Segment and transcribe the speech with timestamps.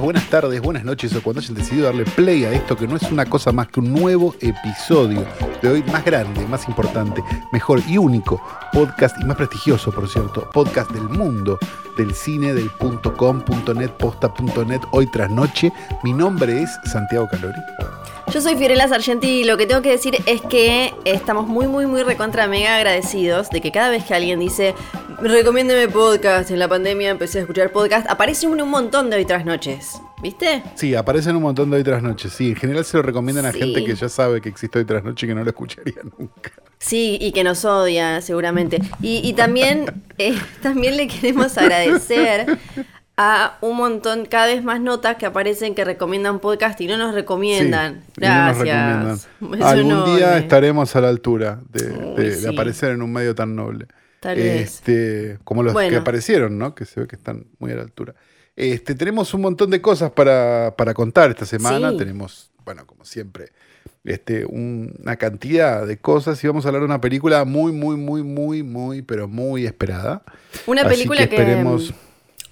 [0.00, 3.02] Buenas tardes, buenas noches o cuando hayan decidido darle play a esto que no es
[3.10, 5.24] una cosa más que un nuevo episodio
[5.62, 7.22] de hoy más grande, más importante,
[7.52, 11.58] mejor y único podcast y más prestigioso, por cierto, podcast del mundo,
[11.96, 13.42] del cine, del .com,
[13.74, 15.72] .net, posta.net, hoy tras noche.
[16.02, 17.60] Mi nombre es Santiago Calori.
[18.32, 21.86] Yo soy Fiorella Sargenti y lo que tengo que decir es que estamos muy, muy,
[21.86, 24.74] muy recontra mega agradecidos de que cada vez que alguien dice
[25.20, 29.24] recomiéndeme podcast, en la pandemia empecé a escuchar podcast, aparece un, un montón de hoy
[29.24, 30.00] tras noches.
[30.22, 30.62] ¿Viste?
[30.74, 32.30] Sí, aparecen un montón de hoy tras noche.
[32.30, 35.04] Sí, en general se lo recomiendan a gente que ya sabe que existe hoy tras
[35.04, 36.50] noche y que no lo escucharía nunca.
[36.78, 38.80] Sí, y que nos odia, seguramente.
[39.00, 42.58] Y, y también, eh, también le queremos agradecer
[43.16, 47.14] a un montón, cada vez más notas que aparecen que recomiendan podcast y no nos
[47.14, 48.02] recomiendan.
[48.14, 49.28] Sí, y no nos Gracias.
[49.40, 49.62] recomiendan.
[49.68, 53.86] Algún día estaremos a la altura de, aparecer en un medio tan noble.
[54.20, 54.60] Tal vez.
[54.74, 56.74] Este, como los que aparecieron, ¿no?
[56.74, 58.14] Que se ve que están muy a la altura.
[58.54, 61.92] Este, tenemos un montón de cosas para, para contar esta semana.
[61.92, 61.98] Sí.
[61.98, 63.50] Tenemos, bueno, como siempre,
[64.04, 67.96] este, un- una cantidad de cosas y vamos a hablar de una película muy, muy,
[67.96, 70.22] muy, muy, muy, pero muy esperada.
[70.66, 71.36] Una Así película que que.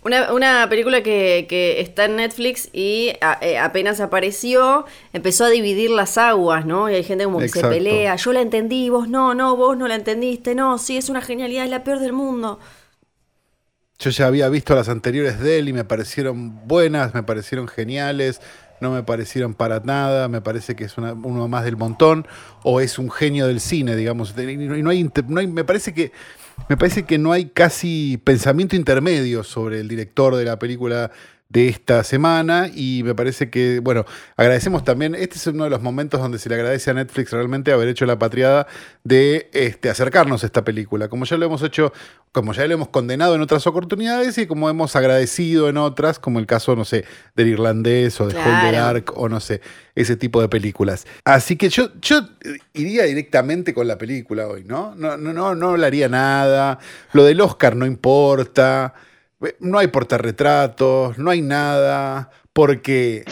[0.04, 5.48] Una, una película que, que está en Netflix y a- eh, apenas apareció, empezó a
[5.48, 6.90] dividir las aguas, ¿no?
[6.90, 7.68] Y hay gente como que Exacto.
[7.70, 8.14] se pelea.
[8.16, 11.64] Yo la entendí, vos no, no, vos no la entendiste, no, sí, es una genialidad,
[11.64, 12.60] es la peor del mundo.
[13.98, 18.40] Yo ya había visto las anteriores de él y me parecieron buenas, me parecieron geniales,
[18.80, 22.26] no me parecieron para nada, me parece que es una- uno más del montón
[22.64, 24.34] o es un genio del cine, digamos.
[24.36, 26.12] Y no, hay, no hay- me parece que
[26.68, 31.10] me parece que no hay casi pensamiento intermedio sobre el director de la película
[31.54, 34.04] de esta semana y me parece que, bueno,
[34.36, 37.70] agradecemos también, este es uno de los momentos donde se le agradece a Netflix realmente
[37.70, 38.66] haber hecho la patriada
[39.04, 41.92] de este, acercarnos a esta película, como ya lo hemos hecho,
[42.32, 46.40] como ya lo hemos condenado en otras oportunidades y como hemos agradecido en otras, como
[46.40, 47.04] el caso, no sé,
[47.36, 48.50] del irlandés o de Claro.
[48.50, 49.60] Hold the Dark o no sé,
[49.94, 51.06] ese tipo de películas.
[51.24, 52.30] Así que yo, yo
[52.72, 54.96] iría directamente con la película hoy, ¿no?
[54.96, 56.80] No, no, no, no hablaría nada,
[57.12, 58.92] lo del Oscar no importa.
[59.60, 63.24] No hay portarretratos, no hay nada, porque...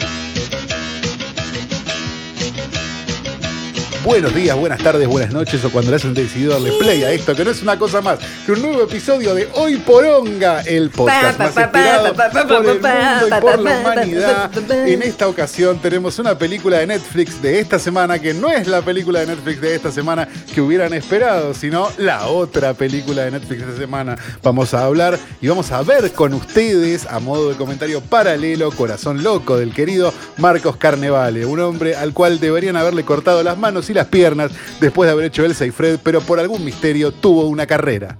[4.03, 7.33] Buenos días, buenas tardes, buenas noches o cuando le hayan decidido darle play a esto,
[7.33, 11.39] que no es una cosa más que un nuevo episodio de Hoy Poronga, el podcast
[11.39, 12.89] más esperado por el mundo
[13.27, 14.51] y por la humanidad.
[14.85, 18.81] En esta ocasión tenemos una película de Netflix de esta semana que no es la
[18.81, 23.61] película de Netflix de esta semana que hubieran esperado, sino la otra película de Netflix
[23.61, 24.17] de esta semana.
[24.43, 29.23] Vamos a hablar y vamos a ver con ustedes, a modo de comentario paralelo, Corazón
[29.23, 33.92] Loco del querido Marcos Carnevale, un hombre al cual deberían haberle cortado las manos y
[33.93, 37.65] las piernas después de haber hecho Elsa y Fred, pero por algún misterio tuvo una
[37.65, 38.17] carrera.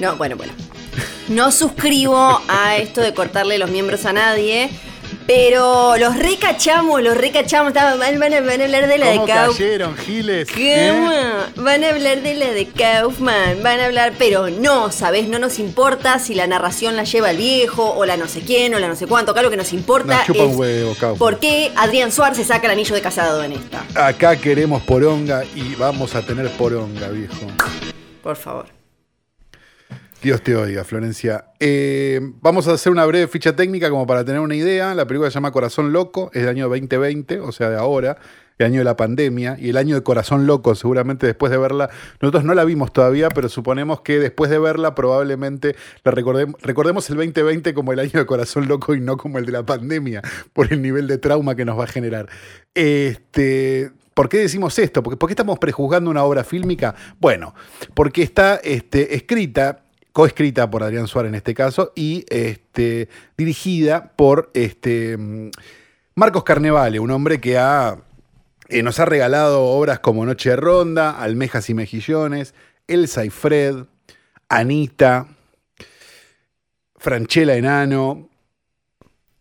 [0.00, 0.52] No, bueno, bueno.
[1.28, 4.70] No suscribo a esto de cortarle los miembros a nadie.
[5.26, 7.72] Pero los recachamos, los recachamos.
[7.72, 9.56] Van, van a, van a hablar de la de ¿Cómo Kaufman.
[9.56, 10.48] cayeron, Giles?
[10.50, 10.62] ¿Cómo?
[10.62, 11.32] ¿Eh?
[11.56, 15.28] Van a hablar de la de Kaufman, van a hablar, pero no, ¿sabes?
[15.28, 18.74] No nos importa si la narración la lleva el viejo, o la no sé quién,
[18.74, 19.32] o la no sé cuánto.
[19.32, 22.44] Acá lo que nos importa Nos chupa es un huevo, por qué Adrián Suárez se
[22.44, 23.84] saca el anillo de casado en esta.
[23.94, 27.46] Acá queremos poronga y vamos a tener poronga, viejo.
[28.22, 28.81] Por favor.
[30.22, 31.46] Dios te oiga, Florencia.
[31.58, 34.94] Eh, vamos a hacer una breve ficha técnica como para tener una idea.
[34.94, 38.18] La película se llama Corazón Loco, es del año 2020, o sea, de ahora,
[38.56, 41.90] el año de la pandemia, y el año de Corazón Loco, seguramente después de verla.
[42.20, 45.74] Nosotros no la vimos todavía, pero suponemos que después de verla probablemente
[46.04, 49.44] la recordemos, recordemos el 2020 como el año de Corazón Loco y no como el
[49.44, 50.22] de la pandemia,
[50.52, 52.28] por el nivel de trauma que nos va a generar.
[52.74, 55.02] Este, ¿Por qué decimos esto?
[55.02, 56.94] ¿Por qué estamos prejuzgando una obra fílmica?
[57.18, 57.54] Bueno,
[57.94, 59.81] porque está este, escrita
[60.12, 65.18] coescrita por Adrián Suárez en este caso y este, dirigida por este,
[66.14, 67.98] Marcos Carnevale, un hombre que ha,
[68.68, 72.54] eh, nos ha regalado obras como Noche de Ronda, Almejas y Mejillones,
[72.86, 73.84] Elsa y Fred,
[74.48, 75.28] Anita,
[76.96, 78.28] Franchella Enano,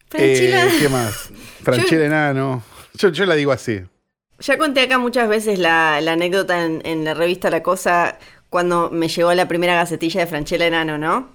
[0.10, 1.30] Franchila, eh, ¿qué más?
[1.64, 2.64] Franchella Enano.
[2.94, 3.82] Yo, yo la digo así.
[4.40, 8.18] ya conté acá muchas veces la, la anécdota en, en la revista La Cosa
[8.52, 11.30] cuando me llegó la primera gacetilla de Franchella Enano, ¿no?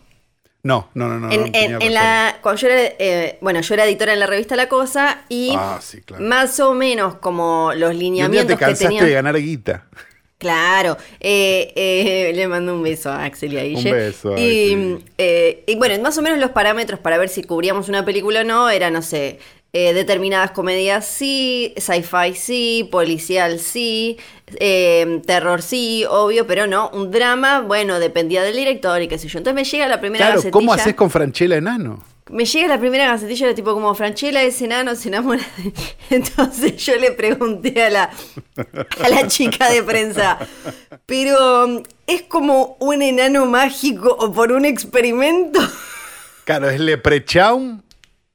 [0.62, 1.30] No, no, no, no.
[1.32, 1.94] en, no en- tenía en razón.
[1.94, 5.52] la, cuando yo era, eh, bueno, yo era editora en la revista La Cosa y
[5.56, 6.22] Ah, sí, claro.
[6.24, 9.04] más o menos como los Y un día lineamientos te que cansaste tenían.
[9.06, 9.84] de ganar guita.
[10.38, 13.90] Claro, eh, eh, le mando un beso a Axel y a Guille.
[13.90, 15.04] Un beso, y, Axel.
[15.16, 18.44] eh, y bueno, más o menos los parámetros para ver si cubríamos una película o
[18.44, 19.38] no era, no sé,
[19.78, 24.17] eh, determinadas comedias sí, sci-fi sí, policial sí,
[24.58, 29.28] eh, terror sí, obvio, pero no, un drama, bueno, dependía del director y qué sé
[29.28, 29.37] yo.
[29.37, 32.02] Entonces me llega la primera Claro, ¿cómo haces con Franchella Enano?
[32.31, 35.44] Me llega la primera gacetilla, era tipo como Franchella es enano, se enamora.
[35.58, 35.75] de-".
[36.17, 38.11] Entonces yo le pregunté a la,
[39.05, 40.38] a la chica de prensa,
[41.05, 45.61] pero ¿es como un enano mágico o por un experimento?
[46.46, 47.84] Claro, ¿es Leprechaun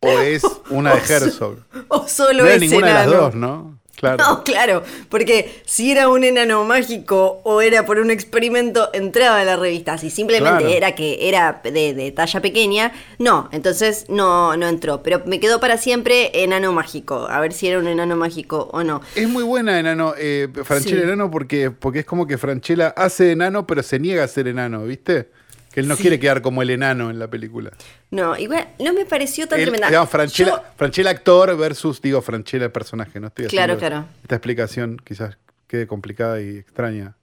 [0.02, 1.58] o es una de Herzog?
[1.88, 3.12] ¿O solo No es ninguna de enano?
[3.12, 3.80] las dos, ¿no?
[3.96, 4.18] Claro.
[4.18, 9.44] No, claro, porque si era un enano mágico o era por un experimento, entraba a
[9.44, 10.00] la revista.
[10.00, 10.74] Si simplemente Claro.
[10.76, 15.04] era que era de, de talla pequeña, no, entonces no, no entró.
[15.04, 18.84] Pero me quedó para siempre enano mágico, a ver si era un enano mágico o
[18.84, 19.02] no.
[19.14, 21.04] Es muy buena Enano, eh, Franchella Sí.
[21.04, 24.84] Enano porque, porque es como que Franchella hace enano pero se niega a ser enano,
[24.84, 25.30] ¿viste?
[25.72, 26.02] Que él no Sí.
[26.02, 27.72] quiere quedar como el enano en la película.
[28.10, 29.88] No, igual no me pareció tan Él, tremenda.
[29.88, 33.20] digamos, Franchella, Yo- Franchella actor versus, digo, Franchella personaje.
[33.20, 34.06] No estoy Claro, claro.
[34.22, 35.38] Esta explicación quizás
[35.68, 37.16] quede complicada y extraña.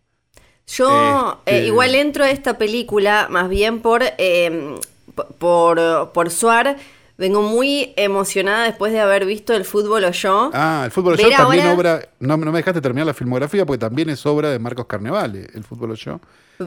[0.66, 4.76] Yo Este- eh, igual entro a esta película más bien por, eh,
[5.14, 6.76] p- por, por Suar.
[7.16, 10.50] Vengo muy emocionada después de haber visto el fútbol o yo.
[10.54, 12.08] Ah, el fútbol Ver show también ahora- obra.
[12.20, 15.64] No, no me dejaste terminar la filmografía porque también es obra de Marcos Carnevale, el
[15.64, 16.20] fútbol show.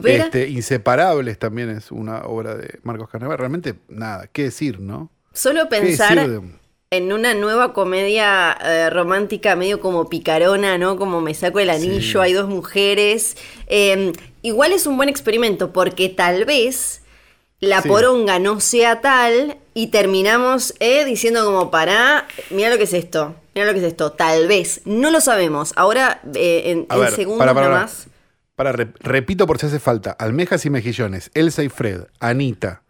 [0.04, 3.36] Este, Inseparables también es una obra de Marcos Carnevale.
[3.38, 5.10] Realmente, nada, qué decir, ¿no?
[5.32, 6.40] Solo ¿Qué pensar de-
[6.90, 10.96] en una nueva comedia eh, romántica medio como picarona, ¿no?
[10.96, 12.18] Como me saco el anillo, Sí.
[12.18, 13.36] hay dos mujeres.
[13.66, 14.12] Eh,
[14.42, 17.00] igual es un buen experimento porque tal vez
[17.60, 17.88] la Sí.
[17.88, 23.36] poronga no sea tal y terminamos eh, diciendo como para, mira lo que es esto,
[23.54, 25.72] mira lo que es esto, tal vez, no lo sabemos.
[25.76, 28.06] Ahora eh, en, en ver, segundos para, para, nomás.
[28.56, 30.12] Para, re- repito por si hace falta.
[30.12, 32.82] Almejas y Mejillones, Elsa y Fred, Anita,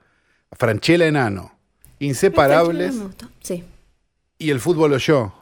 [0.52, 1.56] Franchella Enano,
[1.98, 3.28] Inseparables Me gustó.
[3.42, 3.64] Sí.
[4.38, 5.32] y el fútbol o yo.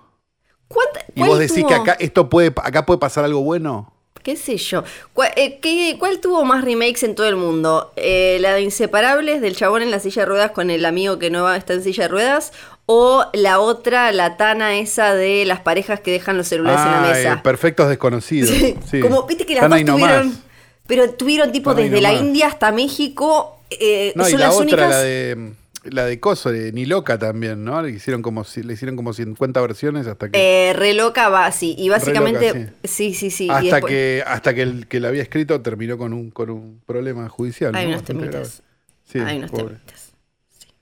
[0.68, 3.92] ¿Cuánta- Y vos decís que acá esto puede, acá puede pasar algo bueno.
[4.22, 4.84] ¿Qué sé yo?
[5.14, 7.92] ¿Cuál, eh, qué- cuál tuvo más remakes en todo el mundo?
[7.96, 11.30] Eh, ¿La de Inseparables, del chabón en la silla de ruedas con el amigo que
[11.30, 12.52] no está en silla de ruedas?
[12.84, 17.00] ¿O la otra, la tana esa de las parejas que dejan los celulares en la
[17.00, 17.32] mesa?
[17.34, 18.50] eh, perfectos desconocidos.
[18.50, 19.00] Sí, Sí.
[19.00, 20.10] Como, viste que las Están dos nomás.
[20.20, 20.42] tuvieron...
[20.86, 22.12] Pero tuvieron tipo Están desde la.
[22.12, 23.58] India hasta México.
[23.70, 24.90] eh, No, y son la las otra, únicas...
[24.90, 25.52] la de
[25.84, 27.80] la de Coso, de Ni Loca también, ¿no?
[27.82, 31.50] Le hicieron como si- le hicieron como 50 versiones hasta que Eh, re loca va,
[31.52, 31.74] sí.
[31.78, 32.48] Y básicamente...
[32.54, 33.46] loca, sí, sí, sí.
[33.46, 36.50] y hasta después- que hasta que el que la había escrito terminó con un con
[36.50, 37.74] un problema judicial.
[37.74, 37.90] Hay ¿no?
[37.90, 38.62] unos Bastante temitas.
[38.62, 38.70] grave.
[39.04, 39.64] Sí, Hay unos pobre.
[39.76, 40.12] temitas.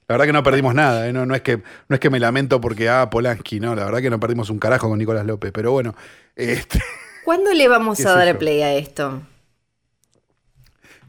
[0.09, 1.13] La verdad que no perdimos nada, ¿eh?
[1.13, 4.01] no, no, es que, no es que me lamento porque, ah, Polanski, no, la verdad
[4.01, 5.95] que no perdimos un carajo con Nicolás López, pero bueno,
[6.35, 6.81] este,
[7.27, 8.39] ¿Cuándo le vamos ¿Qué a dar yo?
[8.39, 9.21] play a esto?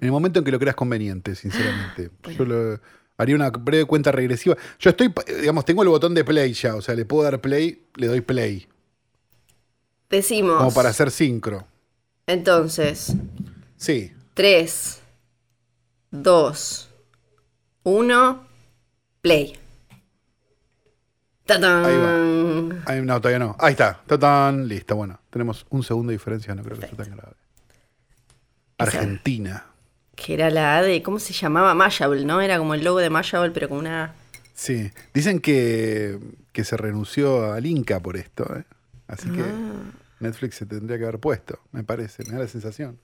[0.02, 2.10] en el momento en que lo creas conveniente, sinceramente.
[2.38, 2.80] Yo lo-
[3.20, 4.58] haría una breve cuenta regresiva.
[4.80, 7.86] Yo estoy, digamos, tengo el botón de play ya, o sea, le puedo dar play,
[7.96, 8.68] le doy play,
[10.10, 10.58] Decimos.
[10.58, 11.68] como para hacer sincro.
[12.26, 13.14] Entonces,
[13.76, 15.02] Sí, 3,
[16.12, 16.90] 2,
[17.84, 18.48] 1,
[19.22, 19.58] play.
[21.46, 21.86] ¡Tatán!
[21.86, 23.56] Ahí Ahí- no, todavía no.
[23.60, 27.12] Ahí está, tatán, listo, bueno, tenemos un segundo de diferencia, no creo que sea tan
[27.16, 27.36] grave.
[28.78, 29.66] Argentina.
[30.22, 31.74] Que era la A de, ¿cómo se llamaba?
[31.74, 32.42] Mashable, ¿no?
[32.42, 34.14] Era como el logo de Mashable, pero con una.
[34.54, 36.20] Sí, dicen que,
[36.52, 38.64] que se renunció al Inca por esto, ¿eh?
[39.08, 39.92] así que Ah.
[40.20, 43.00] Netflix se tendría que haber puesto, me parece, me da la sensación.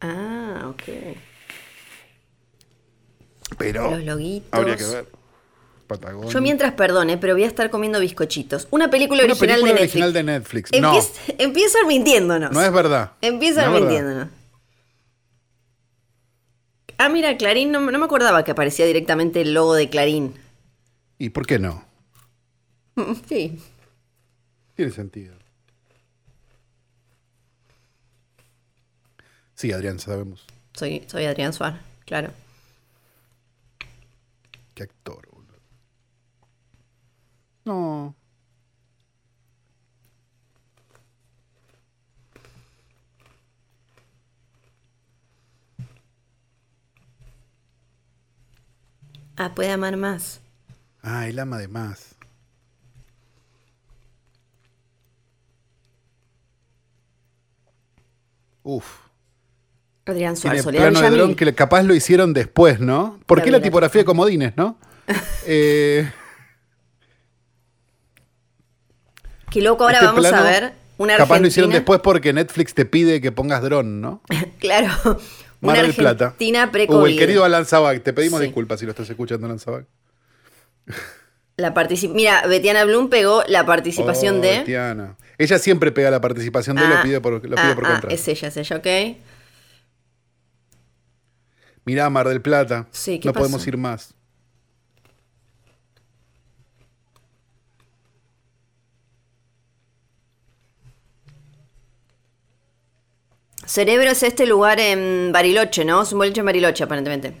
[0.00, 0.82] Ah, ok.
[3.56, 4.48] Pero Los loguitos.
[4.52, 5.06] habría que ver.
[5.86, 6.30] Patagonia.
[6.30, 8.68] Yo mientras, perdone, pero voy a estar comiendo bizcochitos.
[8.70, 9.90] Una película Una original película de Netflix.
[9.94, 10.70] original de Netflix.
[10.72, 12.52] No, Empieza- Empiezan mintiéndonos.
[12.52, 13.12] no es verdad.
[13.22, 14.28] Empiezan No verdad.
[16.98, 20.34] Ah, mira, Clarín, no, no me acordaba que aparecía directamente el logo de Clarín.
[21.16, 21.84] ¿Y por qué no?
[23.28, 23.58] Sí.
[24.74, 25.36] Tiene sentido.
[29.54, 30.44] Sí, Adrián, sabemos.
[30.74, 32.32] Soy, soy Adrián Suárez, claro.
[34.74, 35.54] Qué actor, boludo.
[37.64, 38.14] No.
[49.38, 50.40] Ah, puede amar más.
[51.02, 52.16] Ah, el ama de más.
[58.62, 58.84] Uf.
[60.06, 63.20] Adrián Tiene Suárez, Soledad plano de dron que capaz lo hicieron después, ¿no?
[63.26, 64.78] ¿Por qué la tipografía de comodines, no?
[65.46, 66.10] Eh,
[69.50, 72.74] Qué loco, ahora Este vamos plano- a ver Una Capaz lo hicieron después porque Netflix
[72.74, 74.20] te pide que pongas dron, ¿no?
[74.58, 74.90] Claro.
[75.60, 76.24] Una Mar del Plata.
[76.26, 77.12] Argentina pre-COVID.
[77.12, 78.46] el querido Alan Zabak, te pedimos Sí.
[78.46, 79.86] disculpas si lo estás escuchando, Alan Zabak.
[81.56, 81.74] La
[82.14, 84.58] Mira, Betiana Blum pegó la participación Oh, de.
[84.58, 85.16] Betiana.
[85.38, 87.86] Ella siempre pega la participación de él, lo Ah, pide por, lo pide ah, por
[87.86, 89.16] ah, es ella, es ella, ok.
[91.84, 92.86] Mirá, Mar del Plata.
[92.92, 93.42] Sí, ¿qué no pasó?
[93.44, 94.14] podemos ir más.
[103.68, 106.00] Cerebro es este lugar en Bariloche, ¿no?
[106.00, 107.34] Es un boliche en Bariloche, aparentemente.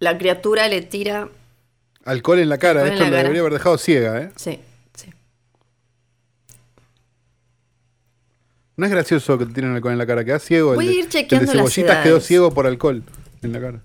[0.00, 1.28] La criatura le tira.
[2.04, 2.80] Alcohol en la cara.
[2.80, 3.22] Alcohol Esto la cara.
[3.22, 4.32] debería haber dejado ciega, ¿eh?
[4.34, 4.58] Sí,
[4.92, 5.08] sí.
[8.76, 10.24] No es gracioso que te tiren alcohol en la cara.
[10.24, 10.74] Queda ciego.
[10.74, 13.04] Voy el a de, ir chequeando el de las cebollitas quedó ciego por alcohol
[13.40, 13.82] en la cara.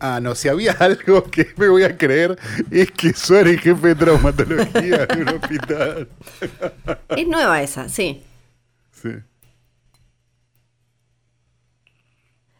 [0.00, 2.38] Ah, no, si había algo que me voy a creer
[2.70, 6.08] es que Suárez es jefe de traumatología en un hospital.
[7.16, 8.22] Es nueva esa, sí.
[8.92, 9.10] Sí.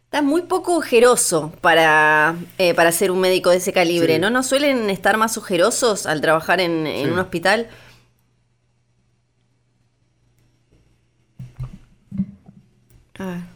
[0.05, 4.19] Está muy poco ojeroso para, eh, para ser un médico de ese calibre, Sí.
[4.19, 4.29] ¿no?
[4.29, 7.11] ¿No suelen estar más ojerosos al trabajar en, en Sí.
[7.11, 7.69] un hospital?
[13.19, 13.50] A ver.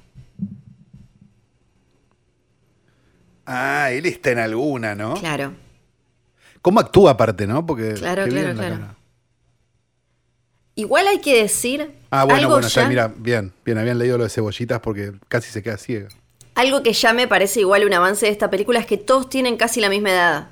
[3.45, 5.13] Ah, él está en alguna, ¿no?
[5.15, 5.53] Claro.
[6.61, 7.65] ¿Cómo actúa aparte, no?
[7.65, 8.75] Porque Claro, claro, claro.
[8.75, 8.95] cara.
[10.77, 14.23] Igual hay que decir Ah, bueno, algo, bueno, ya, mira, bien, bien, habían leído lo
[14.25, 16.09] de cebollitas porque casi se queda ciega.
[16.55, 19.57] algo que ya me parece igual un avance de esta película es que todos tienen
[19.57, 20.47] casi la misma edad.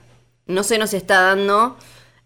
[0.46, 1.78] No se nos está dando.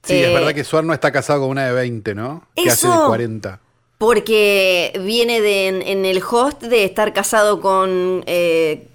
[0.04, 2.48] Sí, eh, es verdad que Suar no está casado con una de 20, ¿no?
[2.56, 3.08] Que hace de Eso.
[3.08, 3.60] 40.
[4.00, 8.88] Porque viene de, en, en el host de estar casado con eh,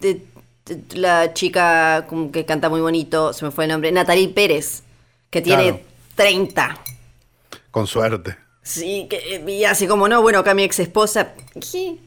[0.00, 0.26] de-
[0.94, 4.82] la chica como que canta muy bonito, se me fue el nombre, Natalie Pérez,
[5.30, 5.80] que tiene Claro.
[6.14, 6.78] 30.
[7.70, 8.36] Con suerte.
[8.62, 11.34] Sí, que, y así como no, bueno, acá mi ex esposa.
[11.54, 11.98] ¿Qué?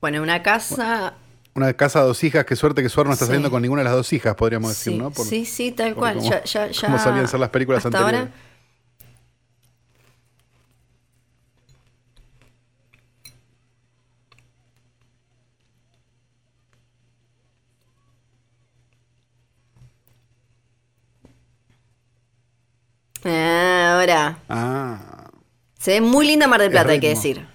[0.00, 1.14] Bueno, una casa.
[1.54, 3.28] Una casa de dos hijas, qué suerte que Suar no está Sí.
[3.28, 5.10] saliendo con ninguna de las dos hijas, podríamos decir, ¿no?
[5.10, 6.16] Por- sí, sí, tal cual.
[6.16, 8.30] cómo- ya, ya, ya, solían ser las películas hasta anteriores.
[8.30, 8.32] ahora.
[23.24, 25.30] Ah, Ahora, Ah.
[25.78, 27.46] se ve muy linda Mar del El Plata, hay que decir.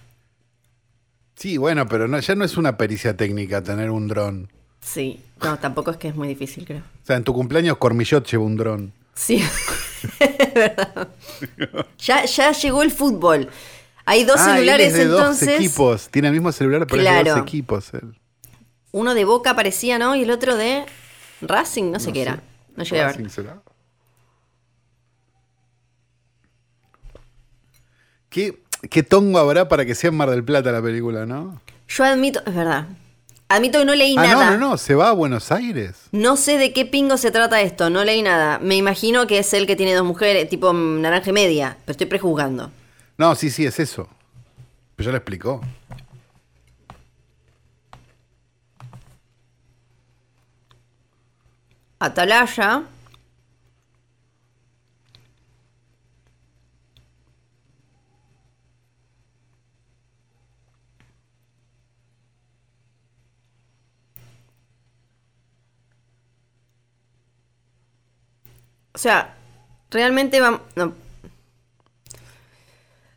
[1.38, 4.51] Sí, bueno, pero no, ya no es una pericia técnica tener un dron.
[4.82, 6.79] Sí, no, tampoco es que es muy difícil, creo.
[6.79, 8.91] O sea, en tu cumpleaños Cormillot llevó un dron.
[9.13, 9.36] Sí,
[10.20, 11.10] es verdad.
[12.00, 13.50] Ya, ya llegó el fútbol.
[14.06, 15.48] Hay dos Ah, él celulares es de entonces.
[15.50, 16.10] dos equipos.
[16.10, 17.32] Tiene el mismo celular, pero es de Claro.
[17.36, 17.94] dos equipos.
[17.94, 18.17] él.
[18.91, 20.15] Uno de Boca parecía, ¿no?
[20.15, 20.86] Y el otro de
[21.41, 22.41] Racing, no sé qué era.
[22.75, 23.15] No llegué a ver.
[23.17, 23.62] Racing será.
[28.29, 31.62] ¿Qué, ¿Qué tongo habrá para que sea en Mar del Plata la película, no?
[31.88, 32.86] Yo admito, es verdad.
[33.50, 34.51] Admito que no leí Ah, no, nada.
[34.51, 35.96] no, no, se va a Buenos Aires.
[36.12, 38.60] No sé de qué pingo se trata esto, no leí nada.
[38.60, 42.07] Me imagino que es el que tiene dos mujeres, tipo naranja y media, pero estoy
[42.07, 42.72] prejuzgando.
[43.17, 44.10] No, sí, sí, es eso.
[44.96, 45.62] Pero ya lo explicó.
[52.00, 52.84] Atalaya.
[68.98, 69.36] O sea,
[69.92, 70.62] realmente vamos...
[70.75, 70.92] No.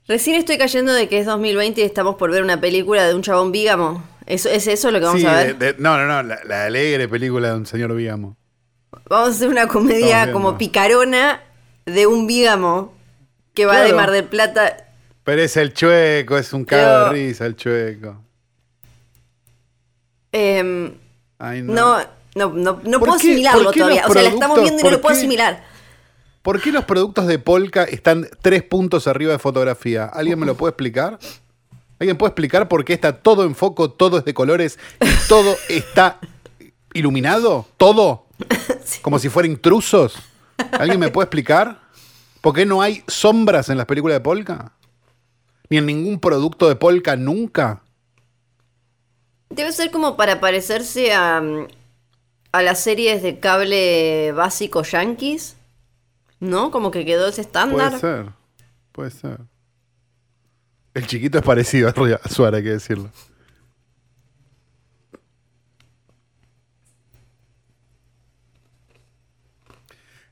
[0.07, 3.23] Recién estoy cayendo de que es 2020 y estamos por ver una película de un
[3.23, 4.05] chabón vígamo.
[4.27, 5.57] ¿Eso, ¿Es eso lo que vamos Sí, a ver?
[5.57, 8.37] de- de- no, no, no, la, la alegre película de un señor Vígamo.
[9.09, 11.41] Vamos a hacer una comedia como picarona
[11.87, 12.93] de un vígamo
[13.55, 13.95] que va de.
[13.95, 14.77] Mar del Plata.
[15.25, 18.21] Pero es el chueco, es un cago de risa el chueco.
[20.33, 20.93] Em,
[21.39, 21.73] Ay, no.
[21.73, 21.99] no,
[22.35, 24.07] no, no, no ¿Por puedo qué- asimilarlo todavía.
[24.07, 25.19] O sea, la estamos viendo y no lo puedo qué?
[25.19, 25.70] asimilar.
[26.43, 30.07] ¿Por qué los productos de Polka están tres puntos arriba de fotografía?
[30.07, 31.19] ¿Alguien me lo puede explicar?
[31.99, 35.55] ¿Alguien puede explicar por qué está todo en foco, todo es de colores y todo
[35.69, 36.19] está
[36.95, 37.67] iluminado?
[37.77, 38.25] ¿Todo?
[39.03, 40.17] Como si fueran intrusos.
[40.73, 41.79] ¿Alguien me puede explicar?
[42.41, 44.73] ¿Por qué no hay sombras en las películas de Polka?
[45.69, 47.83] Ni en ningún producto de Polka nunca.
[49.51, 51.43] Debe ser como para parecerse a,
[52.53, 55.57] a las series de cable básico yankees.
[56.41, 56.71] ¿No?
[56.71, 57.91] Como que quedó ese estándar.
[57.91, 58.27] Puede ser.
[58.93, 59.39] Puede ser.
[60.95, 63.11] El chiquito es parecido a Suárez, hay que decirlo.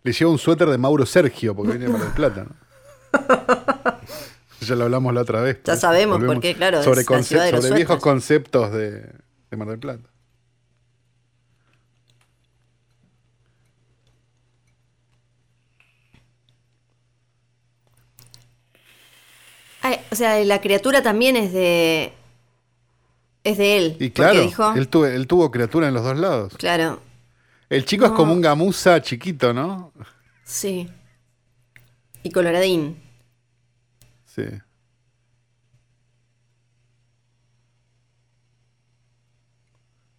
[0.02, 2.56] Le lleva un suéter de Mauro Sergio, porque viene de Mar del Plata, ¿no?
[4.60, 5.56] ya lo hablamos la otra vez.
[5.58, 5.80] Ya pues.
[5.80, 9.12] sabemos, porque, claro, sobre, es la conce- ciudad de los sobre viejos conceptos de,
[9.50, 10.08] de Mar del Plata.
[20.10, 22.12] O sea, la criatura también es de.
[23.44, 23.96] Es de él.
[24.00, 24.74] Y claro, dijo.
[24.74, 26.54] él, tuvo, él tuvo criatura en los dos lados.
[26.58, 27.00] Claro,
[27.70, 29.92] El chico es como un gamuza chiquito, ¿no?
[30.44, 30.88] sí.
[32.22, 33.00] Y coloradín.
[34.24, 34.42] Sí.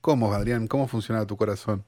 [0.01, 0.67] ¿Cómo, Adrián?
[0.67, 1.83] ¿Cómo funcionaba tu corazón?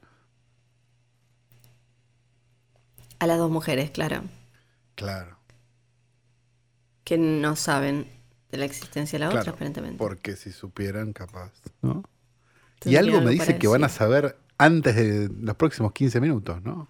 [3.20, 4.24] A las dos mujeres, claro.
[4.96, 5.38] Claro.
[7.04, 8.08] Que no saben
[8.52, 9.98] de la existencia de la claro otra, aparentemente.
[9.98, 11.52] Porque si supieran, capaz.
[11.82, 12.04] ¿no?
[12.86, 16.88] Y algo me dice que van a saber antes de los próximos 15 minutos, ¿no?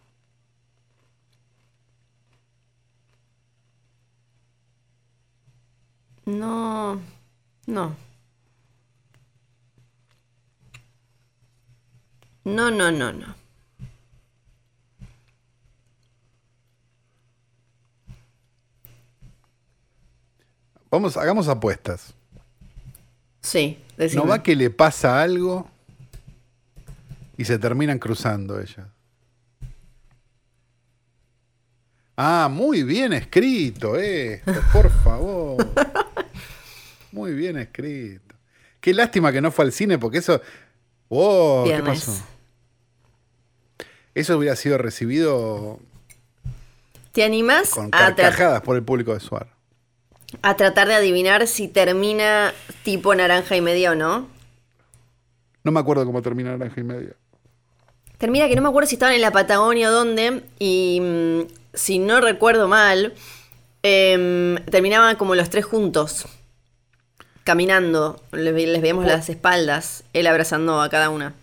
[6.25, 6.99] No.
[7.67, 7.95] No.
[12.43, 13.40] No, no, no, no.
[20.91, 22.13] Vamos, hagamos apuestas.
[23.41, 24.21] Sí, decime.
[24.21, 25.67] ¿No va que le pasa algo
[27.37, 28.85] y se terminan cruzando ellas?
[32.17, 35.65] Ah, muy bien escrito esto, por favor.
[37.11, 38.35] Muy bien escrito.
[38.79, 40.41] Qué lástima que no fue al cine porque eso...
[41.09, 41.65] ¡Wow!
[41.65, 42.23] ¿Qué pasó?
[44.15, 45.79] Eso hubiera sido recibido
[47.11, 49.47] ¿Te animás con a, carcajadas por el público de Suar.
[50.41, 54.27] A tratar de adivinar si termina tipo naranja y media o no?
[55.63, 57.13] No me acuerdo cómo termina Naranja y Media.
[58.17, 61.41] Termina que no me acuerdo si estaban en la Patagonia o dónde, y mm,
[61.73, 63.13] si no recuerdo mal,
[63.83, 66.25] em, terminaban como los tres juntos,
[67.43, 68.21] caminando.
[68.31, 71.33] Les, les veíamos las espaldas, él abrazando a cada una.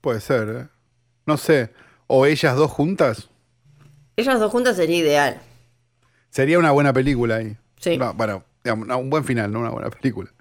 [0.00, 0.66] Puede ser, ¿eh?
[1.26, 1.70] No sé.
[2.06, 3.28] ¿O ellas dos juntas?
[4.16, 5.40] Ellas dos juntas sería ideal.
[6.30, 7.56] Sería una buena película ahí.
[7.84, 7.98] Sí.
[7.98, 10.32] No, bueno, digamos, no, un buen final, no una buena película.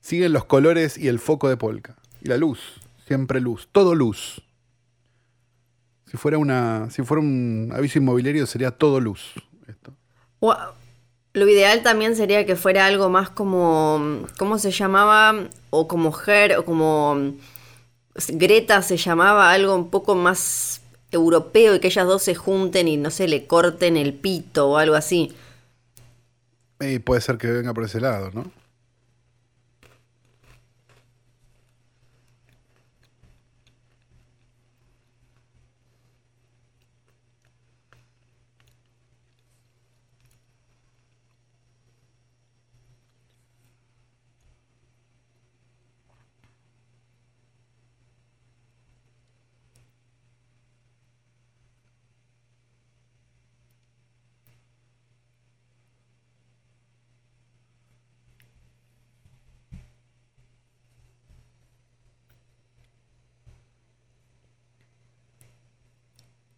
[0.00, 1.94] Siguen los colores y el foco de Polka.
[2.20, 2.80] Y la luz.
[3.06, 3.68] Siempre luz.
[3.70, 4.42] Todo luz.
[6.06, 6.90] Si fuera una.
[6.90, 9.34] Si fuera un aviso inmobiliario sería todo luz.
[9.68, 9.92] Esto.
[11.32, 14.26] Lo ideal también sería que fuera algo más como.
[14.36, 15.46] ¿Cómo se llamaba?
[15.70, 17.34] O como Her, o como.
[18.30, 22.96] Greta se llamaba, algo un poco más europeo y que ellas dos se junten y
[22.96, 25.32] no sé, le corten el pito o algo así.
[26.80, 28.50] Y puede ser que venga por ese lado, ¿no?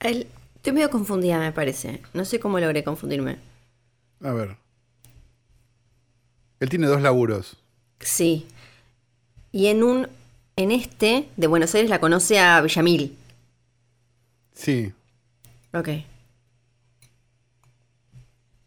[0.02, 2.02] El- estoy medio confundida, me parece.
[2.12, 3.38] No sé cómo logré confundirme.
[4.22, 4.56] A ver.
[6.60, 7.56] Él tiene dos laburos.
[8.00, 8.46] Sí.
[9.50, 10.08] Y en un.
[10.54, 13.16] En este, de Buenos Aires, la conoce a Villamil.
[14.52, 14.92] Sí.
[15.72, 15.88] Ok.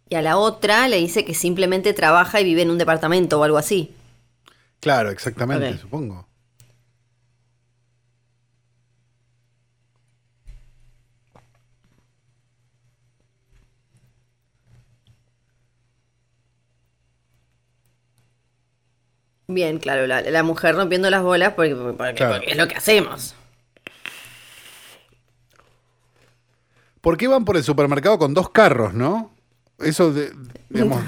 [0.10, 3.43] Y a la otra le dice que simplemente trabaja y vive en un departamento o
[3.43, 3.93] algo así.
[4.80, 6.28] Claro, exactamente, supongo.
[19.47, 22.34] Bien, claro, la, la mujer rompiendo las bolas porque, porque- Claro.
[22.36, 23.36] porque es lo que hacemos.
[27.01, 29.31] ¿Por qué van por el supermercado con dos carros, no?
[29.79, 30.34] Eso, de-
[30.69, 31.03] digamos,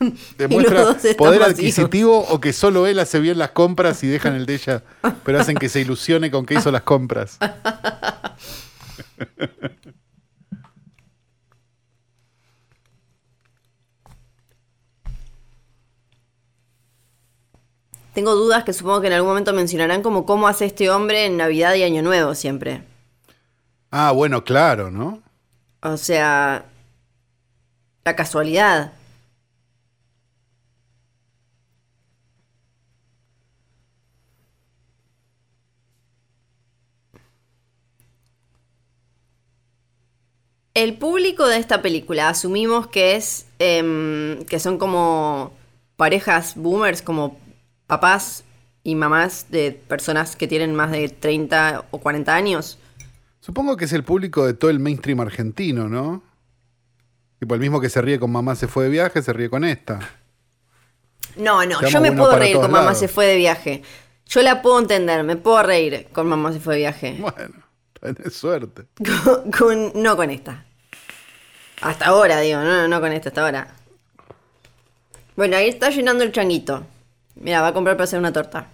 [0.38, 1.58] demuestra poder vacíos.
[1.58, 4.82] adquisitivo o que solo él hace bien las compras y dejan el de ella,
[5.24, 7.38] pero hacen que se ilusione con que hizo las compras.
[18.20, 21.38] tengo dudas que supongo que en algún momento mencionarán como cómo hace este hombre en
[21.38, 22.82] Navidad y Año Nuevo siempre.
[23.90, 25.22] Ah, bueno, claro, ¿no?
[25.80, 26.66] O sea,
[28.04, 28.92] la casualidad.
[40.74, 45.54] El público de esta película, asumimos que es em, que son como
[45.96, 47.38] parejas boomers, como
[47.90, 48.44] papás
[48.82, 52.78] y mamás de personas que tienen más de 30 o 40 años.
[53.40, 56.22] Supongo que es el público de todo el mainstream argentino, ¿no?
[57.38, 59.64] Tipo, el mismo que se ríe con mamá se fue de viaje, se ríe con
[59.64, 59.98] esta.
[61.36, 62.98] No, no, Seamos yo me puedo reír con mamá lados.
[62.98, 63.82] se fue de viaje.
[64.26, 67.16] Yo la puedo entender, me puedo reír con mamá se fue de viaje.
[67.20, 67.54] Bueno,
[68.00, 68.84] tenés suerte.
[69.24, 70.64] Con- con- no con esta.
[71.82, 73.68] Hasta ahora, digo, no, no con esta, hasta ahora.
[75.36, 76.84] Bueno, ahí está llenando el changuito.
[77.40, 78.66] Mira, va a comprar para hacer una torta.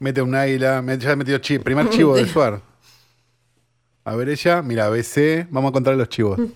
[0.00, 2.60] Mete un águila, me- ya metió chi- primer chivo de Suar.
[4.04, 6.38] A ver ella, mira, BC, vamos a contar los chivos.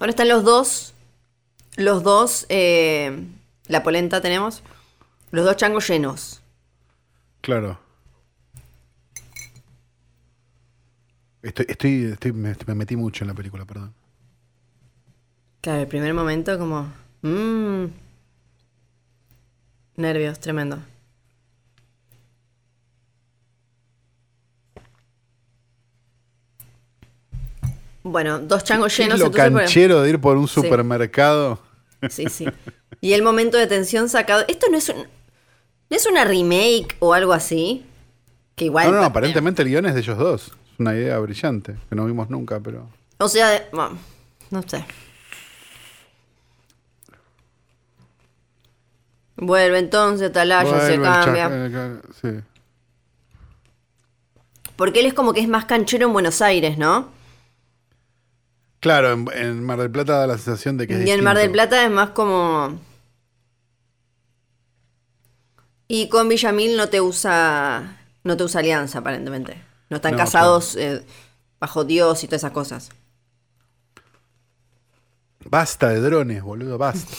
[0.00, 0.94] Ahora están los dos.
[1.76, 2.46] Los dos.
[2.48, 3.26] eh,
[3.66, 4.62] la polenta tenemos.
[5.30, 6.40] Los dos changos llenos.
[7.40, 7.78] Claro.
[11.44, 13.92] Estoy, estoy, estoy- me, me metí mucho en la película, perdón.
[15.60, 16.90] Claro, el primer momento como...
[17.22, 17.84] Mmm.
[19.96, 20.78] Nervios, tremendo.
[28.02, 29.20] Bueno, dos changos ¿Qué es llenos.
[29.20, 31.58] lo canchero de ir por un supermercado?
[32.10, 32.46] Sí, sí.
[33.00, 34.44] Y el momento de tensión sacado.
[34.48, 37.84] Esto no es un, no es una remake o algo así.
[38.56, 38.86] Que igual.
[38.86, 40.52] No, no, no, aparentemente el guion es de ellos dos.
[40.74, 42.88] Es una idea brillante, que no vimos nunca, pero...
[43.18, 43.96] O sea, de- bueno,
[44.50, 44.84] no sé.
[49.36, 51.48] Vuelve entonces, Atalaya se Vuelve el cambia.
[51.50, 52.28] eh, sí.
[54.76, 57.08] Porque él es como que es más canchero en Buenos Aires, ¿no?
[58.80, 61.36] Claro, en, en Mar del Plata da la sensación de que es Y en Mar
[61.38, 61.50] del.
[61.50, 62.78] Plata es más como.
[65.88, 68.00] Y con Villamil no te usa.
[68.24, 69.62] No te usa alianza, aparentemente.
[69.94, 71.04] No están No, casados eh,
[71.60, 72.88] bajo Dios y todas esas cosas.
[75.44, 77.14] Basta de drones, boludo, basta.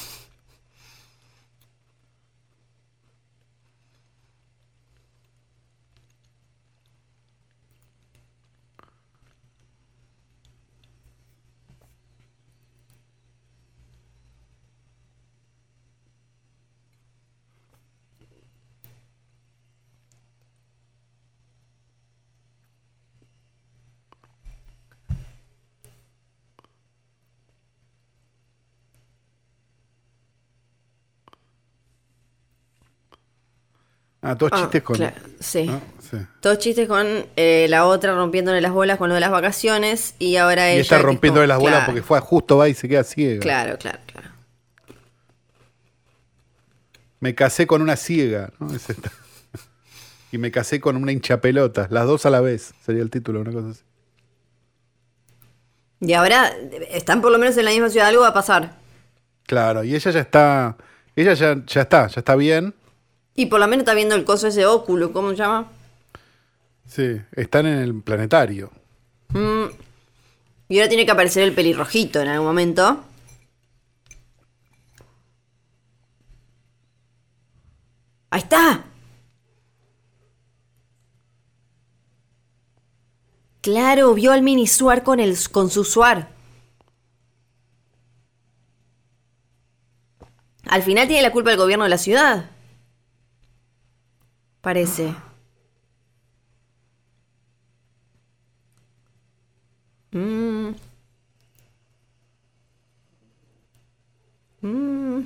[34.27, 34.95] Ah, todos Ah, chistes con...
[34.95, 35.63] claro, sí.
[35.65, 35.81] ¿no?
[35.99, 36.17] Sí.
[36.39, 40.35] Todos chistes con eh, la otra rompiéndole las bolas con lo de las vacaciones y
[40.37, 40.81] ahora Y ella.
[40.81, 41.11] está como-
[41.45, 43.39] las bolas claro, porque fue justo va y se queda ciega.
[43.41, 44.29] Claro, claro, claro.
[47.19, 48.73] Me casé con una ciega, ¿no?
[48.73, 49.11] Es esta.
[50.31, 53.51] Y me casé con una hinchapelotas, las dos a la vez, sería el título, una
[53.51, 53.81] cosa así.
[56.01, 56.51] Y ahora
[56.91, 58.77] están por lo menos en la misma ciudad, algo va a pasar.
[59.47, 60.75] Claro, y ella ya está,
[61.15, 62.75] ella ya, ya está, ya está bien.
[63.35, 65.71] Y por lo menos está viendo el coso ese óculo, ¿cómo se llama?
[66.87, 68.71] Sí, están en el planetario.
[69.29, 69.65] Mm.
[70.69, 73.03] Y ahora tiene que aparecer el pelirrojito en algún momento.
[78.29, 78.85] Ahí está.
[83.61, 86.29] Claro, vio al mini Suar con, el, con su Suar.
[90.67, 92.54] Al final tiene la culpa el gobierno de la ciudad.
[94.65, 95.13] Parece.
[100.11, 100.69] Mm.
[104.61, 105.19] Mm.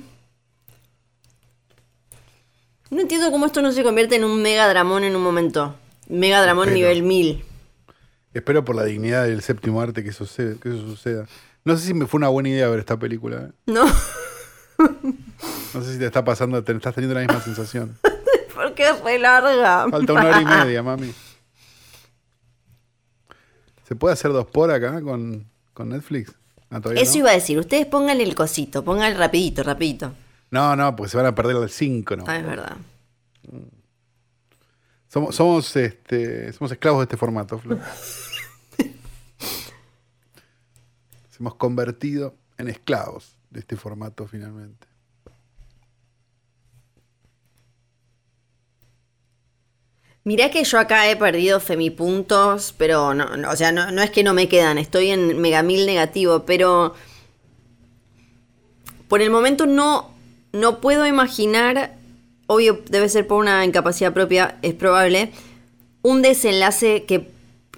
[2.90, 5.74] No entiendo cómo esto no se convierte en un mega dramón en un momento.
[6.10, 6.76] Mega dramón Espero.
[6.90, 7.42] nivel 1000.
[8.34, 11.24] Espero por la dignidad del séptimo arte que, sucede, que eso suceda.
[11.64, 13.48] No sé si me fue una buena idea ver esta película.
[13.48, 13.52] ¿eh?
[13.64, 13.86] No,
[15.72, 17.96] No sé si te está pasando, te estás teniendo la misma sensación.
[18.62, 19.88] porque es re larga.
[19.90, 21.12] Falta una hora y media, mami.
[23.86, 26.32] ¿Se puede hacer dos por acá con, con Netflix?
[26.70, 27.18] Ah, ¿todavía Eso no?
[27.18, 30.14] iba a decir, ustedes pónganle el cosito, pónganle rapidito, rapidito.
[30.50, 32.24] No, no, porque se van a perder el 5, ¿no?
[32.26, 32.76] Ah, es verdad.
[35.08, 37.78] Somos, somos, este, somos esclavos de este formato, Flo.
[41.38, 44.89] Hemos convertido en esclavos de este formato finalmente.
[50.24, 54.22] Mirá que yo acá he perdido femipuntos, pero no, no, o sea, no, es que
[54.22, 56.94] no me quedan, estoy en megamil negativo, pero
[59.08, 60.10] por el momento no,
[60.52, 61.96] no puedo imaginar,
[62.46, 65.32] obvio debe ser por una incapacidad propia, es probable,
[66.02, 67.30] un desenlace que,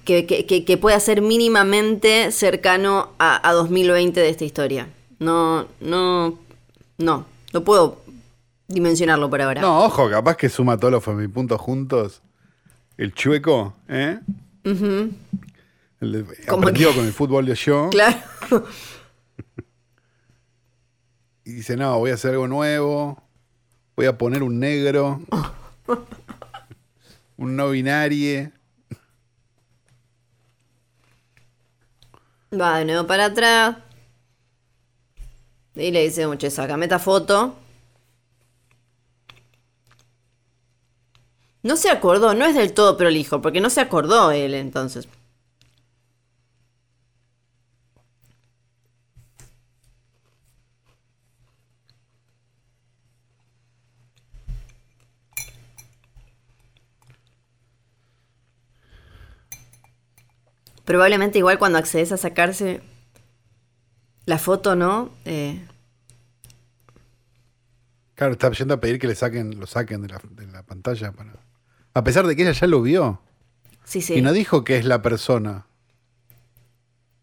[0.05, 0.27] que,
[0.67, 4.89] que- pueda ser mínimamente cercano a, a 2020 de esta historia.
[5.21, 6.39] No, no,
[6.99, 8.01] no, no puedo
[8.67, 9.61] dimensionarlo por ahora.
[9.61, 12.21] No, ojo, capaz que suma todos los puntos juntos.
[12.97, 14.19] El chueco, ¿eh?
[14.65, 17.91] El de- que- con el fútbol de yo.
[17.91, 18.19] Claro.
[21.45, 23.21] Y dice, no, voy a hacer algo nuevo.
[23.97, 25.21] Voy a poner un negro.
[27.37, 28.53] un no binario.
[32.53, 33.77] Va de nuevo para atrás.
[35.75, 37.57] Y le dice, mucho, sácame esta foto.
[41.63, 45.09] No se acordó, no es del todo prolijo, porque no se acordó él entonces.
[60.85, 62.83] Probablemente igual cuando accedes a sacarse
[64.27, 65.11] la foto, ¿no?
[65.25, 65.65] Eh,
[68.15, 71.11] Claro, está yendo a pedir que le saquen, lo saquen de la, de la pantalla.
[71.13, 71.33] Para...
[71.95, 73.21] A pesar de que ella ya lo vio.
[73.85, 74.15] sí, sí.
[74.15, 75.67] Y no dijo que es la persona.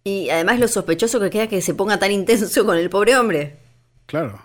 [0.03, 3.59] Y además lo sospechoso que queda que se ponga tan intenso con el pobre hombre.
[4.05, 4.41] Claro.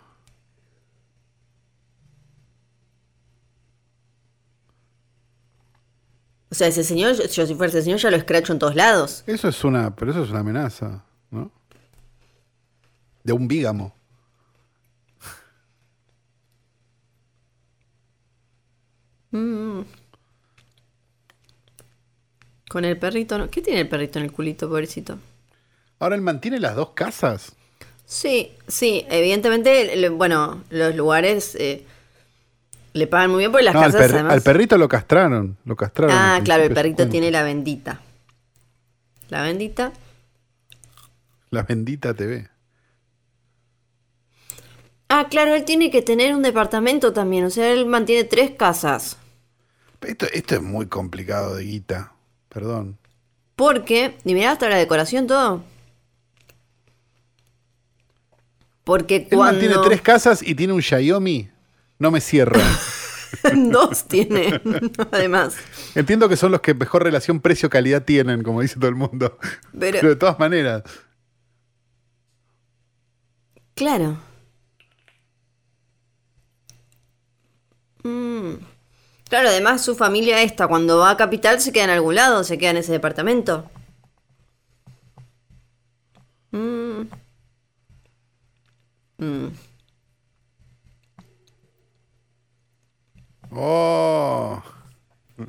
[6.51, 8.77] O sea, ese señor, yo, yo si fuera ese señor ya lo escracho en todos
[8.77, 9.25] lados.
[9.27, 11.51] Eso es una, pero eso es una amenaza, ¿no?
[13.25, 13.93] De un bígamo.
[22.75, 23.49] Con el perrito, ¿no?
[23.51, 25.17] ¿Qué tiene el perrito en el culito, pobrecito?
[26.01, 27.53] Ahora él mantiene las dos casas.
[28.05, 31.85] Sí, sí, evidentemente, le- bueno, los lugares eh,
[32.93, 34.33] le pagan muy bien por las No, al, casas, además.
[34.33, 35.57] al perrito lo castraron.
[35.65, 36.17] Lo castraron.
[36.19, 38.01] Ah, claro, el perrito tiene la bendita.
[39.29, 39.93] La bendita.
[41.51, 42.49] La bendita TV.
[45.09, 49.17] Ah, claro, él tiene que tener un departamento también, o sea, él mantiene tres casas.
[50.01, 52.13] Esto, esto es muy complicado de guita.
[52.55, 52.97] Perdón.
[53.57, 55.62] Porque, y mirá hasta la decoración todo.
[58.85, 59.61] Porque Él cuando...
[59.61, 61.51] mantiene tres casas y tiene un Xiaomi.
[61.99, 62.61] No me cierra.
[63.57, 64.61] Dos tiene,
[65.11, 65.57] además.
[65.95, 69.38] Entiendo que son los que mejor relación precio-calidad tienen, como dice todo el mundo.
[69.79, 70.83] Pero- Pero de todas maneras.
[73.75, 74.19] Claro.
[78.05, 78.55] Mm.
[79.35, 82.57] Claro, además su familia esta, cuando va a Capital, se queda en algún lado, se
[82.57, 83.68] queda en ese departamento.
[86.53, 87.09] Mm.
[89.18, 89.49] Mm.
[93.51, 94.62] Oh.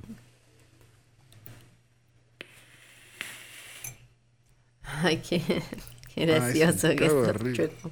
[5.04, 5.40] Ay, qué,
[6.16, 7.56] qué Ay, gracioso sí, que todo es horrible.
[7.56, 7.92] chueco.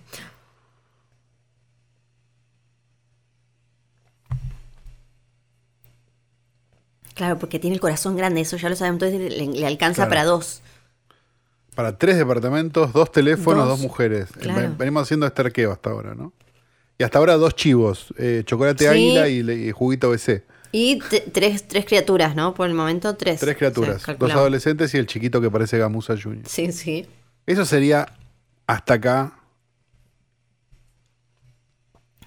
[7.13, 10.10] Claro, porque tiene el corazón grande, eso ya lo sabemos, entonces le, le alcanza Claro.
[10.10, 10.62] para dos.
[11.76, 13.78] Para tres departamentos, dos teléfonos, Dos.
[13.78, 14.30] dos, mujeres.
[14.39, 14.62] Claro.
[14.62, 16.32] Ven- Venimos haciendo este arqueo hasta ahora, ¿no?
[16.99, 18.13] Y hasta ahora dos chivos.
[18.17, 18.89] eh, chocolate Sí.
[18.89, 20.43] águila y, juguito BC.
[20.71, 20.99] Y
[21.32, 22.54] tres, tres criaturas, ¿no?
[22.54, 23.39] Por el momento tres.
[23.39, 24.04] Tres criaturas.
[24.19, 26.43] Dos adolescentes y el chiquito que parece Gamusa Jr.
[26.47, 27.08] Sí, sí.
[27.45, 28.08] Eso sería
[28.67, 29.34] hasta acá.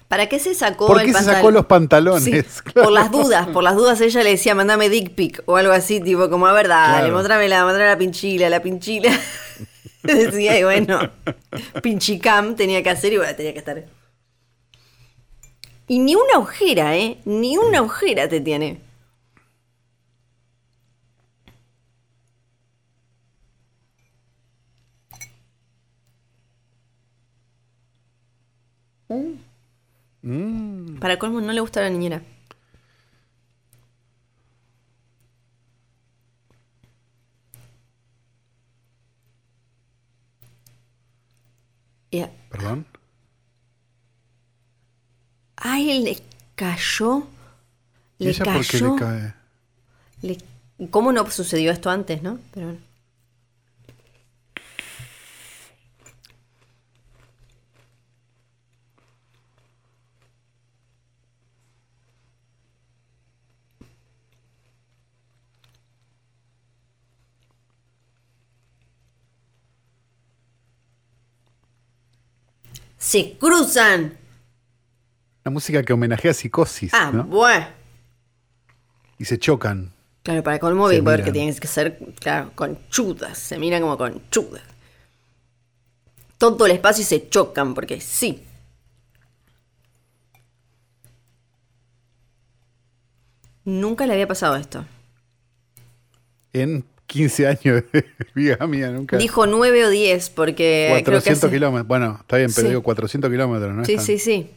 [0.07, 1.35] ¿Para qué se sacó ¿Por el qué se pantalón?
[1.35, 2.23] sacó los pantalones?
[2.23, 2.83] Sí, Claro.
[2.85, 5.99] Por las dudas, por las dudas ella le decía, mandame dick pic o algo así,
[5.99, 7.13] tipo, como, a ver, dale, Claro.
[7.15, 9.11] mostrámela, mostrame la pinchila, la pinchila.
[10.03, 11.09] Decía, y bueno,
[11.83, 13.83] pinchicam tenía que hacer y bueno, tenía que estar.
[15.89, 17.17] Y ni una agujera, ¿eh?
[17.25, 18.79] Ni una agujera te tiene.
[29.09, 29.37] Mm.
[30.99, 32.21] Para colmo no le gusta la niñera.
[42.11, 42.31] Ya.
[42.49, 42.85] Perdón.
[45.55, 46.17] Ay, le
[46.55, 47.27] cayó.
[48.19, 48.93] ¿Y Le ella por qué cayó.
[48.95, 49.33] le cae?
[50.21, 52.39] le- ¿Cómo no sucedió esto antes, no?
[52.53, 52.77] Pero
[72.97, 74.17] Se cruzan.
[75.45, 77.23] Una música que homenajea a psicosis, Ah, ¿no?
[77.23, 77.67] bueno.
[79.17, 79.93] Y se chocan.
[80.23, 81.23] Claro, para colmo Brother, miran.
[81.25, 83.37] que tienen que ser, claro, conchudas.
[83.37, 84.61] Se miran como conchudas.
[86.37, 88.43] Todo el espacio y se chocan, porque sí.
[93.65, 94.85] Nunca le había pasado esto.
[96.53, 99.17] En 15 años de vida mía, nunca.
[99.17, 101.87] Dijo 9 o 10, porque creo que 400 hace- kilómetros.
[101.87, 102.69] Bueno, está bien, pero Sí.
[102.69, 103.85] digo 400 kilómetros, ¿no?
[103.85, 104.49] Sí, tan- sí, sí.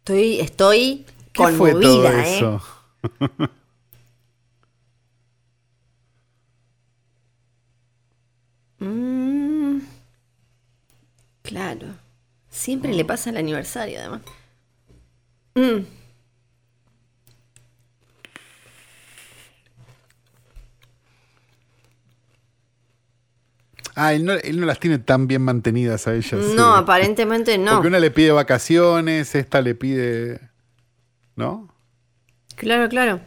[0.00, 2.58] Estoy, estoy ¿Qué fue todo conmovida, ¿eh?
[8.78, 9.78] Mm,
[11.42, 11.86] claro.
[12.50, 14.22] Siempre le pasa el aniversario, además.
[15.54, 15.84] Mm,
[24.00, 26.34] Ah, él no, él no las tiene tan bien mantenidas a ellas.
[26.54, 26.82] No, sí.
[26.82, 27.72] aparentemente no.
[27.72, 30.40] Porque una le pide vacaciones, esta le pide.
[31.34, 31.68] ¿No?
[32.54, 33.20] Claro, claro.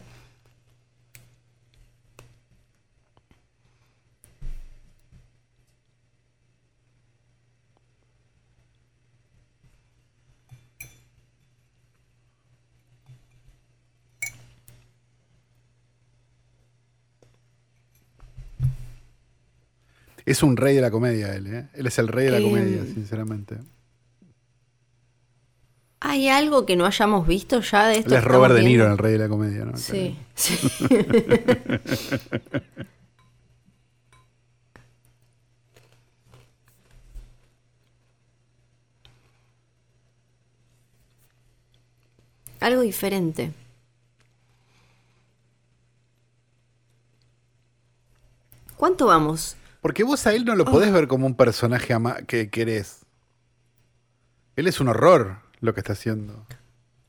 [20.32, 21.68] Es un rey de la comedia él, ¿eh?
[21.74, 23.58] Él es el rey de la Eh, comedia, sinceramente.
[26.00, 28.12] ¿Hay algo que no hayamos visto ya de esto?
[28.12, 28.94] Él es Robert De Niro, viendo?
[28.94, 29.76] el rey de la comedia, ¿no?
[29.78, 30.58] Sí, sí.
[42.60, 43.52] Algo diferente.
[48.78, 49.56] ¿Cuánto vamos?
[49.82, 51.96] Porque vos a él no lo podés ver como un personaje
[52.28, 53.00] que querés.
[54.56, 56.46] Él es un horror lo que está haciendo.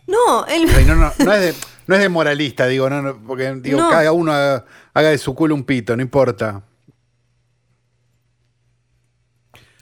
[0.06, 0.64] No, él...
[0.64, 1.54] O sea, y no, no, no es de,
[1.86, 5.34] no es de moralista, digo, no, no, porque digo, cada uno haga, haga de su
[5.34, 6.62] culo un pito, no importa.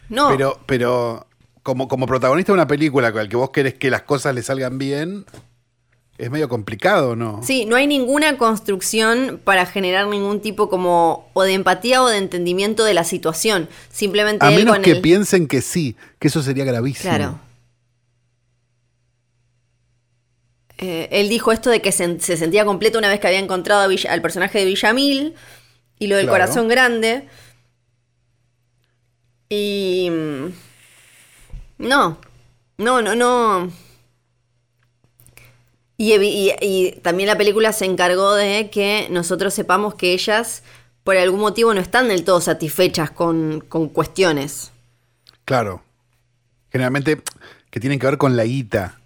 [0.09, 1.29] No, Pero, pero
[1.63, 4.43] como, como protagonista de una película con la que vos querés que las cosas le
[4.43, 5.25] salgan bien,
[6.21, 7.43] es medio complicado, ¿no?
[7.43, 12.19] Sí, no hay ninguna construcción para generar ningún tipo como o de empatía o de
[12.19, 13.69] entendimiento de la situación.
[13.91, 17.11] Simplemente A él menos con que el- piensen que sí, que eso sería gravísimo.
[17.15, 17.39] Claro.
[20.79, 23.83] Eh, él dijo esto de que se, se sentía completo una vez que había encontrado
[23.83, 25.35] a Villa- al personaje de Villamil
[25.99, 26.43] y lo del Claro.
[26.45, 27.29] corazón grande.
[29.49, 30.09] Y.
[30.11, 30.47] mm,
[31.79, 32.19] No.
[32.79, 33.71] No, no, no.
[36.03, 40.63] Y, y- y también la película se encargó de que nosotros sepamos que ellas,
[41.05, 44.71] por algún motivo, no están del todo satisfechas con, con cuestiones.
[45.45, 45.83] Claro.
[46.73, 47.21] Generalmente
[47.71, 48.99] que tienen que ver con la guita.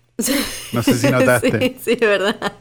[0.73, 1.59] No sé si notaste.
[1.59, 2.53] sí, sí, es verdad.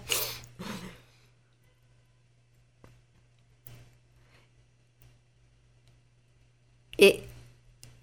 [6.98, 7.24] Eh,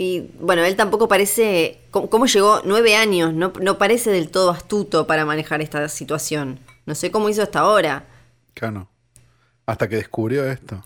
[0.02, 1.78] y bueno, él tampoco parece.
[1.90, 2.62] ¿Cómo, llegó?
[2.64, 3.34] Nueve años.
[3.34, 6.58] No, no parece del todo astuto para manejar esta situación.
[6.86, 8.06] No sé cómo hizo hasta ahora.
[8.54, 8.88] Claro.
[9.66, 10.82] Hasta que descubrió esto.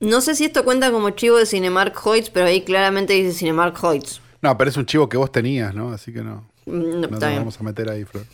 [0.00, 3.78] No sé si esto cuenta como chivo de Cinemark Hoyts, pero ahí claramente dice Cinemark
[3.80, 4.20] Hoyts.
[4.40, 5.92] No, pero es un chivo que vos tenías, ¿no?
[5.92, 6.50] Así que no.
[6.66, 8.26] Mm, No, vamos a meter ahí, Flor.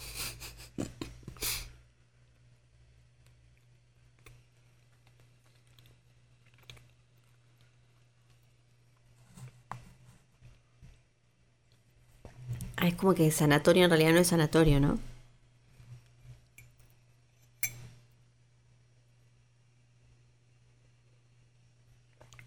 [12.80, 14.98] Ah, es como que sanatorio en realidad no es sanatorio, ¿no?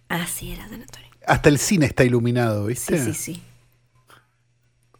[0.09, 1.07] Ah, sí, era sanatorio.
[1.25, 2.97] Hasta el cine está iluminado, Sí, ¿viste?
[3.05, 3.43] sí, sí.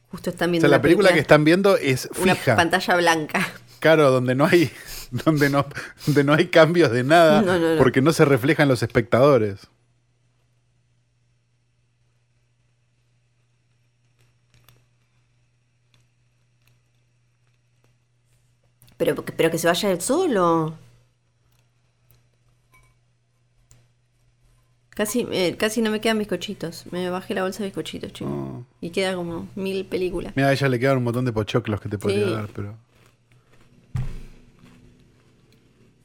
[0.10, 2.56] Justo están O viendo sea, la película que están viendo es una fija.
[2.56, 3.48] pantalla blanca.
[3.80, 4.72] Claro, donde no hay,
[5.12, 5.66] donde no,
[6.06, 7.78] donde no hay cambios de nada, No, no, no.
[7.78, 9.68] porque no se reflejan los espectadores.
[19.02, 20.76] Pero, pero que se vaya él solo.
[24.92, 26.86] Casi, eh, casi no me quedan bizcochitos.
[26.92, 28.30] Me bajé la bolsa de bizcochitos, chico.
[28.30, 28.64] Oh.
[28.80, 30.34] Y queda como mil películas.
[30.36, 32.32] Mira, a ella le quedan un montón de pochoclos que te podría Sí.
[32.32, 32.78] dar, pero.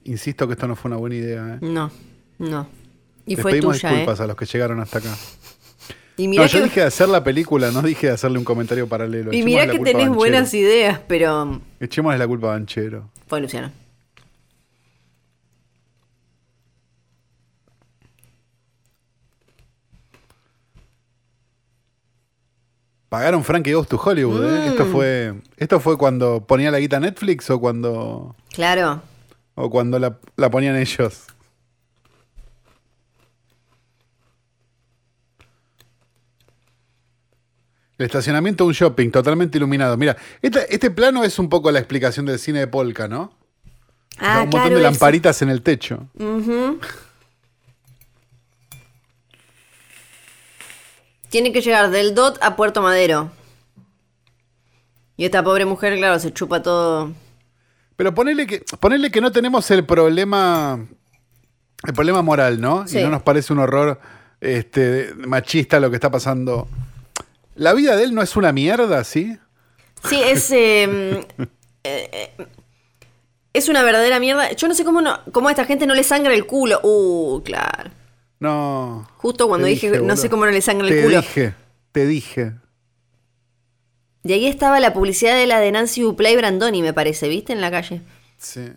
[0.04, 1.54] Insisto que esto no fue una buena idea.
[1.56, 1.58] ¿eh?
[1.60, 1.90] No,
[2.38, 2.66] no.
[3.26, 4.22] Y Les fue pedimos tuya, disculpas ¿eh?
[4.22, 5.14] a los que llegaron hasta acá.
[6.18, 8.88] Y no, yo que, dije de hacer la película, no dije de hacerle un comentario
[8.88, 9.32] paralelo.
[9.32, 13.10] y la que tenés buenas ideas, pero Echémosle la culpa a Banchero.
[13.26, 13.70] fue Luciano.
[23.08, 24.60] Pagaron Frankie Goes to Hollywood, ¿eh?
[24.66, 24.68] Mm.
[24.72, 29.00] Esto fue, esto fue cuando ponía la guita Netflix o cuando, Claro.
[29.54, 31.24] o cuando la, la ponían ellos.
[37.98, 39.96] El estacionamiento de un shopping totalmente iluminado.
[39.96, 43.32] Mira, esta- este plano es un poco la explicación del cine de Polka, ¿no?
[44.18, 44.82] Ah, un montón de eso.
[44.82, 46.06] lamparitas en el techo.
[51.28, 53.30] Tiene que llegar del DOT a Puerto Madero.
[55.16, 57.12] Y esta pobre mujer, claro, se chupa todo.
[57.96, 60.86] Pero ponele que, ponele que no tenemos el problema.
[61.86, 62.86] El problema moral, ¿no?
[62.86, 62.98] Sí.
[62.98, 64.00] Y no nos parece un horror
[64.40, 66.68] este, machista lo que está pasando.
[67.56, 69.38] La vida de él no es una mierda, ¿sí?
[70.08, 70.50] Sí, es.
[70.52, 71.26] eh,
[71.84, 72.46] eh, eh,
[73.52, 74.52] es una verdadera mierda.
[74.52, 76.80] Yo no sé cómo, no, cómo a esta gente no le sangra el culo.
[76.82, 77.90] Uh, claro.
[78.38, 79.08] No.
[79.16, 81.20] Justo cuando Te dije, no sé cómo no le sangra el Te culo.
[81.22, 81.54] dije,
[81.92, 82.52] te dije.
[84.22, 87.52] De ahí estaba la publicidad de la de Nancy Duplay Brandoni, me parece, ¿viste?
[87.54, 88.02] En la calle.
[88.36, 88.72] Sí.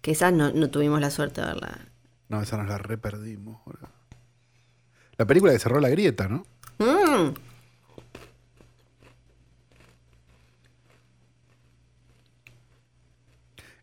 [0.00, 1.78] Que esa no, no tuvimos la suerte de verla.
[2.28, 3.60] No, esa nos la reperdimos.
[5.16, 6.44] La película que cerró la grieta, ¿no?
[6.78, 7.34] Mm.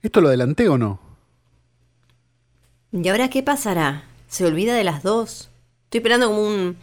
[0.02, 1.00] ¿Esto lo adelanté o no?
[2.92, 4.04] ¿Y ahora qué pasará?
[4.28, 5.50] ¿Se olvida de las dos?
[5.86, 6.78] Estoy esperando como un...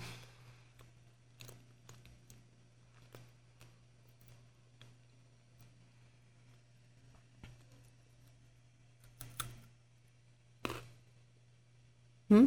[12.29, 12.47] ¿Mm?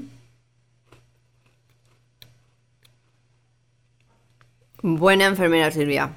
[4.83, 6.13] Buena enfermera, Silvia.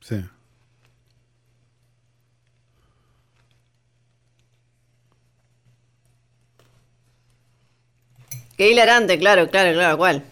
[0.00, 0.22] Sí.
[8.58, 10.24] Qué hilarante, claro, claro, claro, ¿cuál?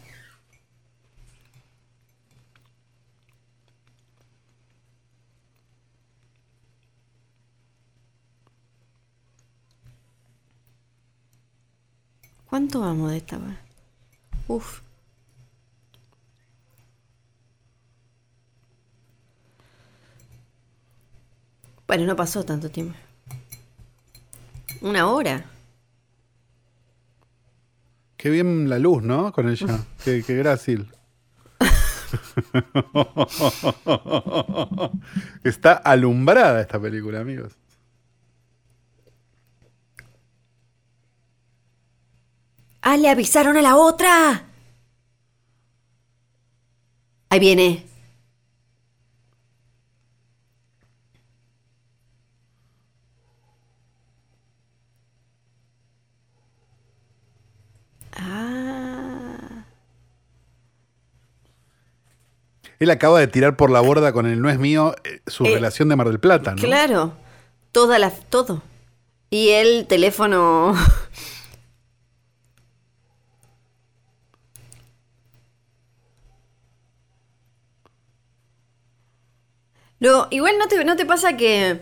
[12.47, 13.39] ¿Cuánto vamos de esta?
[14.49, 14.81] Uf.
[21.87, 22.97] Bueno, no pasó tanto tiempo.
[24.81, 25.45] Una hora.
[28.27, 29.31] Qué bien la luz, ¿no?
[29.31, 29.69] Con ella.
[30.05, 30.91] qué, qué grácil.
[35.45, 37.53] Está alumbrada esta película, amigos.
[42.83, 44.47] ¡Ah, le avisaron a la otra!
[47.29, 47.87] Ahí viene.
[62.79, 65.55] Él acaba de tirar por la borda con el no es mío eh, su Eh,
[65.55, 66.63] relación de Mar del Plata, ¿no?
[66.63, 67.13] Claro.
[67.73, 68.11] Toda la.
[68.11, 68.63] todo.
[69.31, 70.75] Y el teléfono.
[79.99, 81.81] Luego, igual no te, no te pasa que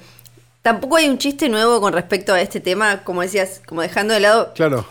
[0.63, 4.21] tampoco hay un chiste nuevo con respecto a este tema, como decías, como dejando de
[4.21, 4.87] lado Claro.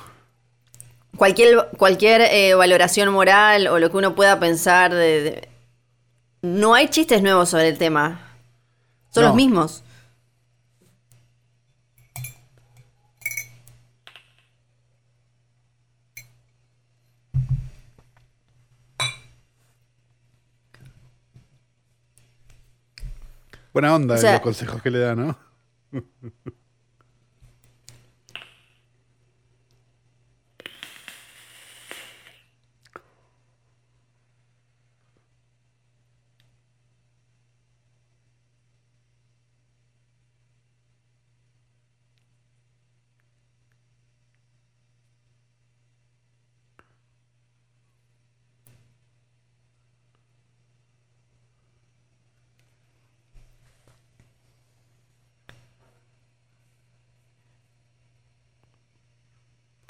[1.16, 5.49] cualquier, cualquier eh, valoración moral o lo que uno pueda pensar de, de-
[6.43, 8.19] No hay chistes nuevos sobre el tema.
[9.09, 9.29] Son No.
[9.29, 9.83] los mismos.
[23.73, 25.37] Buena onda O sea- los consejos que le da, ¿no?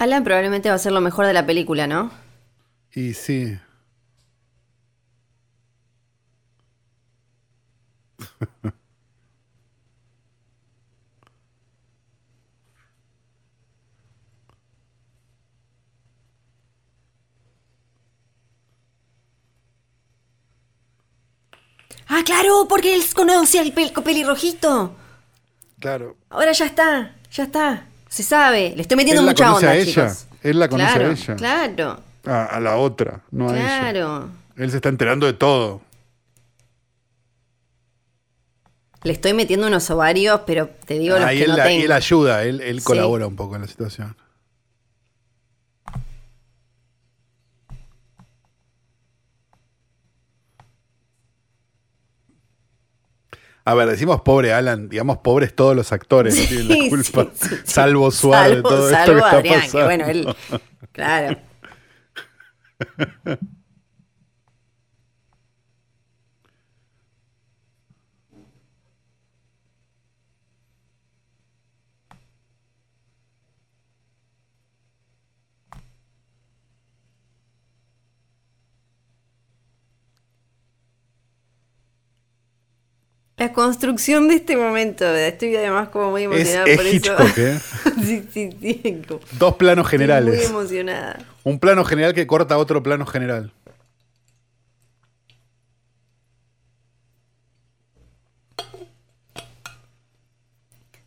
[0.03, 2.11] Alan probablemente va a ser lo mejor de la película, ¿no?
[2.93, 3.57] Y sí.
[22.07, 24.95] Ah, claro, porque él conoce al pel- pelirrojito.
[25.79, 26.17] Claro.
[26.29, 27.85] Ahora ya está, ya está.
[28.13, 28.73] Se sabe.
[28.75, 29.85] Le estoy metiendo Él la conoce onda, a ella.
[29.91, 30.27] chicos.
[30.43, 31.35] Él la conoce a claro, ella.
[31.35, 33.79] Claro, A, a la otra, no a ella.
[33.91, 34.29] claro.
[34.55, 35.81] Él se está enterando de todo.
[39.03, 41.65] Le estoy metiendo unos ovarios, pero te digo los Ah, y que él, no la-
[41.65, 41.85] y tengo.
[41.85, 42.85] él ayuda, él, él Sí.
[42.85, 44.15] colabora un poco en la situación.
[53.65, 57.27] A ver, decimos pobre Alan, digamos pobres todos los actores, no tienen la Sí, culpa.
[57.33, 57.61] sí, sí, sí.
[57.63, 59.85] Salvo Suárez Salvo- todo esto salvo que está Adrián, que pasando.
[59.85, 60.35] bueno, él.
[60.91, 61.37] Claro.
[83.43, 86.95] La construcción de este momento, estoy además como muy Es, emocionada es por eso.
[86.95, 87.59] Hitchcock, ¿eh?
[88.05, 89.01] sí, sí, sí.
[89.33, 90.49] Dos planos estoy Muy generales.
[90.49, 91.19] emocionada.
[91.43, 93.51] Un plano general que corta otro plano general.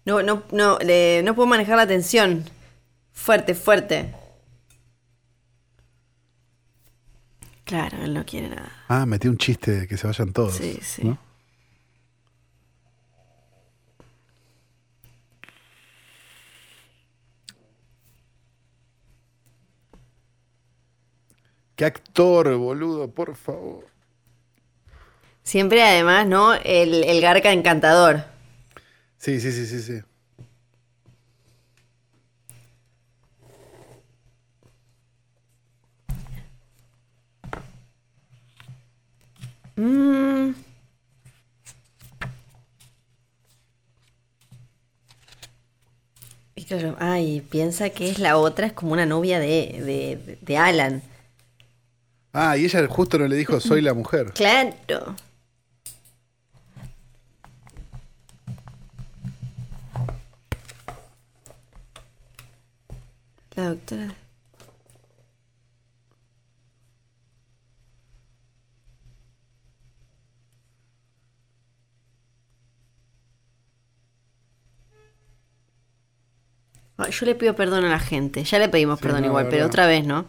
[0.04, 2.44] No, no, no, le- no puedo manejar la tensión.
[3.12, 4.14] Fuerte, fuerte.
[7.64, 8.70] Claro, él no quiere nada.
[8.88, 10.54] Ah, metí un chiste de que se vayan todos.
[10.54, 11.02] Sí, sí.
[11.04, 11.18] ¿no?
[21.76, 23.84] Qué actor, boludo, por favor.
[25.42, 26.54] Siempre además, ¿no?
[26.54, 28.24] El, el garca encantador.
[29.18, 30.02] Sí, sí, sí, sí, sí.
[39.76, 40.54] Mm.
[46.54, 50.56] Y claro, ay, piensa que es la otra, es como una novia de, de, de
[50.56, 51.02] Alan.
[52.38, 54.32] Ah, y ella justo no le dijo soy la mujer.
[54.34, 55.16] Claro.
[63.54, 64.14] La doctora.
[77.10, 78.44] Yo le pido perdón a la gente.
[78.44, 80.26] Ya le pedimos perdón no, igual, pero otra vez, ¿no?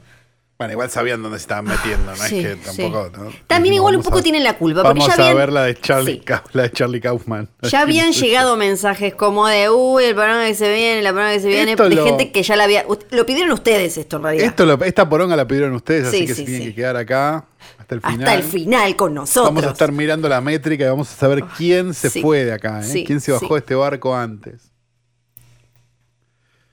[0.58, 3.12] Bueno, igual sabían dónde se estaban metiendo, no Sí, es que tampoco.
[3.14, 3.22] sí.
[3.22, 3.30] ¿no?
[3.46, 5.76] También igual un poco a- tienen la culpa, Vamos ya a habían- ver la de
[5.80, 6.34] Charlie, Sí.
[6.54, 7.48] La de Charlie Kaufman.
[7.62, 11.42] Ya habían llegado mensajes como de, uy, el programa que se viene, la programa que
[11.42, 12.86] se viene, Esto de lo- gente que ya la había...
[13.12, 14.46] Lo pidieron ustedes esto en realidad.
[14.48, 16.68] Esto lo- esta poronga la pidieron ustedes, así Sí, que sí, se tienen sí.
[16.70, 17.46] que quedar acá
[17.78, 18.20] hasta el final.
[18.22, 19.54] Hasta el final con nosotros.
[19.54, 22.82] Vamos a estar mirando la métrica y vamos a saber quién se fue de acá,
[22.84, 23.04] ¿eh?
[23.06, 24.72] Quién se bajó de este barco antes.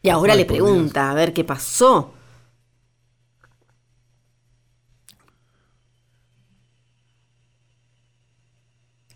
[0.01, 2.15] Y ahora Ay, le pregunta, a ver qué pasó.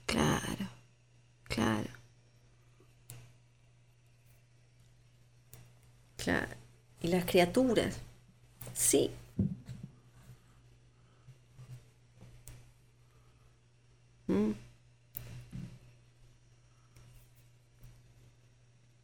[0.06, 0.66] Claro,
[1.48, 1.90] claro.
[7.00, 7.96] Y las criaturas.
[8.74, 9.10] Sí.
[14.28, 14.52] Mm.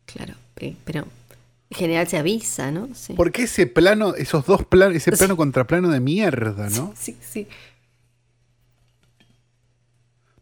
[0.07, 1.07] Claro, pe- pero
[1.71, 2.89] en general se avisa, ¿no?
[2.95, 3.15] Sí.
[3.15, 6.93] ¿Por qué ese plano, esos dos planos, ese plano contra plano de mierda, no?
[6.97, 7.49] Sí, sí.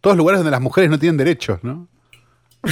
[0.00, 1.86] Todos lugares donde las mujeres no tienen derechos, ¿no?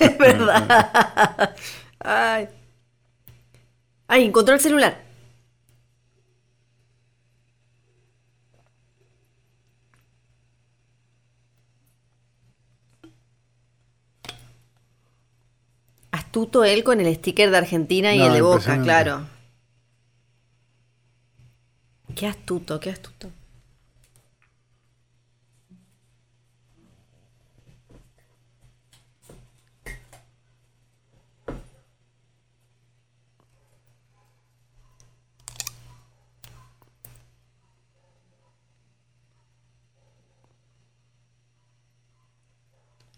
[0.00, 1.54] Es verdad.
[1.98, 2.48] Ay.
[4.14, 5.02] Ay, encontró el celular.
[16.12, 19.26] Astuto él con el sticker de Argentina y No, el de Boca, claro.
[22.14, 23.32] Qué astuto, qué astuto.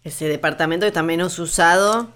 [0.07, 2.07] Ese departamento está menos usado.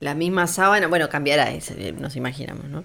[0.00, 0.86] La misma sábana.
[0.86, 2.84] Bueno, cambiará ese, nos imaginamos, ¿no?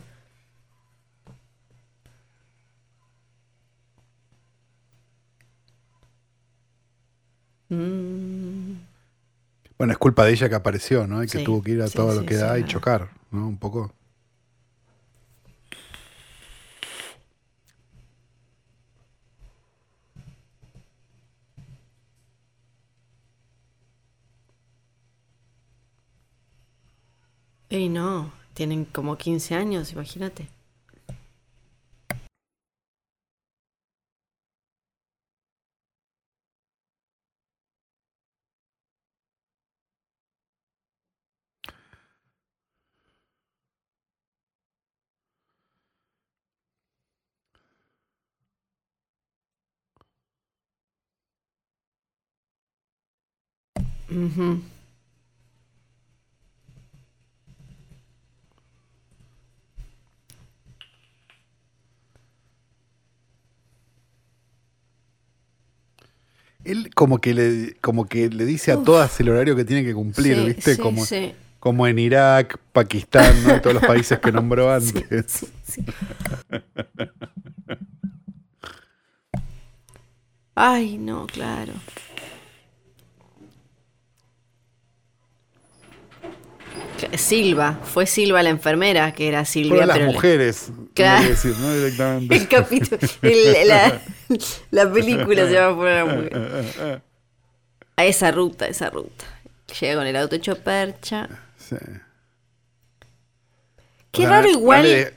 [9.77, 11.23] Bueno, es culpa de ella que apareció, ¿no?
[11.23, 12.67] Y que Sí, tuvo que ir a sí, todo lo que sí, da y claro.
[12.67, 13.47] chocar, ¿no?
[13.47, 13.93] Un poco.
[27.73, 30.47] Y no, tienen como 15 años, imagínate.
[66.65, 69.93] Él como que le, como que le dice a todas el horario que tiene que
[69.93, 70.75] cumplir, Sí, ¿viste?
[70.75, 71.33] sí, como, sí.
[71.59, 73.59] como en Irak, Pakistán, ¿no?
[73.61, 75.45] todos los países que nombró antes.
[75.63, 75.83] Sí.
[80.55, 81.73] Ay, no, claro.
[87.17, 89.69] Silva, fue Silva la enfermera, que era Silvia.
[89.71, 91.27] Fueron las pero mujeres, Claro.
[91.29, 91.73] decir, ¿no?
[91.75, 92.35] Directamente.
[92.35, 94.01] El capítulo, el- la,
[94.71, 97.01] la película se llama Fueron las mujeres.
[97.95, 99.25] A esa ruta, esa ruta.
[99.79, 101.29] Llega con el auto hecho percha.
[101.57, 101.75] Sí.
[104.11, 104.81] Qué O sea, raro no- igual.
[104.83, 105.13] No le,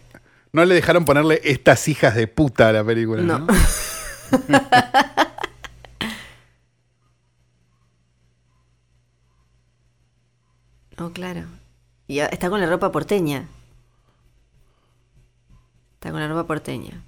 [0.53, 3.39] no le dejaron ponerle estas hijas de puta a la película, ¿no?
[3.39, 3.47] No.
[10.99, 11.45] Oh, claro.
[12.09, 13.49] Y está con la ropa porteña.
[15.95, 17.03] Está con la ropa porteña.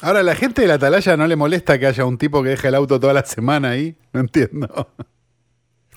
[0.00, 2.50] Ahora, ¿a la gente de la atalaya no le molesta que haya un tipo que
[2.50, 3.96] deja el auto toda la semana ahí?
[4.12, 4.88] No entiendo.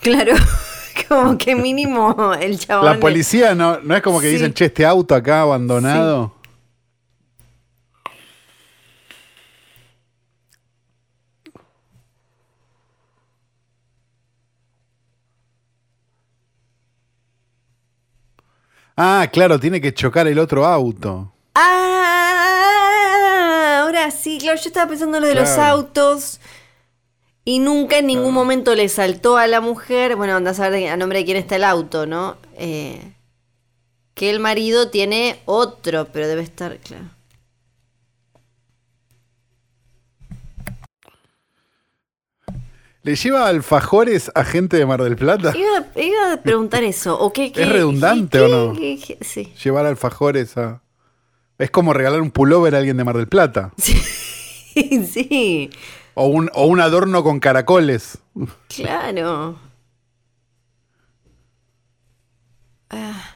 [0.02, 0.34] Claro,
[1.08, 2.86] como que mínimo el chabón.
[2.86, 4.34] La policía no, no es como que Sí.
[4.34, 6.36] dicen, che, este auto acá abandonado.
[18.98, 21.34] Ah, claro, tiene que chocar el otro auto.
[21.54, 22.62] Ah,
[23.82, 26.40] ahora sí, claro, yo estaba pensando en lo de los autos.
[27.44, 30.98] Y nunca en ningún momento le saltó a la mujer, bueno, anda a saber a
[30.98, 32.38] nombre de quién está el auto, ¿no?
[32.58, 33.14] Eh,
[34.16, 37.15] que el marido tiene otro, pero debe estar, claro.
[43.06, 45.54] ¿Le lleva alfajores a gente de Mar del Plata?
[45.56, 47.52] Iba, iba a preguntar eso, ¿o qué?
[47.52, 48.74] qué- redundante qué- o no?
[48.74, 49.54] qué- sí.
[49.64, 50.82] Llevar alfajores a...
[51.60, 53.72] Es como regalar un pullover a alguien de Mar del Plata.
[54.76, 55.70] Sí, sí,
[56.16, 58.18] O un, o un adorno con caracoles.
[58.68, 59.58] claro.
[62.90, 63.35] Ah,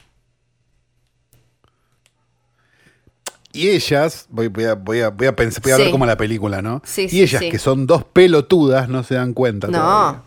[3.59, 5.81] Y ellas, voy, voy a, voy a, voy a pensar, voy a Sí.
[5.83, 6.81] ver como la película, ¿no?
[6.85, 9.67] Sí, y sí, ellas, que son dos pelotudas, no se dan cuenta.
[9.67, 9.73] No.
[9.79, 10.21] todavía,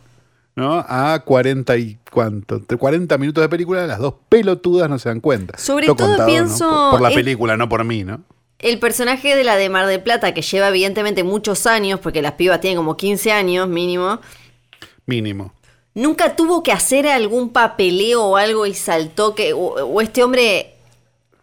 [0.55, 0.85] ¿No?
[0.87, 5.21] A 40 y cuánto, entre 40 minutos de película, las dos pelotudas no se dan
[5.21, 5.57] cuenta.
[5.57, 6.35] Sobre Esto todo contado, ¿no?
[6.35, 8.21] pienso Por, por la película, no por mí, ¿no?
[8.59, 12.33] El personaje de la de Mar del Plata, que lleva evidentemente muchos años, porque las
[12.33, 14.21] pibas tienen como 15 años mínimo,
[15.07, 15.53] Mínimo.
[15.95, 19.53] nunca tuvo que hacer algún papeleo o algo y saltó que.
[19.55, 20.75] O, o este hombre.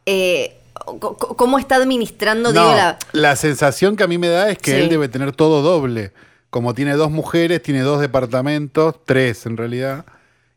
[0.06, 0.56] eh,
[0.98, 2.98] ¿Cómo está administrando, No, digo, la.
[3.12, 4.78] la sensación que a mí me da es que Sí.
[4.78, 6.12] él debe tener todo doble.
[6.50, 10.06] Como tiene dos mujeres, tiene dos departamentos, tres en realidad.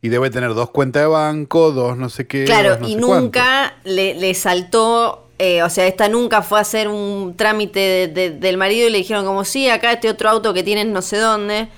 [0.01, 2.45] Y debe tener dos cuentas de banco, dos no sé qué.
[2.45, 5.19] Claro, no y nunca le, le saltó.
[5.39, 8.91] eh, o sea, esta nunca fue a hacer un trámite de- de- del marido y
[8.93, 11.69] le dijeron, como, sí, acá este otro auto que tienen no sé dónde.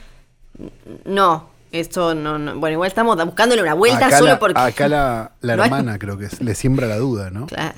[1.04, 2.38] No, esto no.
[2.38, 2.56] no.
[2.56, 4.60] Bueno, igual estamos buscándole una vuelta acá solo la, porque.
[4.60, 7.46] Acá la, la No hay- hermana creo que es- le siembra la duda, ¿no?
[7.46, 7.74] Claro.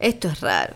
[0.00, 0.74] Esto es raro.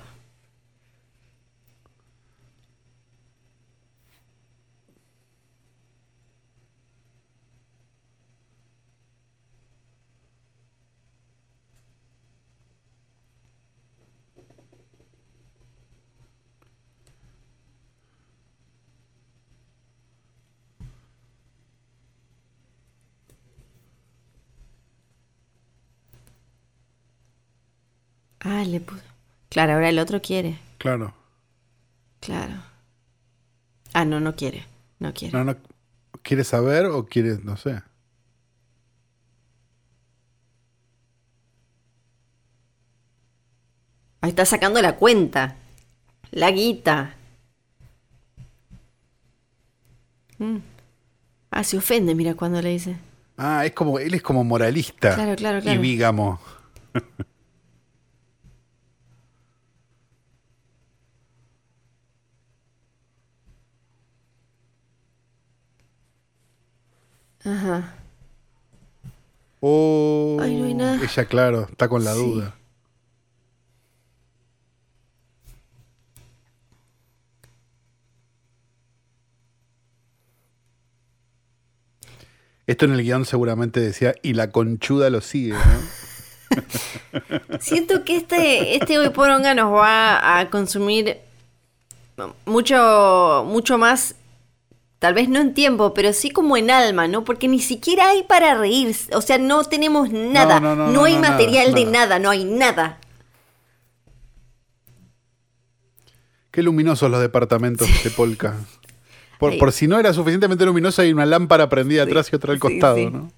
[28.41, 29.04] Ah, le puso.
[29.55, 30.59] Claro, ahora el otro quiere.
[30.79, 31.15] Claro.
[32.19, 32.55] Claro.
[33.93, 34.67] Ah, no, no quiere.
[34.99, 35.39] No quiere.
[35.39, 35.57] No, no.
[36.25, 37.81] ¿Quiere saber o quiere, no sé?
[44.23, 45.55] Ahí está sacando la cuenta.
[46.33, 47.15] La guita.
[50.39, 50.57] Mm.
[51.53, 52.97] Ah, se ofende, mira cuando le dice.
[53.37, 55.15] Ah, es como, él es como moralista.
[55.15, 56.41] Claro, claro, Y claro.
[67.45, 67.95] Ajá.
[69.61, 71.03] Oh, Ay, no hay nada.
[71.03, 72.19] ella, claro, está con la Sí.
[72.19, 72.55] duda.
[82.67, 85.61] Esto en el guion seguramente decía, y la conchuda lo sigue, ¿no?
[87.61, 91.19] Siento que este, este hoy poronga nos va a consumir
[92.47, 94.15] mucho, mucho más,
[95.05, 97.25] tal vez no en tiempo, pero sí como en alma, ¿no?
[97.25, 99.15] Porque ni siquiera hay para reírse.
[99.15, 100.61] O sea, no tenemos nada.
[100.61, 101.93] no, No, no, no, hay nada, material de nada.
[102.07, 102.99] nada, no hay nada.
[106.51, 108.57] Qué luminosos los departamentos de Polka.
[109.39, 112.55] Por, por si no era suficientemente luminoso, hay una lámpara prendida Sí, atrás y otra
[112.55, 113.11] al costado, sí.
[113.11, 113.31] ¿no?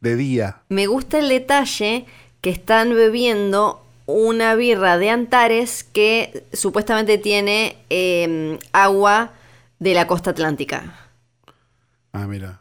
[0.00, 0.58] De día.
[0.68, 2.04] Me gusta el detalle
[2.40, 9.32] que están bebiendo una birra de Antares que supuestamente tiene eh, agua
[9.78, 11.10] de la costa atlántica.
[12.12, 12.60] Ah, mira.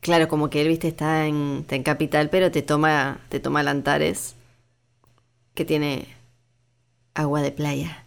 [0.00, 3.60] Claro, como que él, viste, está en, está en capital, pero te toma, te toma
[3.60, 4.34] el Antares,
[5.54, 6.08] que tiene
[7.14, 8.04] agua de playa.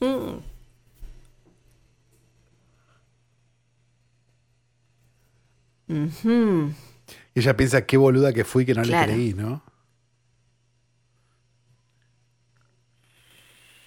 [0.00, 0.43] Mm.
[5.94, 6.72] Ujú.
[7.34, 9.06] Y ella piensa qué boluda que fui que no Claro.
[9.12, 9.62] le creí, ¿no?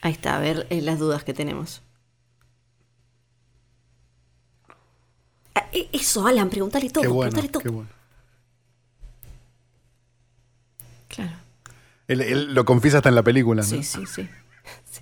[0.01, 1.81] Ahí está, a ver eh, las dudas que tenemos.
[5.55, 7.73] Ah, e- Eso, Alan, pregúntale todo, bueno, pregúntale todo.
[7.73, 7.89] bueno.
[11.09, 11.33] Claro.
[12.07, 13.67] Él, él lo confiesa hasta en la película, ¿no?
[13.67, 14.29] Sí, sí, sí.
[14.85, 15.01] Sí.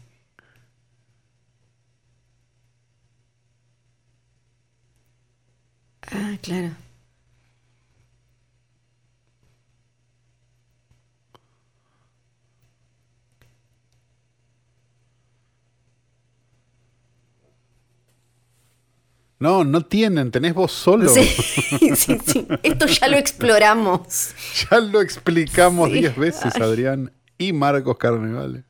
[6.11, 6.71] Ah, claro.
[19.45, 21.07] No, no tienen, tenés vos solo.
[21.07, 21.23] Sí,
[21.95, 22.47] sí, sí.
[22.63, 23.99] Esto ya lo exploramos.
[24.71, 25.99] Ya lo explicamos Sí.
[25.99, 26.61] diez veces, Ay.
[26.63, 28.63] Adrián y Marcos Carnevale.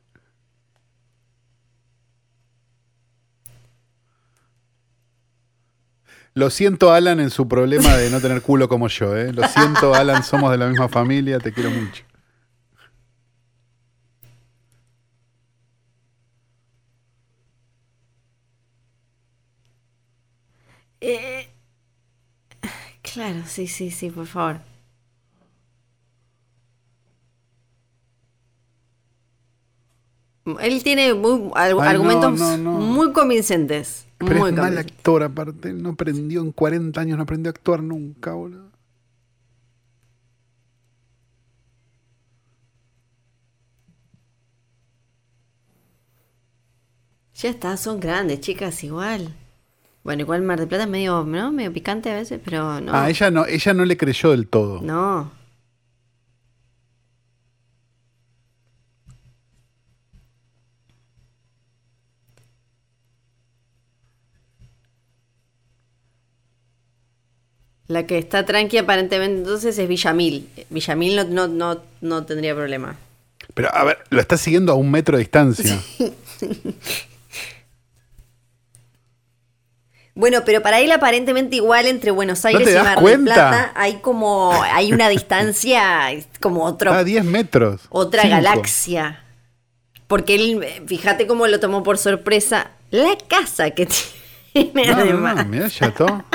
[6.34, 9.32] Lo siento, Alan, en su problema de no tener culo como yo, ¿eh?
[9.32, 12.04] Lo siento, Alan, somos de la misma familia, te quiero mucho.
[21.08, 21.48] Eh,
[23.02, 24.60] claro, sí, sí, sí, por favor.
[30.60, 32.72] Él tiene muy- al- Ay, no, argumentos no, no.
[32.78, 34.06] muy convincentes.
[34.18, 35.72] Pero muy es mal actor, aparte.
[35.72, 38.70] No aprendió en 40 años, no aprendió a actuar nunca, boludo.
[47.34, 49.34] Ya está, son grandes, chicas, igual.
[50.06, 51.50] Bueno, igual Mar de Plata es medio, ¿no?
[51.50, 52.92] medio picante a veces, pero no.
[52.94, 54.80] Ah, ella no, ella no le creyó del todo.
[54.80, 55.32] No.
[67.88, 70.48] La que está tranqui aparentemente entonces es Villamil.
[70.70, 72.94] Villamil no, no, no, no tendría problema.
[73.54, 75.82] Pero a ver, lo está siguiendo a un metro de distancia.
[80.16, 83.24] Bueno, pero para él aparentemente igual entre Buenos Aires y Mar del?
[83.24, 86.08] Plata hay como hay una distancia
[86.40, 87.82] como otro A 10 metros.
[87.90, 88.34] otra Cinco.
[88.36, 89.22] galaxia.
[90.06, 92.70] Porque él, fíjate cómo lo tomó por sorpresa.
[92.90, 93.86] La casa que
[94.54, 95.46] tiene No, además.
[95.46, 96.24] no.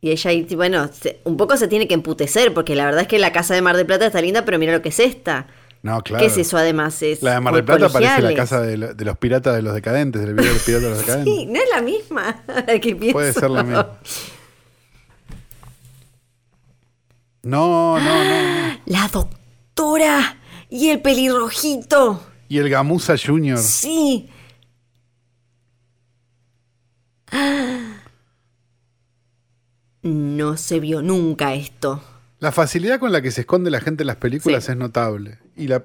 [0.00, 0.88] Y ella, ahí, bueno,
[1.24, 3.76] un poco se tiene que emputecer, porque la verdad es que la casa de Mar
[3.76, 5.48] del Plata está linda, pero mira lo que es esta.
[5.82, 6.20] No, claro.
[6.22, 7.00] ¿Qué es eso además?
[7.02, 9.62] Es La de Mar del Plata parece la casa de, lo- de los piratas de
[9.62, 11.34] los decadentes, del video de los piratas de los decadentes.
[11.34, 12.42] Sí, no es la misma.
[12.82, 13.12] que pienso.
[13.12, 13.98] Puede ser la misma.
[17.44, 18.68] No, no, no.
[18.68, 18.78] no.
[18.86, 20.36] La doctora
[20.68, 22.22] y el pelirrojito.
[22.48, 23.58] Y el Gamusa Junior.
[23.58, 24.28] Sí.
[30.02, 32.02] No se vio nunca esto.
[32.40, 34.72] La facilidad con la que se esconde la gente en las películas Sí.
[34.72, 35.38] es notable.
[35.56, 35.82] Y la,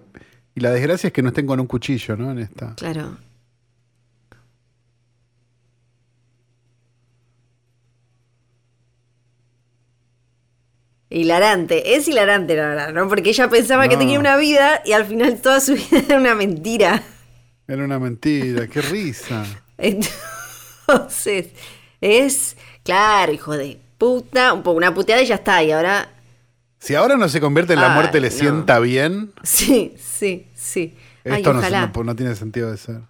[0.56, 2.32] y la desgracia es que no estén con un cuchillo, ¿no?
[2.32, 2.76] En esta.
[2.76, 3.18] Claro.
[11.10, 13.08] Hilarante, es hilarante la verdad, ¿no?
[13.08, 16.34] Porque ella pensaba que tenía una vida y al final toda su vida era una
[16.34, 17.04] mentira.
[17.68, 19.46] Era una mentira, qué risa.
[19.78, 21.50] Entonces,
[22.02, 25.62] Es, claro, hijo de puta, un poco una puteada y ya está.
[25.64, 26.10] Y ahora,
[26.84, 28.36] Si ahora no se convierte en la muerte, le no.
[28.36, 29.32] sienta bien.
[29.44, 30.98] sí, sí, sí.
[31.24, 31.92] Esto no, se- ojalá.
[31.96, 33.02] no- no tiene sentido de ser.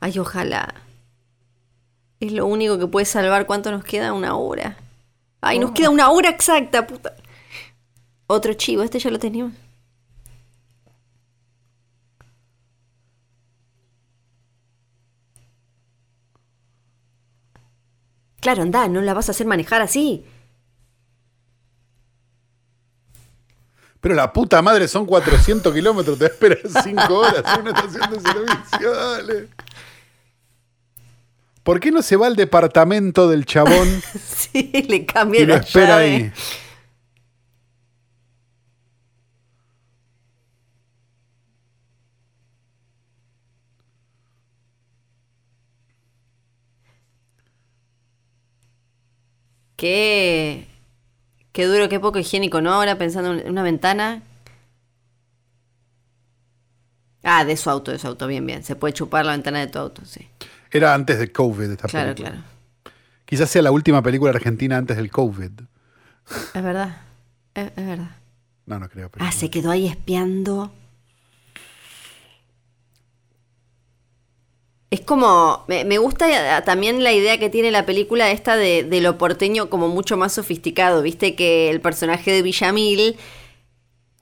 [0.00, 0.74] Ay, ojalá.
[2.20, 3.46] Es lo único que puede salvar.
[3.46, 4.12] ¿Cuánto nos queda?
[4.12, 4.76] Una hora.
[5.40, 7.14] Ay, nos queda una hora exacta, puta.
[8.26, 9.54] Otro chivo, este ya lo teníamos.
[18.40, 20.24] Claro, anda, no la vas a hacer manejar así.
[24.00, 28.20] Pero la puta madre son 400 kilómetros, te esperar 5 horas en una estación de
[28.20, 29.48] servicio, dale.
[31.64, 35.60] ¿Por qué no se va al departamento del chabón Sí, le cambia y lo la
[35.60, 36.04] espera llave.
[36.04, 36.32] ahí?
[49.78, 50.66] Qué,
[51.52, 52.72] qué duro, qué poco higiénico, ¿no?
[52.74, 54.22] Ahora pensando en una ventana.
[57.22, 58.64] Ah, de su auto, de su auto, bien, bien.
[58.64, 60.26] Se puede chupar la ventana de tu auto, sí.
[60.72, 62.30] Era antes de COVID esta Claro, película.
[62.30, 62.44] claro.
[63.24, 65.52] Quizás sea la última película argentina antes del COVID.
[66.54, 66.96] Es verdad.
[67.54, 68.10] Es, es verdad.
[68.66, 69.10] No, no creo.
[69.10, 70.72] pero- Ah, se quedó ahí espiando.
[74.90, 78.84] Es como, me, me gusta eh, también la idea que tiene la película esta de,
[78.84, 83.16] de lo porteño como mucho más sofisticado, viste que el personaje de Villamil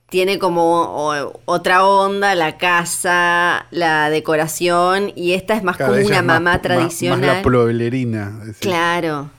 [0.09, 6.05] tiene como o- otra onda, la casa, la decoración, y esta es más Claro, como
[6.05, 7.19] una más- mamá más- tradicional.
[7.21, 8.39] Más, la pueblerina.
[8.59, 9.29] Claro.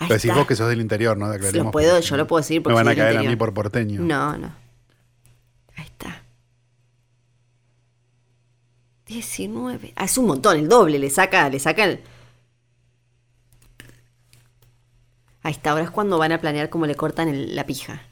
[0.00, 1.28] Pero decís vos que sos del interior, ¿no?
[1.36, 4.00] Lo puedo, yo lo puedo decir porque Me van a caer a mí por porteño.
[4.00, 4.52] No, no.
[5.76, 6.22] Ahí está.
[9.06, 9.92] 19.
[9.96, 10.98] Ah, es un montón, el doble.
[10.98, 12.00] Le saca, le saca el.
[15.42, 18.02] Ahí está, ahora es cuando van a planear cómo le cortan el- la pija.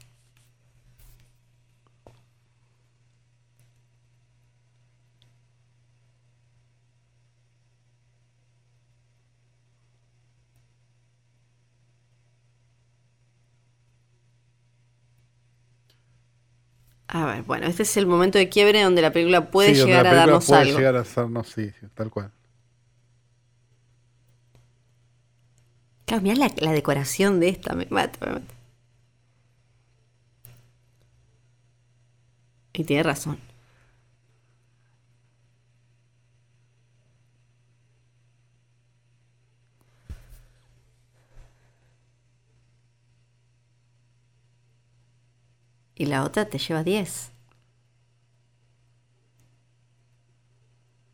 [17.11, 20.03] A ver, bueno, este es el momento de quiebre donde la película puede Sí, llegar
[20.03, 20.79] la a película darnos puede algo.
[20.79, 22.31] llegar a hacernos, sí, sí, tal cual.
[26.05, 28.53] Claro, mirá la, la decoración de esta, me mata, me mata.
[32.73, 33.37] Y tiene razón.
[46.01, 47.29] Y la otra te lleva 10.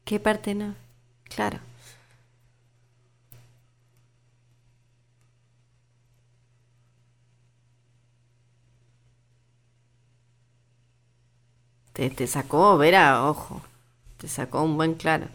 [0.05, 0.75] ¿Qué parte no?
[1.25, 1.59] Claro.
[11.93, 13.61] Te, te sacó, Vera, ojo.
[14.17, 15.27] Te sacó un buen claro.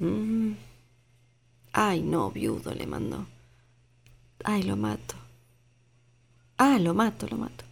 [0.00, 0.56] Mm.
[1.78, 3.26] Ay, no, viudo le mandó.
[4.44, 5.14] Ay, lo mato.
[6.58, 7.64] Ah, lo mato, lo mato.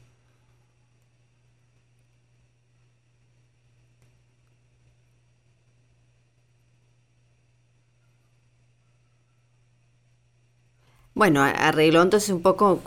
[11.15, 12.83] Bueno, arregló entonces un poco.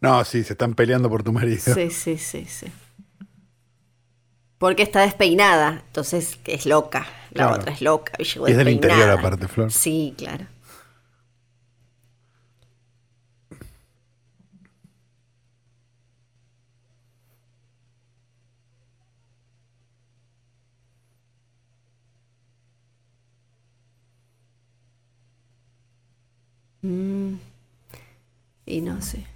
[0.00, 1.74] No, sí, se están peleando por tu marido.
[1.74, 2.66] Sí, sí, sí, sí.
[4.58, 7.06] Porque está despeinada, entonces es loca.
[7.30, 7.60] La Claro.
[7.60, 9.70] otra es loca, y llegó es del interior aparte, Flor.
[9.72, 10.46] Sí, claro.
[26.82, 27.34] Mm.
[28.66, 29.26] Y no sé.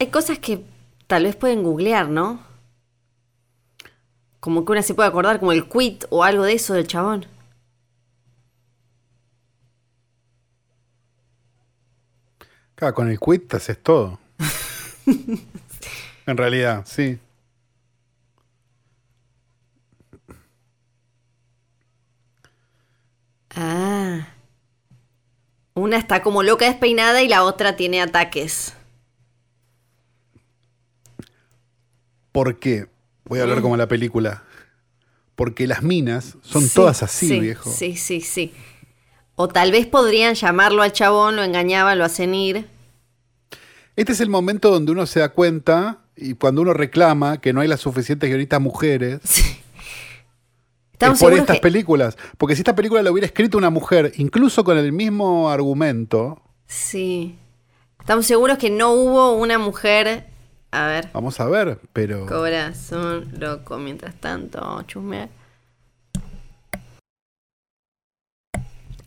[0.00, 0.64] Hay cosas que
[1.08, 2.40] tal vez pueden googlear, ¿no?
[4.40, 7.26] Como que una se puede acordar, como el quit o algo de eso del chabón.
[12.76, 14.20] Claro, con el quit te haces todo.
[16.26, 17.18] en realidad, sí.
[23.50, 24.28] Ah.
[25.74, 28.77] Una está como loca despeinada y la otra tiene ataques.
[32.38, 32.86] ¿Por qué?
[33.24, 33.62] Voy a hablar Mm.
[33.62, 34.44] como la película.
[35.34, 37.68] Porque las minas son Sí, todas así, sí, viejo.
[37.68, 38.52] Sí, sí, sí.
[39.34, 42.68] O tal vez podrían llamarlo al chabón, lo engañaban, lo hacen ir.
[43.96, 47.60] Este es el momento donde uno se da cuenta y cuando uno reclama que no
[47.60, 49.18] hay las suficientes guionistas mujeres.
[49.24, 49.42] Sí.
[49.42, 49.58] Es
[50.92, 52.16] Estamos por seguros estas que- películas.
[52.36, 57.36] Porque si esta película la hubiera escrito una mujer, incluso con el mismo argumento, Sí.
[57.98, 60.26] Estamos seguros que no hubo una mujer.
[60.70, 61.10] A ver.
[61.12, 62.26] vamos a ver, pero.
[62.26, 63.78] Corazón loco.
[63.78, 65.30] Mientras tanto, chusmear.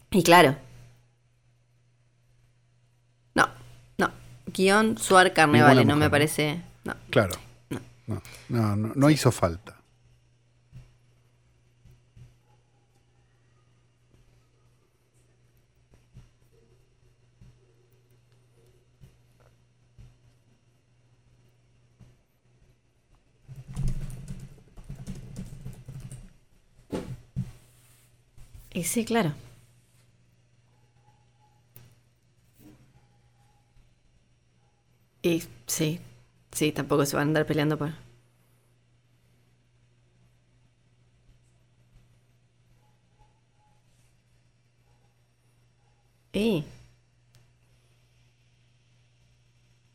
[0.10, 0.58] Y claro.
[3.36, 3.48] No,
[3.98, 4.12] no.
[4.48, 6.12] Guión Suar Carnevale, no me ¿no?
[6.12, 6.62] parece.
[6.84, 6.96] No.
[7.10, 7.36] Claro.
[7.70, 9.81] No, no, no, no hizo falta.
[28.74, 29.34] Y sí, claro.
[35.24, 36.00] Y sí,
[36.52, 37.92] sí, tampoco se van a andar peleando por.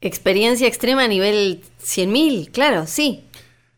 [0.01, 3.25] Experiencia extrema a nivel 100.000, claro, sí.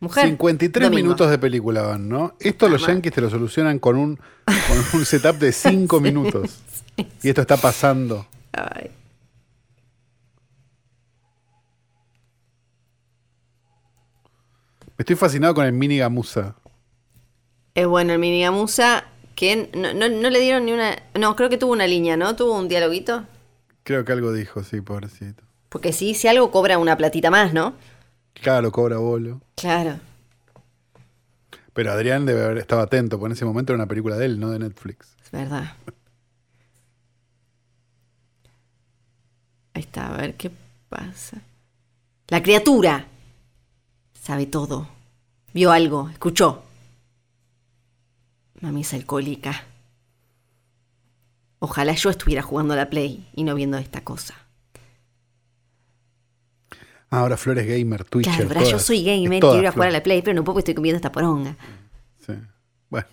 [0.01, 0.25] Mujer.
[0.27, 1.03] 53 domingo.
[1.03, 2.35] minutos de película van, ¿no?
[2.39, 2.93] Esto los Mamá.
[2.93, 6.59] yankees te lo solucionan con un, con un setup de 5 minutos.
[7.21, 8.25] Y esto está pasando.
[8.53, 8.91] Ay.
[14.97, 16.55] Estoy fascinado con el mini gamusa.
[17.73, 20.97] Es bueno el mini gamusa que no, no- no le dieron ni una.
[21.17, 22.35] No, creo que tuvo una línea, ¿no?
[22.35, 23.25] Tuvo un dialoguito.
[23.83, 25.43] Creo que algo dijo, sí, pobrecito.
[25.69, 27.73] Porque si si algo cobra una platita más, ¿no?
[28.41, 29.41] Claro, cobra bolo.
[29.55, 29.99] Claro.
[31.73, 34.39] Pero Adrián debe haber estado atento, porque en ese momento era una película de él,
[34.39, 35.15] no de Netflix.
[35.23, 35.73] Es verdad.
[39.73, 40.51] Ahí está, a ver qué
[40.89, 41.41] pasa.
[42.27, 43.07] La criatura
[44.13, 44.87] sabe todo.
[45.53, 46.63] Vio algo, escuchó.
[48.61, 49.63] Mami es alcohólica.
[51.59, 54.35] Ojalá yo estuviera jugando a la Play y no viendo esta cosa.
[57.11, 58.33] Ah, ahora Flores Gamer, Twitcher.
[58.33, 58.85] claro, pero yo todas.
[58.85, 60.75] soy gamer, todas quiero ir a jugar a la Play, pero no puedo porque estoy
[60.75, 61.55] comiendo esta poronga.
[62.25, 62.33] Sí.
[62.89, 63.07] Bueno,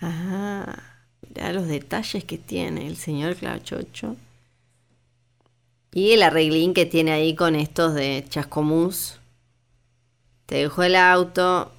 [0.00, 0.76] Ah,
[1.28, 4.16] mirá los detalles que tiene el señor Clachocho.
[5.92, 9.18] Y el arreglín que tiene ahí con estos de Chascomús.
[10.46, 11.72] Te dejó el auto.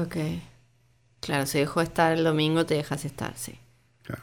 [0.00, 0.16] Ok.
[1.20, 3.58] Claro, se dejó estar el domingo, te dejas estar, sí.
[4.02, 4.22] claro.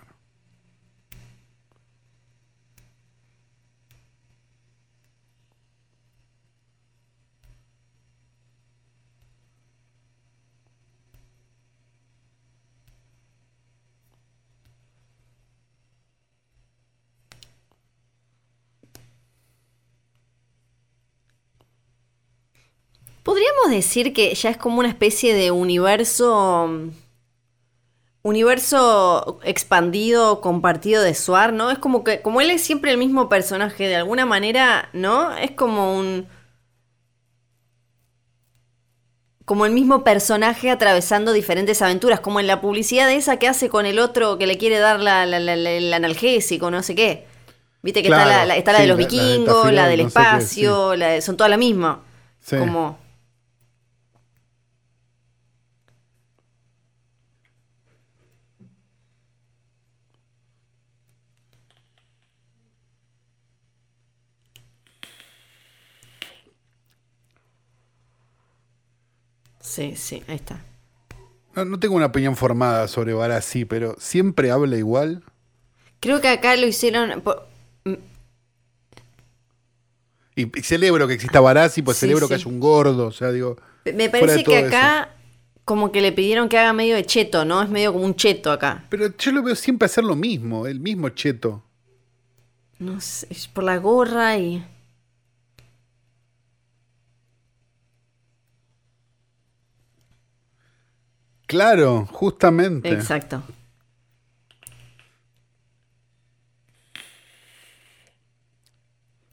[23.23, 26.69] Podríamos decir que ya es como una especie de universo.
[28.23, 31.71] Universo expandido, compartido de Suar, ¿no?
[31.71, 35.36] Es como que, como él es siempre el mismo personaje, de alguna manera, ¿no?
[35.38, 36.28] Es como un.
[39.45, 43.86] Como el mismo personaje atravesando diferentes aventuras, como en la publicidad esa que hace con
[43.86, 47.25] el otro que le quiere dar la, la- la- la- el analgésico, no sé qué.
[47.82, 50.01] Viste que está, Claro, la, la- está la sí, de los de vikingos, la, del
[50.01, 52.03] qué, espacio, la de- son todas la misma.
[52.41, 52.57] Sí.
[52.57, 52.97] Como.
[69.78, 70.59] Sí, sí, ahí está.
[71.55, 75.23] No, no tengo una opinión formada sobre Barassi, pero siempre habla igual.
[75.99, 77.21] Creo que acá lo hicieron.
[77.21, 77.45] por-
[80.36, 83.32] Y, y celebro que exista Barassi, pues Sí, celebro que haya un gordo, o sea,
[83.32, 83.57] digo.
[83.86, 85.13] Me parece que acá
[85.63, 87.61] como que le pidieron que haga medio de cheto, ¿no?
[87.61, 88.86] Es medio como un cheto acá.
[88.89, 91.63] Pero yo lo veo siempre hacer lo mismo, el mismo cheto.
[92.80, 94.65] No sé, es por la gorra y...
[101.47, 102.89] Claro, justamente.
[102.89, 103.41] Exacto.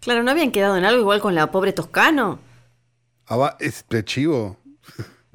[0.00, 2.38] Claro, ¿no habían quedado en algo igual con la pobre Toscano?
[3.26, 4.58] Aba- es de chivo.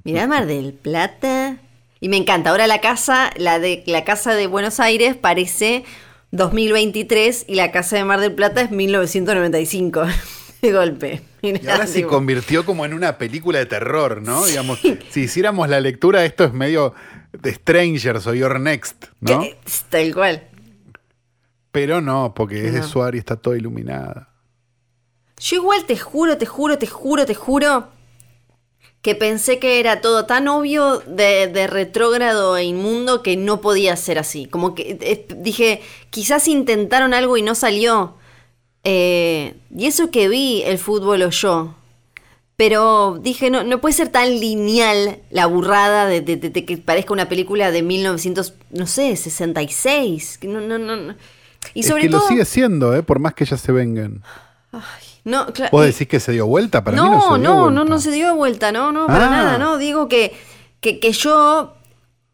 [0.03, 1.57] Mirá Mar del Plata.
[1.99, 2.51] Y me encanta.
[2.51, 5.83] Ahora la casa, la de la casa de Buenos Aires parece
[6.31, 10.03] 2023 y la casa de Mar del Plata es 1995.
[10.61, 11.21] De golpe.
[11.41, 14.45] Y ahora se convirtió como en una película de terror, ¿no?
[14.45, 14.79] Digamos,
[15.09, 16.93] si hiciéramos la lectura, esto es medio
[17.31, 19.41] de Strangers o Your Next, ¿no?
[19.41, 19.57] que-
[19.89, 20.43] Tal cual.
[21.71, 22.83] Pero no, porque es de.
[22.83, 24.29] Suárez y está toda iluminada.
[25.39, 27.87] Yo igual te juro, te juro, te juro, te juro
[29.01, 33.95] que pensé que era todo tan obvio de, de retrógrado e inmundo que no podía
[33.95, 34.45] ser así.
[34.47, 38.17] Como que eh, dije, quizás intentaron algo y no salió.
[38.83, 41.75] Eh, y eso que vi el fútbol o yo.
[42.55, 46.77] Pero dije, no, no puede ser tan lineal la burrada de, de- de- de que
[46.77, 50.37] parezca una película de 1900, no sé, 66.
[50.39, 51.15] Que No, no, no, no.
[51.73, 52.21] Y es sobre que todo...
[52.21, 53.03] lo sigue siendo, ¿eh?
[53.03, 54.23] Por más que ellas se vengan.
[55.23, 56.83] no, cla- ¿Vos decís que se dio vuelta?
[56.83, 57.75] Para mí no no, se dio no, vuelta.
[57.75, 59.29] no, no se dio vuelta, no, no, para Ah.
[59.29, 59.77] nada, no.
[59.77, 60.33] Digo que,
[60.81, 61.75] que, que yo,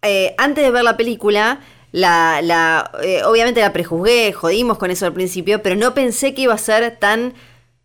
[0.01, 1.59] eh, antes de ver la película,
[1.95, 6.41] la, la eh, obviamente la prejuzgué, jodimos con eso al principio, pero no pensé que
[6.43, 7.33] iba a ser tan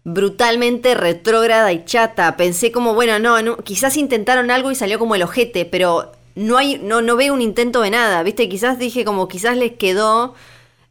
[0.05, 2.37] brutalmente retrógrada y chata.
[2.37, 6.79] Pensé como, bueno, no, quizás intentaron algo y salió como el ojete, pero no hay,
[6.83, 8.49] no, no veo un intento de nada, ¿viste?
[8.49, 10.35] Quizás dije como quizás les quedó.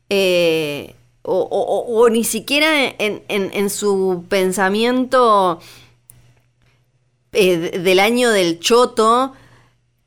[0.10, 0.96] eh,
[1.32, 5.60] o, ni siquiera en, en- su pensamiento
[7.32, 9.34] eh, de- del año del choto,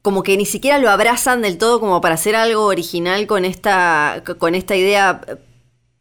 [0.02, 4.22] como que ni siquiera lo abrazan del todo como para hacer algo original con esta,
[4.38, 5.20] con esta idea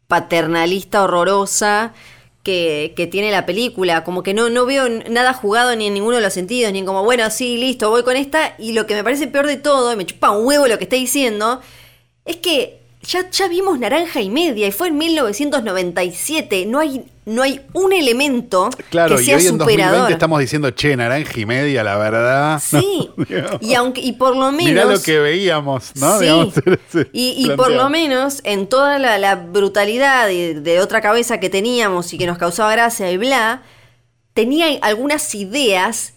[0.08, 1.94] paternalista horrorosa
[2.42, 4.02] que, que tiene la película.
[4.04, 7.04] Como que no, no veo nada jugado ni en ninguno de los sentidos, ni como,
[7.04, 8.54] bueno, sí, listo, voy con esta.
[8.58, 10.84] Y lo que me parece peor de todo, y me chupa un huevo lo que
[10.84, 11.60] está diciendo,
[12.24, 16.66] es que ya, ya vimos Naranja y Media y fue en 1997.
[16.66, 20.12] No hay, no hay un elemento Claro, que y sea hoy en 2020 superador.
[20.12, 22.62] estamos diciendo, che, naranja y media, la verdad.
[22.70, 23.10] Sí,
[23.60, 26.18] y aunque y por lo menos Mirá lo que veíamos, ¿no?
[26.18, 26.24] Sí.
[26.24, 26.54] Digamos,
[27.12, 31.50] y, y por lo menos en toda la, la brutalidad de, de otra cabeza que
[31.50, 33.62] teníamos y que nos causaba gracia y bla,
[34.34, 36.14] tenía algunas ideas,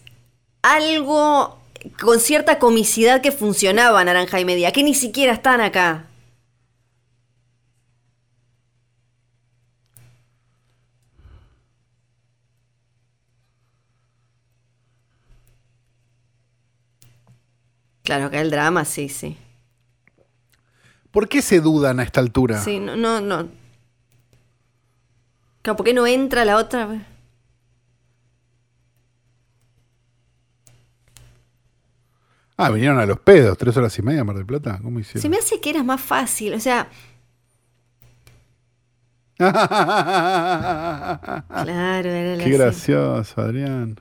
[0.62, 1.58] algo
[2.00, 6.06] con cierta comicidad que funcionaba Naranja y Media, que ni siquiera están acá.
[18.06, 19.36] Claro, acá el drama, sí, sí.
[21.10, 22.60] ¿Por qué se dudan a esta altura?
[22.60, 23.48] Sí, no, no, no.
[25.62, 27.04] Claro, ¿por qué no entra la otra?
[32.56, 34.78] Ah, vinieron a los pedos, tres horas y media, Mar del Plata.
[34.80, 35.22] ¿Cómo hicieron?
[35.22, 36.88] Se me hace que era más fácil, o sea,
[39.36, 39.58] claro,
[42.08, 43.98] era la Qué gracioso, Adrián.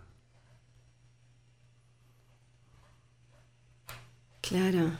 [4.47, 4.91] Claro.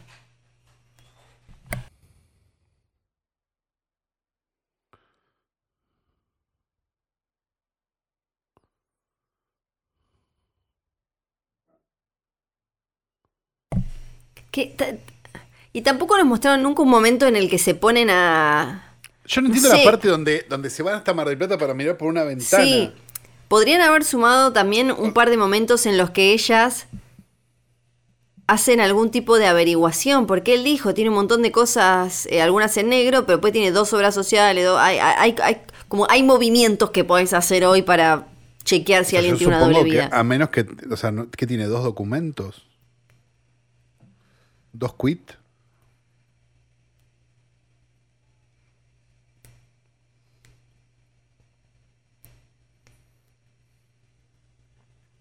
[14.52, 14.76] Que
[15.74, 18.94] y tampoco nos mostraron nunca un momento en el que se ponen a...
[19.26, 19.84] Yo no No entiendo sé.
[19.84, 22.64] la parte donde, donde se van hasta Mar del Plata para mirar por una ventana.
[22.64, 22.94] Sí.
[23.50, 26.88] Podrían haber sumado también un par de momentos en los que ellas
[28.48, 32.78] hacen algún tipo de averiguación, porque él dijo, tiene un montón de cosas, eh, algunas
[32.78, 36.92] en negro, pero después tiene dos obras sociales, hay, hay, hay- hay- como hay movimientos
[36.92, 38.28] que podés hacer hoy para
[38.64, 40.10] chequear si O sea, alguien tiene una doble que vida.
[40.12, 42.68] a menos que, o sea, no- que tiene dos documentos.
[44.74, 45.32] Dos quit.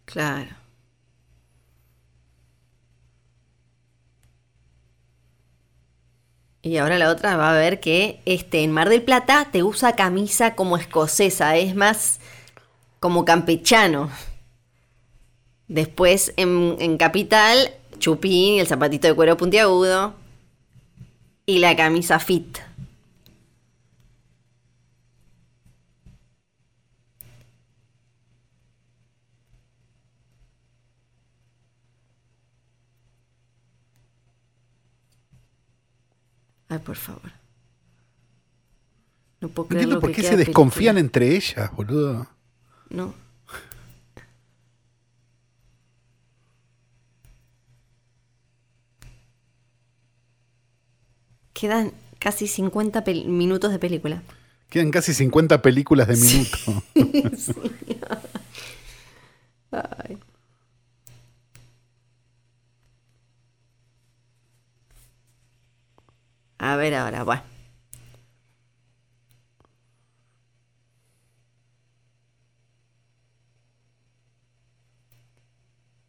[0.04, 0.56] Claro.
[6.64, 9.96] Y ahora la otra va a ver que este en Mar del Plata te usa
[9.96, 12.20] camisa como escocesa, es más
[13.00, 14.08] como campechano.
[15.68, 20.14] Después en, en Capital, chupín el zapatito de cuero puntiagudo.
[21.44, 22.56] Y la camisa fit.
[36.74, 37.30] Ay, por favor.
[39.40, 41.00] No puedo creer entiendo lo por que qué se de desconfían película.
[41.00, 42.26] entre ellas, boludo.
[42.90, 43.14] No.
[51.52, 54.22] Quedan casi 50 pel- minutos de película.
[54.68, 56.82] Quedan casi 50 películas de minuto.
[59.70, 60.18] Ay.
[66.64, 67.42] A ver ahora, bueno.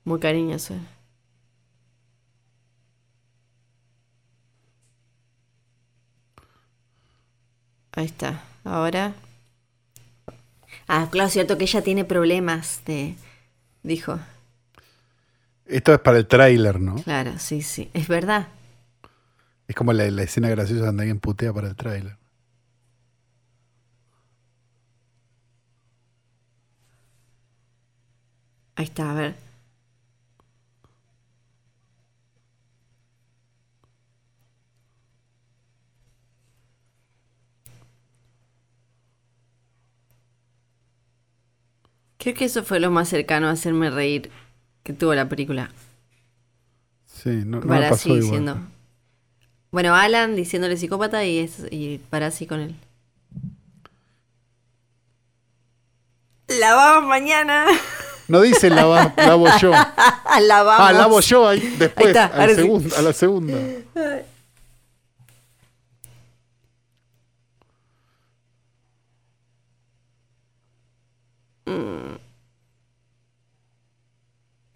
[0.05, 0.75] Muy cariñoso.
[7.91, 8.41] Ahí está.
[8.63, 9.13] Ahora.
[10.87, 13.15] Ah, claro, cierto que ella tiene problemas de.
[13.83, 14.19] Dijo.
[15.65, 16.95] Esto es para el tráiler, ¿no?
[17.03, 17.89] Claro, sí, sí.
[17.93, 18.47] Es verdad.
[19.67, 22.17] Es como la, la escena graciosa donde alguien putea para el tráiler.
[28.75, 29.35] Ahí está, a ver.
[42.17, 44.31] Creo que eso fue lo más cercano a hacerme reír
[44.83, 45.71] que tuvo la película.
[47.05, 48.21] Sí, no, no me Barassi pasó igual.
[48.21, 48.59] diciendo.
[49.75, 52.75] Bueno, Alan diciéndole psicópata y, es, y Barassi con él.
[56.47, 57.65] La vamos mañana.
[58.29, 59.71] No dice lava- lavo yo.
[60.41, 60.87] la vamos.
[60.89, 62.61] Ah, lavo yo ahí después, Ahí está, a, la ahora sí.
[62.61, 63.57] segunda, a la segunda.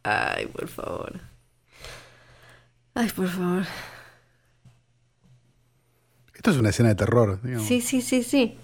[0.04, 1.20] Ay, por favor.
[2.96, 3.66] Ay, por favor.
[6.40, 7.38] Esto es una escena de terror.
[7.44, 7.68] digamos.
[7.68, 8.56] Sí, sí, sí, sí.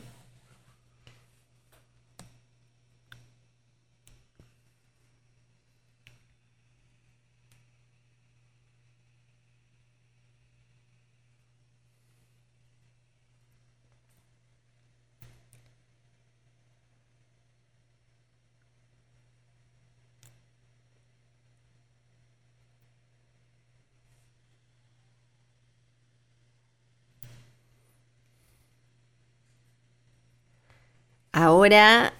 [31.36, 32.14] Ahora.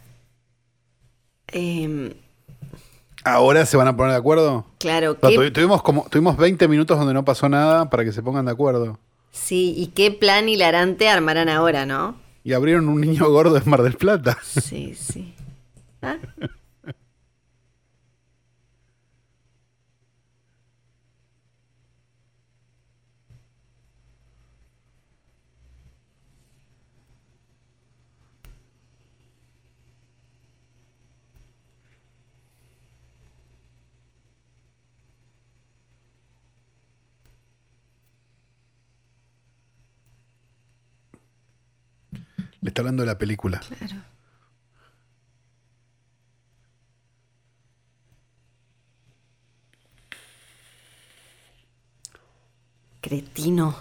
[1.48, 2.12] em,
[3.24, 4.66] ¿Ahora se van a poner de acuerdo?
[4.78, 8.12] claro, No, ¿qué, tuvi- tuvimos, como, tuvimos 20 minutos donde no pasó nada para que
[8.12, 9.00] se pongan de acuerdo.
[9.32, 12.16] sí, y qué plan hilarante armarán ahora, ¿no?
[12.44, 14.38] Y abrieron un niño gordo en Mar del Plata.
[14.44, 15.34] Sí, sí.
[16.02, 16.18] Ah,
[42.66, 43.60] Le está hablando de la película.
[43.60, 44.02] claro.
[53.02, 53.76] Cretino.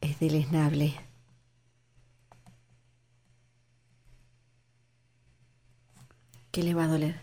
[0.00, 0.94] Es deleznable.
[6.52, 7.20] ¿Qué le va a doler?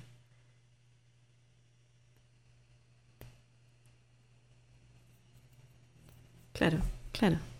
[6.51, 6.81] Claro,
[7.13, 7.54] claro.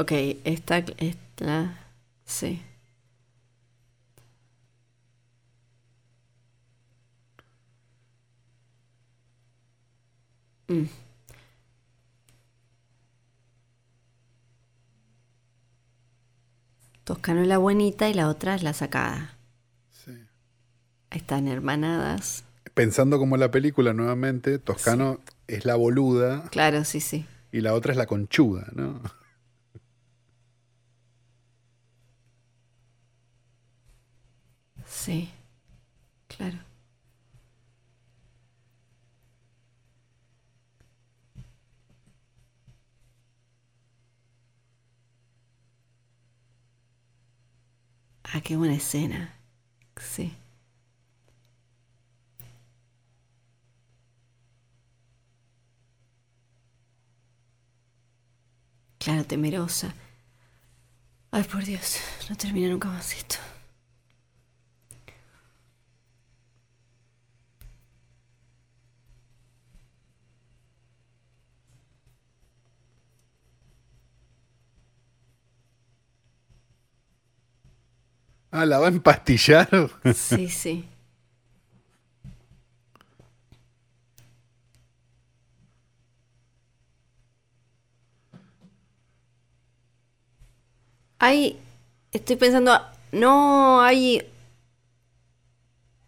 [0.00, 0.12] Ok,
[0.44, 1.76] esta, esta,
[2.24, 2.62] sí.
[10.68, 10.84] Mm.
[17.04, 19.36] Toscano es la buenita y la otra es la sacada.
[19.90, 20.12] Sí.
[21.10, 22.44] Están hermanadas.
[22.72, 27.26] Pensando como la película nuevamente, Toscano es la boluda Claro, sí, sí.
[27.52, 29.02] y la otra es la conchuda, ¿no?
[35.00, 35.30] Sí.
[36.28, 36.58] Claro.
[48.24, 49.34] Ah, qué buena escena.
[49.96, 50.32] Sí.
[58.98, 59.94] Claro, temerosa.
[61.32, 61.96] Ay, por Dios,
[62.28, 63.36] no termina nunca más esto.
[78.52, 79.68] Ah, ¿la va a empastillar?
[80.14, 80.88] Sí, sí.
[91.18, 91.58] Hay.
[92.12, 92.78] Estoy pensando.
[93.12, 94.26] No hay.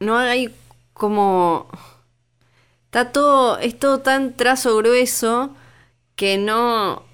[0.01, 0.55] No hay
[0.93, 1.69] como.
[2.86, 3.59] Está todo.
[3.59, 5.55] Es todo tan trazo grueso
[6.16, 7.05] que no.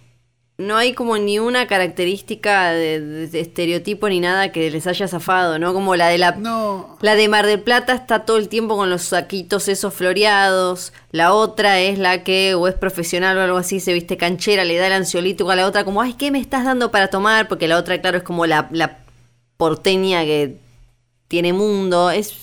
[0.60, 5.06] No hay como ni una característica de, de- de estereotipo ni nada que les haya
[5.06, 5.72] zafado, ¿no?
[5.72, 6.32] Como la de la.
[6.32, 6.98] No.
[7.01, 10.93] La de Mar del Plata está todo el tiempo con los saquitos esos floreados.
[11.12, 14.76] La otra es la que o es profesional o algo así, se viste canchera, le
[14.78, 17.47] da el ansiolítico a la otra como, ay, ¿qué me estás dando para tomar?
[17.47, 18.98] Porque la otra, claro, es como la, la
[19.59, 20.56] porteña que
[21.28, 22.10] tiene mundo.
[22.10, 22.35] Es...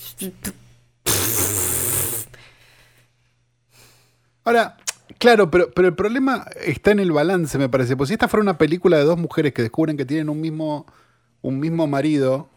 [4.44, 4.76] Ahora,
[5.18, 7.96] claro, pero, pero el problema está en el balance, me parece.
[7.96, 10.86] Pues si esta fuera una película de dos mujeres que descubren que tienen un mismo,
[11.42, 12.48] un mismo marido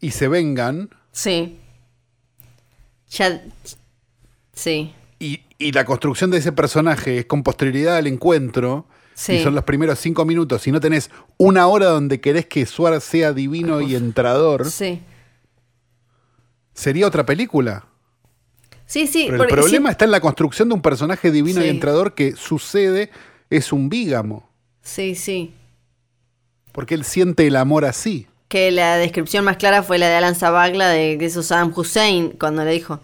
[0.00, 1.58] y se vengan, Sí.
[3.10, 3.42] Ya...
[4.52, 4.92] Sí.
[5.18, 9.34] y, y la construcción de ese personaje es con posterioridad al encuentro, Sí.
[9.34, 13.00] y son los primeros cinco minutos, y no tenés una hora donde querés que Suar
[13.00, 15.00] sea divino y entrador, Sí.
[16.74, 17.86] sería otra película.
[18.86, 19.26] Sí, sí.
[19.30, 22.36] Pero el problema sí- está en la construcción de un personaje divino y entrador que
[22.36, 23.10] sucede,
[23.50, 24.48] es un bígamo,
[24.82, 25.52] Sí, sí.
[26.72, 28.26] porque él siente el amor así.
[28.48, 32.30] Que la descripción más clara fue la de Alan Zabagla de que es Saddam Hussein
[32.38, 33.00] cuando le dijo.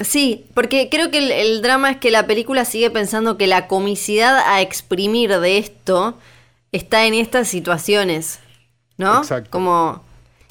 [0.00, 3.68] Sí, porque creo que el, el drama es que la película sigue pensando que la
[3.68, 6.18] comicidad a exprimir de esto
[6.72, 8.40] está en estas situaciones,
[8.96, 9.18] ¿no?
[9.18, 9.50] Exacto.
[9.50, 10.02] Como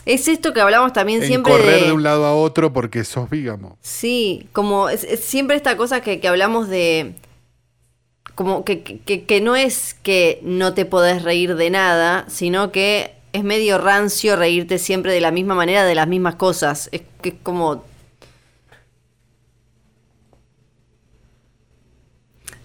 [0.05, 1.85] es esto que hablamos también En siempre correr de...
[1.87, 3.77] de un lado a otro porque sos bígamo.
[3.81, 7.13] Sí, como es, es siempre esta cosa que, que hablamos de.
[8.35, 13.13] Como que, que, que no es que no te podés reír de nada, sino que
[13.33, 16.89] es medio rancio reírte siempre de la misma manera de las mismas cosas.
[16.91, 17.83] Es que es como.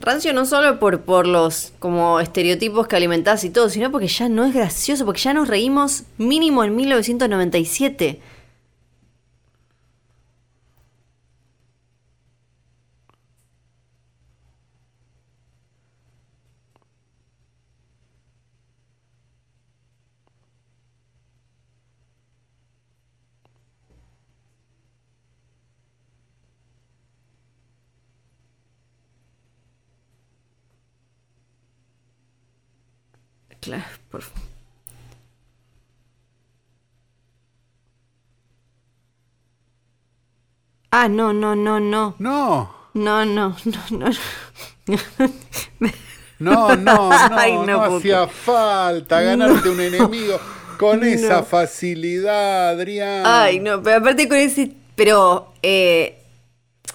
[0.07, 4.29] Rancio no solo por, por los como estereotipos que alimentás y todo, sino porque ya
[4.29, 8.21] no es gracioso, porque ya nos reímos mínimo en 1997.
[33.61, 34.47] Claro, por favor.
[40.91, 42.15] Ah, no, no, no, no.
[42.19, 44.11] No, No, no, no, no.
[44.87, 45.91] no,
[46.39, 50.39] no, no, Ay, no, no hacía falta ganarte un enemigo
[50.79, 53.23] con esa facilidad, Adrián.
[53.27, 54.73] Ay, no, pero aparte con ese.
[54.95, 55.53] Pero.
[55.63, 56.23] Eh,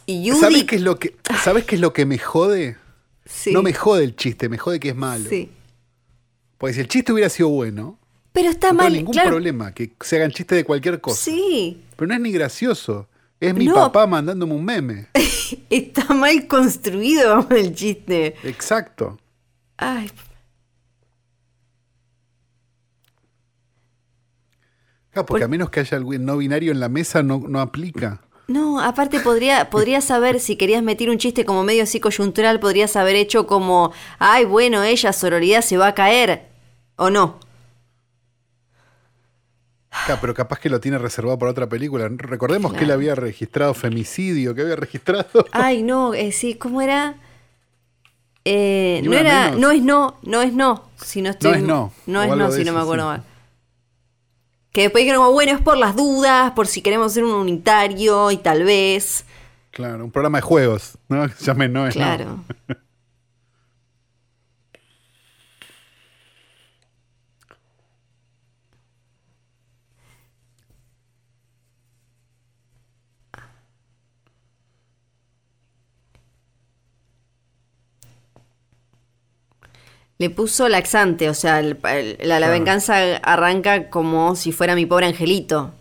[0.07, 0.31] Judy.
[0.39, 2.77] ¿Sabes qué es lo que, ¿sabes qué es lo que me jode?
[3.25, 5.29] Sí, No me jode el chiste, me jode que es malo.
[5.29, 5.49] Sí.
[6.61, 7.97] Porque si el chiste hubiera sido bueno,
[8.31, 8.93] Pero está no mal.
[8.93, 11.17] ningún claro, problema que se hagan chistes de cualquier cosa.
[11.19, 11.81] Sí.
[11.95, 13.09] Pero no es ni gracioso.
[13.39, 13.73] Es mi No.
[13.73, 15.07] papá mandándome un meme.
[15.71, 18.35] Está mal construido el chiste.
[18.43, 19.17] Exacto.
[19.75, 20.11] Ay,
[25.11, 28.21] Claro, porque a menos que haya algún no binario en la mesa, no, no aplica.
[28.47, 32.95] No, aparte podría, podrías saber, si querías meter un chiste como medio así coyuntural, podrías
[32.95, 36.50] haber hecho como, ay, bueno, ella, sororidad, se va a caer.
[37.01, 37.39] ¿O no?
[40.21, 42.07] Pero capaz que lo tiene reservado para otra película.
[42.11, 45.25] Recordemos que él había registrado femicidio, que había registrado.
[45.51, 47.15] Ay, no, eh, sí, ¿cómo era?
[48.45, 49.59] Eh, no era, menos.
[49.59, 50.91] no es no, no es no.
[51.03, 53.09] Si no, estoy, No es no, No es no, si no me acuerdo sí.
[53.09, 53.23] mal.
[54.71, 58.29] Que después dijeron, como, bueno, es por las dudas, por si queremos ser un unitario
[58.29, 59.25] y tal vez.
[59.71, 61.27] Claro, un programa de juegos, ¿no?
[61.27, 62.03] Que se llame No es No.
[62.03, 62.43] Claro.
[80.21, 84.85] Le puso laxante, o sea, el- el- la, la venganza arranca como si fuera mi
[84.85, 85.71] pobre angelito.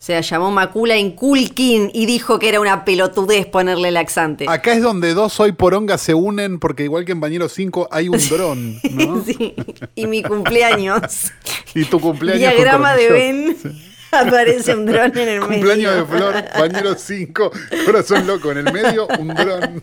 [0.00, 4.46] O sea, llamó Macula Inculkin y dijo que era una pelotudez ponerle laxante.
[4.48, 8.08] Acá es donde dos hoy poronga se unen porque igual que en Bañero 5 hay
[8.08, 9.22] un dron, ¿no?
[9.22, 9.54] Sí,
[9.94, 11.02] y mi cumpleaños.
[11.74, 13.10] Y tu cumpleaños Diagrama de.
[13.10, 13.56] Ben.
[14.12, 15.48] Aparece un dron en el medio.
[15.48, 17.50] Cumpleaños de Flor, Bañero 5,
[17.84, 18.52] Corazón Loco.
[18.52, 19.82] En el medio, un dron.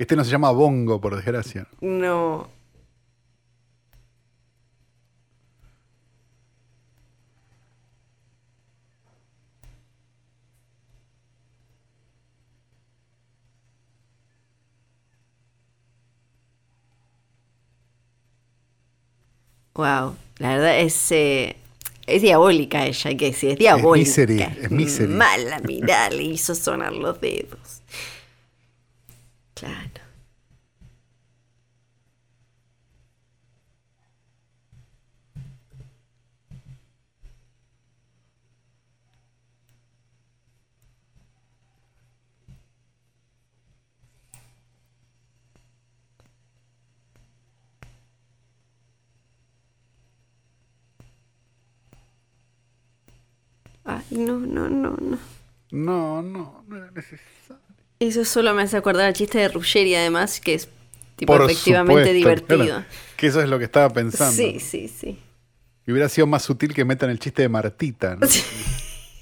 [0.00, 1.68] Este no se llama bongo, por desgracia.
[1.82, 2.48] No.
[19.74, 21.56] Wow, la verdad es, eh,
[22.06, 24.08] es diabólica ella, hay que decir, es diabólica.
[24.08, 25.12] misery, es misery.
[25.12, 27.79] Mala, mirá, le hizo sonar los dedos.
[29.60, 30.00] Claro.
[53.84, 55.18] Ay, no, no, no, no.
[55.70, 57.59] No, no, no era necesario.
[58.00, 60.70] Eso solo me hace acordar al chiste de Ruggeri, además, que es
[61.16, 62.64] tipo Por efectivamente supuesto, divertido.
[62.64, 62.84] claro.
[63.18, 64.32] que eso es lo que estaba pensando.
[64.34, 65.18] Sí, sí, sí.
[65.86, 68.26] Y hubiera sido más sutil que metan el chiste de Martita, ¿no?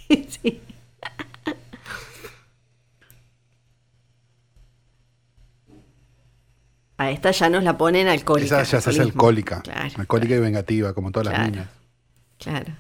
[0.09, 0.61] sí.
[6.99, 8.63] A esta ya nos la ponen alcohólica.
[8.63, 9.61] Esa ya se hace alcohólica.
[9.63, 11.69] Claro, alcohólica y vengativa, como todas las niñas.
[12.39, 12.73] Claro.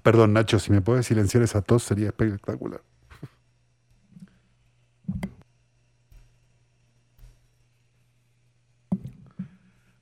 [0.03, 2.81] Perdón, Nacho, si me puedes silenciar esa tos sería espectacular.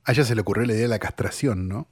[0.04, 1.86] A ella se le ocurrió la idea de la castración, ¿no?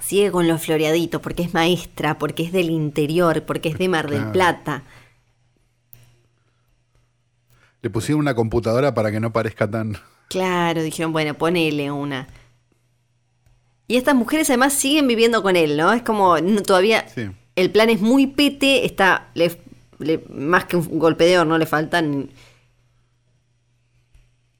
[0.00, 4.08] Sigue con lo floreadito, porque es maestra, porque es del interior, porque es de Mar
[4.08, 4.32] del Claro.
[4.32, 4.82] Plata.
[7.82, 9.96] Le pusieron una computadora para que no parezca tan.
[10.28, 12.28] Claro, dijeron, bueno, ponele una.
[13.88, 15.92] Y estas mujeres además siguen viviendo con él, ¿no?
[15.92, 17.30] Es como no, todavía Sí.
[17.56, 19.60] el plan es muy pete, está le-
[19.98, 22.30] le- más que un golpeador, no le faltan.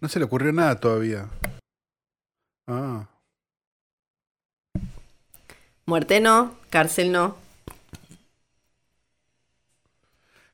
[0.01, 1.29] No se le ocurrió nada todavía.
[2.67, 3.07] Ah.
[5.87, 7.37] Muerte no, cárcel no.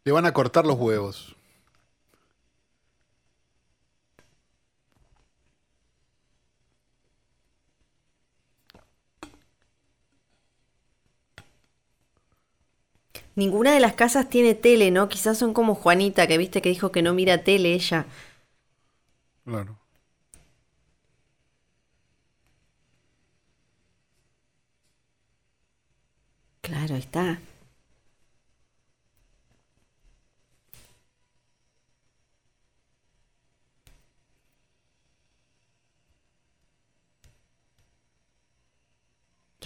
[0.05, 1.34] Le van a cortar los huevos.
[13.37, 15.09] Ninguna de las casas tiene tele, ¿no?
[15.09, 18.07] Quizás son como Juanita, que viste que dijo que no mira tele ella.
[19.45, 19.79] Claro.
[26.63, 27.39] Claro, ahí está.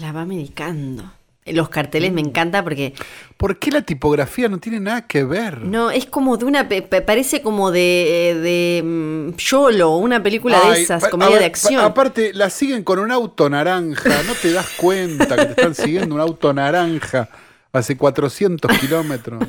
[0.02, 1.12] La va medicando.
[1.52, 2.94] Los carteles me encanta porque
[3.36, 5.62] ¿Por qué la tipografía no tiene nada que ver?
[5.62, 11.06] no es como de una parece como de de mm, Yolo, una película de esas,
[11.08, 11.80] comedia ver, de acción.
[11.80, 14.22] pa- aparte, la siguen con un auto naranja.
[14.24, 17.28] No te das cuenta que te están siguiendo un auto naranja
[17.72, 19.42] hace 400 kilómetros.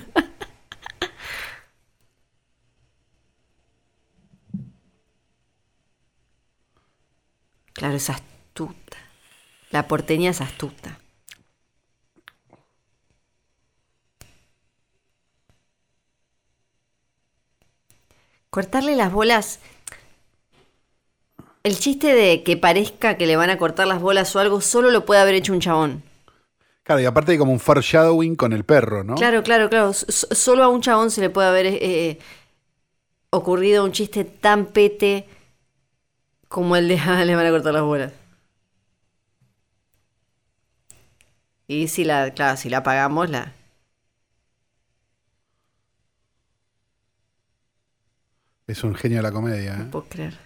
[7.74, 8.98] Claro, es astuta.
[9.72, 10.98] La porteña es astuta.
[18.50, 19.60] Cortarle las bolas.
[21.64, 24.92] El chiste de que parezca que le van a cortar las bolas o algo, solo
[24.92, 26.04] lo puede haber hecho un chabón.
[26.84, 29.16] Claro, y aparte hay como un foreshadowing con el perro, ¿no?
[29.16, 29.90] Claro, claro, claro.
[29.92, 32.18] S- solo a un chabón se le puede haber eh,
[33.30, 35.28] ocurrido un chiste tan pete
[36.48, 38.14] como el de "Ah, le van a cortar las bolas.
[41.68, 43.54] Y si la, claro, si la pagamos, la.
[48.70, 49.86] Es un genio de la comedia, ¿eh?
[49.92, 50.38] puedo creer.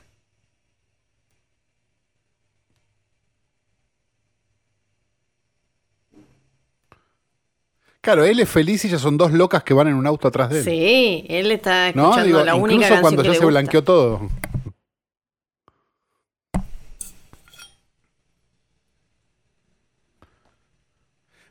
[8.02, 10.50] Claro, él es feliz y ya son dos locas que van en un auto atrás
[10.50, 10.64] de él.
[10.66, 12.04] Sí, él está ¿No?
[12.12, 13.60] escuchando Digo, la única incluso canción cuando que ya le se gusta.
[13.60, 14.30] blanqueó todo.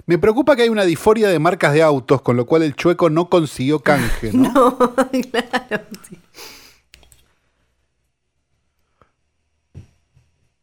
[0.04, 3.08] Me preocupa que hay una disforia de marcas de autos, con lo cual el chueco
[3.08, 4.42] no consiguió canje, ¿no?
[4.52, 4.76] No,
[5.30, 6.18] claro, sí.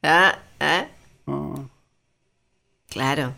[0.03, 0.87] Ah, ah,
[1.27, 1.65] Ah,
[2.89, 3.35] claro.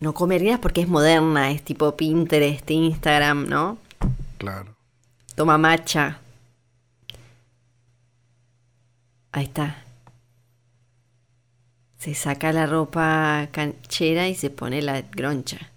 [0.00, 3.78] No comerías porque es moderna, es tipo Pinterest, Instagram, ¿no?
[4.38, 4.76] claro.
[5.34, 6.20] Toma matcha.
[9.32, 9.84] Ahí está.
[11.98, 15.72] Se saca la ropa canchera y se pone la groncha.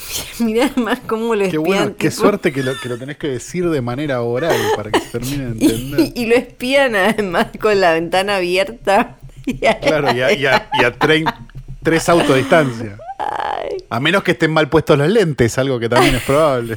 [0.40, 1.62] Mirá más cómo lo Qué espían.
[1.64, 5.00] bueno, qué suerte que lo, que lo tenés que decir de manera oral para que
[5.00, 6.00] se termine de entender.
[6.00, 9.16] Y, y lo espían además con la ventana abierta.
[9.46, 11.32] Y a- Claro, y a, y a- y a trein-
[11.82, 12.98] tres autos de distancia.
[13.88, 16.76] A menos que estén mal puestos los lentes, algo que también es probable.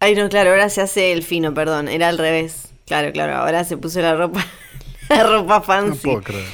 [0.00, 1.88] Ay, no, claro, ahora se hace el fino, perdón.
[1.88, 2.68] Era al revés.
[2.86, 4.44] Claro, claro, ahora se puso la ropa,
[5.22, 6.00] ropa No fancy.
[6.02, 6.46] puedo creer.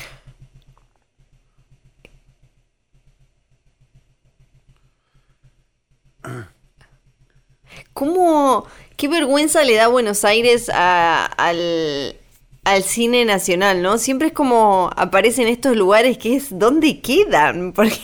[7.93, 8.67] ¿Cómo,
[8.97, 12.17] qué vergüenza le da Buenos Aires a- al,
[12.65, 13.99] al cine nacional, ¿no?
[13.99, 17.73] Siempre es como aparecen estos lugares que es ¿dónde quedan?
[17.75, 17.99] Porque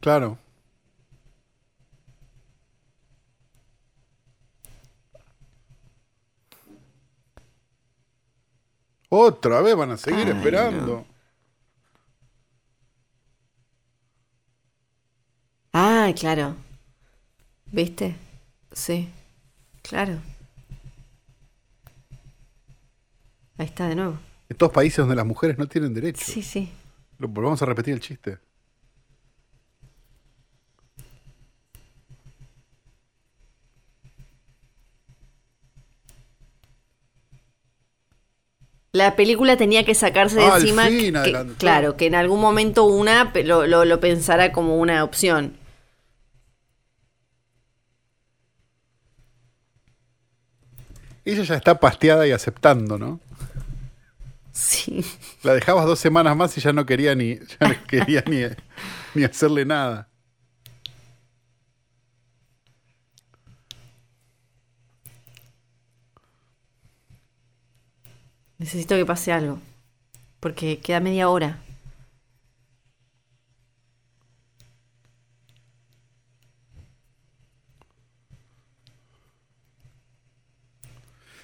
[0.00, 0.38] Claro.
[9.14, 11.04] Otra vez van a seguir Ay, esperando.
[15.70, 16.56] Ah, claro.
[17.66, 18.16] ¿Viste?
[18.72, 19.10] Sí.
[19.82, 20.18] Claro.
[23.58, 24.18] Ahí está de nuevo.
[24.48, 26.24] En todos países donde las mujeres no tienen derecho.
[26.24, 26.72] Sí, sí.
[27.18, 28.38] Lo volvamos a repetir el chiste.
[38.94, 40.84] La película tenía que sacarse de Ah, al encima.
[40.86, 41.54] fin que- adelantó.
[41.56, 45.56] claro, que en algún momento una lo, lo pensara como una opción.
[51.24, 53.20] Ella ya está pasteada y aceptando, ¿no?
[54.52, 55.04] Sí.
[55.42, 58.42] La dejabas dos semanas más y ya no quería ni, ya no quería ni,
[59.14, 60.08] ni hacerle nada.
[68.62, 69.58] Necesito que pase algo.
[70.38, 71.50] Porque queda media hora.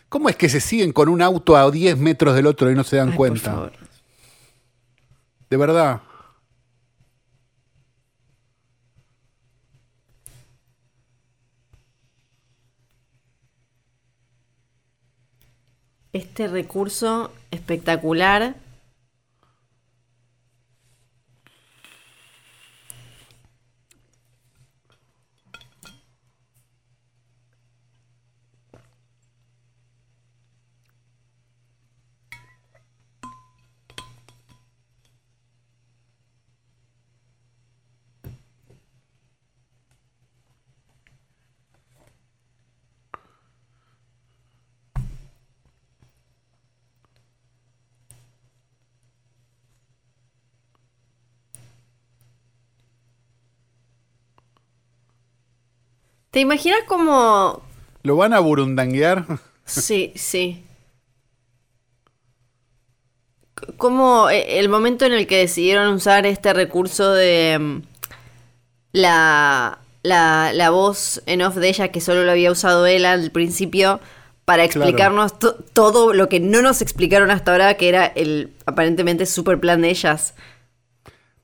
[0.08, 2.84] ¿Cómo es que se siguen con un auto a 10 metros del otro y no
[2.84, 3.50] se dan Ay, por cuenta?
[3.52, 3.72] favor.
[5.50, 6.02] De verdad.
[16.18, 18.56] Este recurso espectacular.
[56.38, 57.64] ¿Te imaginas como...
[58.04, 59.24] ¿Lo van a burundanguear?
[59.64, 60.64] Sí, sí.
[63.76, 67.82] Como eh, el momento en el que decidieron usar este recurso de mm,
[68.92, 73.32] la, la, la voz en off de ella, que solo lo había usado él al
[73.32, 73.98] principio,
[74.44, 74.84] para Claro.
[74.86, 79.58] explicarnos to- todo lo que no nos explicaron hasta ahora, que era el aparentemente super
[79.58, 80.34] plan de ellas.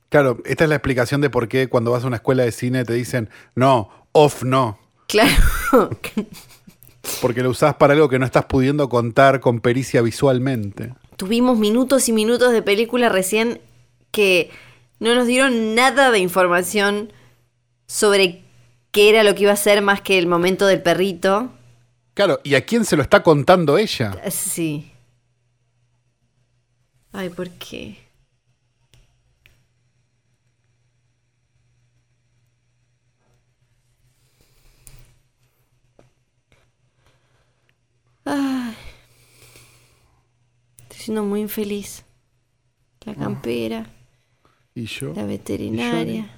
[0.08, 2.84] Claro, esta es la explicación de por qué cuando vas a una escuela de cine
[2.84, 4.78] te dicen, no, off no.
[5.14, 5.90] Claro.
[7.20, 10.92] Porque lo usás para algo que no estás pudiendo contar con pericia visualmente.
[11.16, 13.60] Tuvimos minutos y minutos de película recién
[14.10, 14.50] que
[14.98, 17.12] no nos dieron nada de información
[17.86, 18.42] sobre
[18.90, 21.52] qué era lo que iba a ser más que el momento del perrito.
[22.14, 24.16] Claro, ¿y a quién se lo está contando ella?
[24.24, 24.90] Eh, Sí.
[27.12, 28.03] Ay, ¿por qué?
[38.24, 38.74] Ay.
[40.82, 42.04] Estoy siendo muy infeliz.
[43.04, 43.86] La campera,
[44.74, 45.12] Y yo.
[45.14, 46.30] la veterinaria.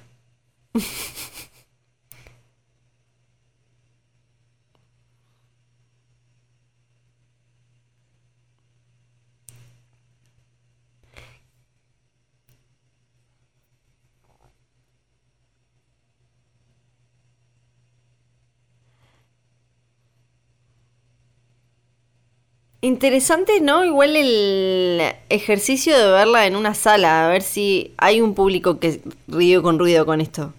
[22.87, 23.83] Interesante, ¿no?
[23.83, 29.01] Igual el ejercicio de verla en una sala, a ver si hay un público que
[29.27, 30.53] ríe con ruido con esto.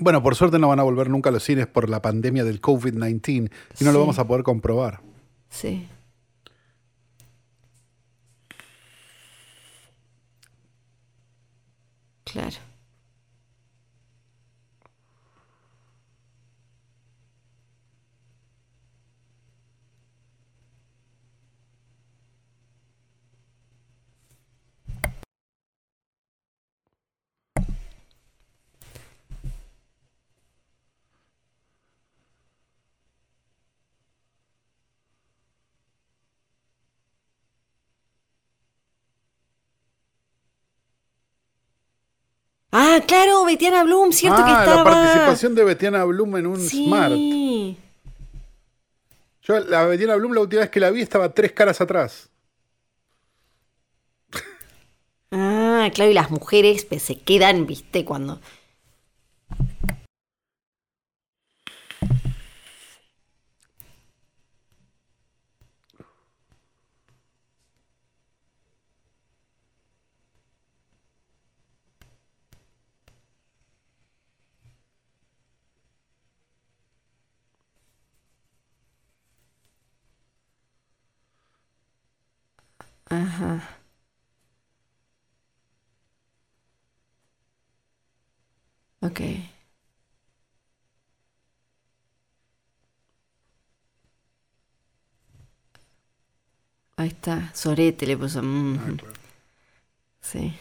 [0.00, 2.62] Bueno, por suerte no van a volver nunca a los cines por la pandemia del
[2.62, 5.00] COVID-19 y no lo vamos a poder comprobar.
[5.50, 5.86] Sí.
[12.24, 12.69] Claro.
[42.72, 44.76] Ah, claro, Betiana Bloom, cierto que ah, estaba.
[44.76, 46.86] la participación de Betiana Bloom en un sí.
[46.86, 47.14] Smart.
[49.42, 52.28] Yo la Betiana Bloom la última vez que la vi estaba tres caras atrás.
[55.32, 58.40] Ah, claro, y las mujeres pues, se quedan, viste, cuando.
[83.40, 83.80] Ajá.
[89.02, 89.20] Ok.
[96.96, 98.40] Ahí está, Sorete le puso.
[98.42, 99.14] mm, Ah, claro.
[100.20, 100.54] Sí.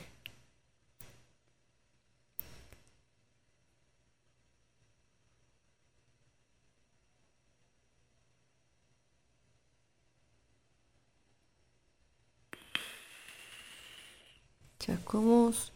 [15.20, 15.72] Chacomos.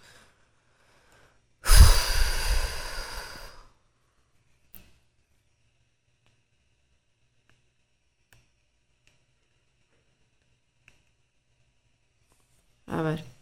[12.87, 13.33] A ver.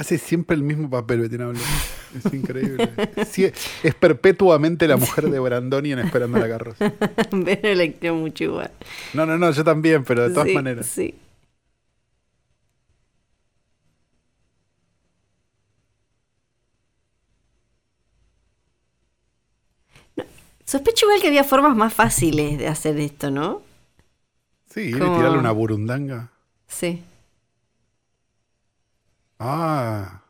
[0.00, 1.62] Hace siempre el mismo papel Betiana Bloom.
[2.16, 2.90] Es increíble.
[3.30, 6.90] Sí, es perpetuamente la mujer de Brandoni en Esperando la carroza.
[7.44, 8.70] Pero le creo mucho igual.
[9.12, 10.86] No, no, no, yo también, pero de todas Sí, maneras.
[10.86, 11.14] Sí.
[20.16, 20.24] No,
[20.64, 23.62] Sospecho igual que había formas más fáciles de hacer esto, ¿no?
[24.72, 26.30] Sí, Como- tirarle una burundanga.
[26.68, 27.02] Sí.
[29.40, 30.22] Ah.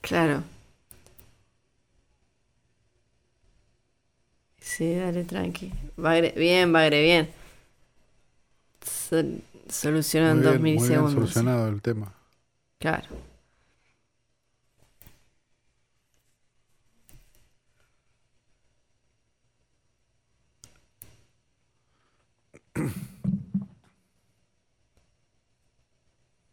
[0.00, 0.42] Claro.
[4.60, 5.72] Sí, dale, tranqui.
[5.96, 7.28] Bagre, bien, Bagre, bien.
[8.82, 11.08] Sol- solucionó en Muy dos bien, muy bien milisegundos.
[11.08, 12.14] solucionado el tema.
[12.80, 13.08] Claro.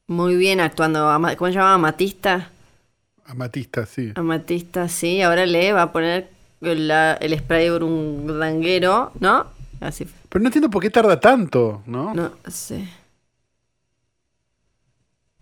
[0.07, 1.07] Muy bien actuando.
[1.37, 1.73] ¿Cómo se llama?
[1.73, 2.51] Amatista.
[3.25, 4.11] Amatista, sí.
[4.15, 5.21] Amatista, sí.
[5.21, 6.29] Ahora le va a poner
[6.61, 9.47] la- el spray por un danguero, ¿no?
[9.79, 10.07] Así.
[10.29, 12.13] Pero no entiendo por qué tarda tanto, ¿no?
[12.13, 12.87] No sé.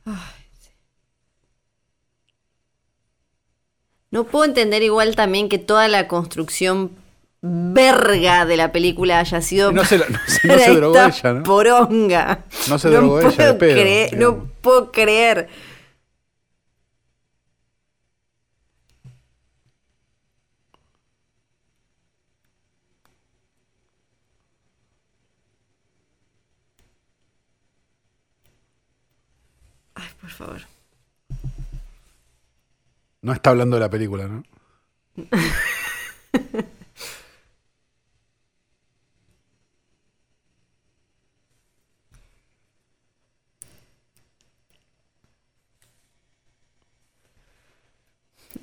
[0.06, 0.16] Ay,
[0.62, 0.70] sí.
[4.12, 6.92] No puedo entender igual también que toda la construcción
[7.46, 11.44] verga de la película haya sido No se, no no se drogó ella, ¿no?
[11.44, 12.46] poronga.
[12.70, 15.50] No se drogó ella de pedo, creer- no puedo creer.
[29.96, 30.62] Ay, por favor.
[33.22, 34.44] No está hablando de la película, ¿no?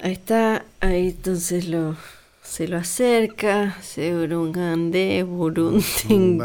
[0.03, 1.97] Ahí está, ahí entonces lo,
[2.43, 6.39] se lo acerca, se burungande, burunding,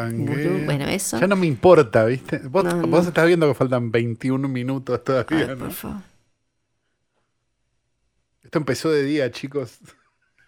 [0.66, 1.20] bueno, eso.
[1.20, 2.40] Ya no me importa, ¿viste?
[2.40, 3.08] Vos, No, vos no.
[3.10, 5.58] estás viendo que faltan 21 minutos todavía, Ay, ¿no?
[5.58, 6.02] por favor.
[8.44, 9.80] Esto empezó de día, chicos.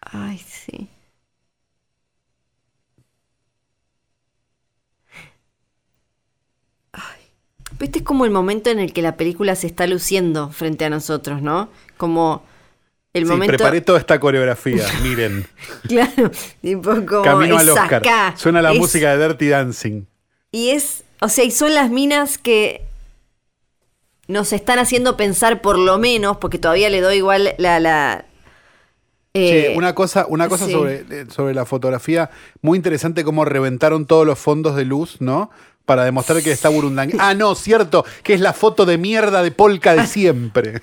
[0.01, 0.89] Ay, sí.
[7.79, 10.89] Este es como el momento en el que la película se está luciendo frente a
[10.89, 11.69] nosotros, ¿no?
[11.97, 12.41] Como
[13.17, 13.55] el sí, momento.
[13.57, 15.47] preparé toda esta coreografía, miren.
[15.87, 16.31] Claro,
[16.61, 17.95] tipo como Camino al Oscar.
[17.95, 20.05] acá, Suena la es- música de Dirty Dancing.
[20.51, 22.83] Y es, o sea, y son las minas que
[24.27, 27.79] nos están haciendo pensar por lo menos, porque todavía le doy igual la...
[27.79, 28.25] la
[29.33, 30.71] Che, eh, una cosa, una cosa sí.
[30.71, 32.31] sobre, eh, sobre la fotografía,
[32.61, 35.51] muy interesante cómo reventaron todos los fondos de luz, ¿no?
[35.85, 37.11] Para demostrar que está Burundang.
[37.19, 40.81] Ah, no, cierto, que es la foto de mierda de Polka de siempre.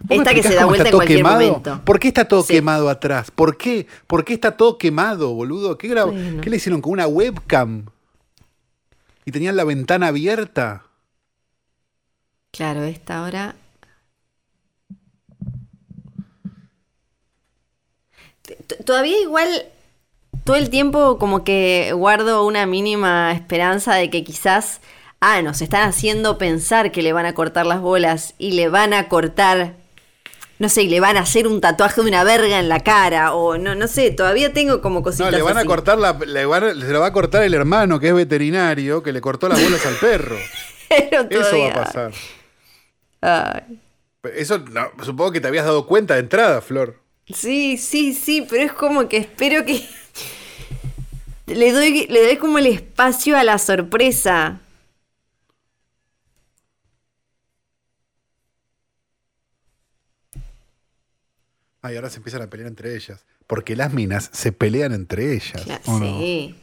[0.00, 1.40] ¿Vos me Esta que se da vuelta en cualquier quemado?
[1.40, 1.80] momento.
[1.84, 2.52] ¿Por qué está todo Sí.
[2.54, 3.30] quemado atrás?
[3.30, 3.86] ¿Por qué?
[4.06, 5.78] ¿Por qué está todo quemado, boludo?
[5.78, 6.42] ¿Qué, gra- Bueno.
[6.42, 7.86] ¿Qué le hicieron con una webcam?
[9.24, 10.84] Y tenían la ventana abierta.
[12.52, 13.54] Claro, esta hora...
[18.42, 19.48] T- Todavía igual
[20.44, 24.80] todo el tiempo como que guardo una mínima esperanza de que quizás,
[25.24, 28.92] ah, nos están haciendo pensar que le van a cortar las bolas y le van
[28.92, 29.74] a cortar,
[30.58, 33.34] no sé, y le van a hacer un tatuaje de una verga en la cara
[33.34, 36.44] o no, no sé, todavía tengo como No, cositas le van a cortar la, le
[36.46, 39.48] van a- se lo va a cortar el hermano que es veterinario, que le cortó
[39.48, 40.36] las bolas al perro.
[40.88, 42.12] Pero Eso va a pasar.
[43.20, 43.78] Ay.
[44.36, 47.00] Eso no, supongo que te habías dado cuenta de entrada, Flor.
[47.32, 49.82] Sí, sí, sí, pero es como que espero que
[51.46, 54.60] le doy, le doy como el espacio a la sorpresa.
[61.86, 63.26] Ay, ahora se empiezan a pelear entre ellas.
[63.46, 65.66] Porque las minas se pelean entre ellas.
[65.66, 66.18] Cla- ¿o no?
[66.18, 66.54] sí.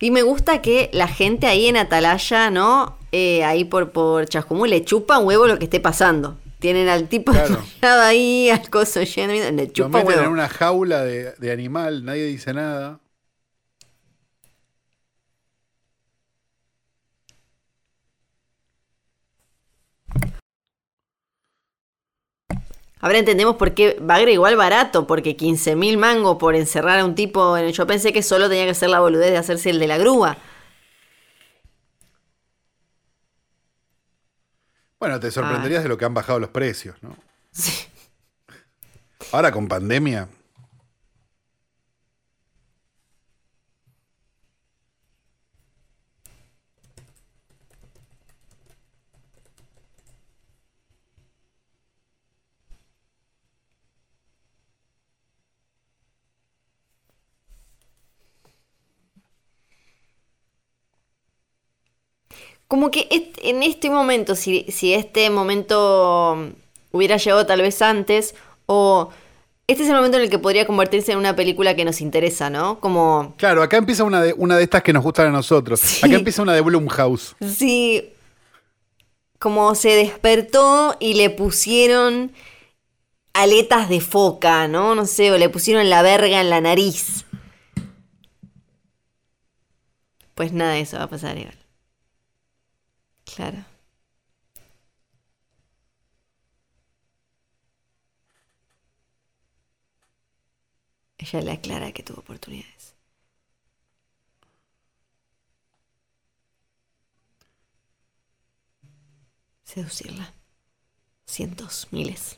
[0.00, 2.98] Y me gusta que la gente ahí en Atalaya, ¿no?
[3.10, 6.38] Eh, ahí por, por Chascomú le chupa un huevo lo que esté pasando.
[6.60, 7.64] Tienen al tipo Claro.
[8.04, 10.22] ahí, al coso lleno, le Lo chupa un meten huevo.
[10.24, 13.00] en una jaula de, de animal, nadie dice nada.
[23.00, 27.14] Ahora entendemos por qué Bagre igual barato, porque 15 mil mangos por encerrar a un
[27.14, 27.56] tipo.
[27.56, 29.98] En yo pensé que solo tenía que ser la boludez de hacerse el de la
[29.98, 30.36] grúa.
[34.98, 37.16] Bueno, te sorprenderías de lo que han bajado los precios, ¿no?
[37.52, 37.86] Sí.
[39.32, 40.28] Ahora con pandemia.
[62.68, 63.08] Como que
[63.42, 66.52] en este momento, si, si este momento
[66.92, 68.34] hubiera llegado tal vez antes,
[68.66, 69.10] o
[69.66, 72.50] este es el momento en el que podría convertirse en una película que nos interesa,
[72.50, 72.80] ¿no?
[72.80, 75.80] Como Claro, acá empieza una de, una de estas que nos gustan a nosotros.
[75.80, 76.06] Sí.
[76.06, 77.36] Acá empieza una de Blumhouse.
[77.40, 78.12] si
[79.38, 82.32] como se despertó y le pusieron
[83.34, 84.94] aletas de foca, ¿no?
[84.94, 87.24] No sé, o le pusieron la verga en la nariz.
[90.34, 91.57] Pues nada de eso va a pasar igual.
[93.38, 93.64] Claro.
[101.18, 102.96] Ella le aclara que tuvo oportunidades.
[109.62, 110.34] Seducirla.
[111.26, 112.37] Cientos, miles.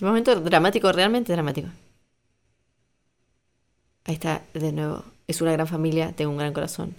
[0.00, 1.68] El momento dramático, realmente dramático.
[4.04, 5.04] Ahí está, de nuevo.
[5.26, 6.94] Es una gran familia, tengo un gran corazón.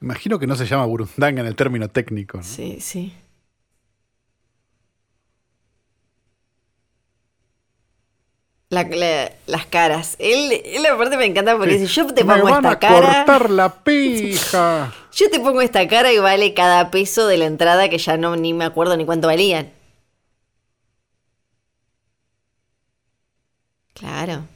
[0.00, 2.38] Me imagino que no se llama Burundanga en el término técnico.
[2.38, 2.44] ¿no?
[2.44, 3.12] Sí, sí.
[8.74, 10.16] La- la- las caras.
[10.18, 13.24] Él, él aparte me encanta porque dice, yo te Me pongo van esta a cara.
[13.24, 14.92] cortar la pija.
[15.12, 18.36] Yo te pongo esta cara y vale cada peso de la entrada que ya no
[18.36, 19.72] ni me acuerdo ni cuánto valían.
[23.94, 24.46] Claro.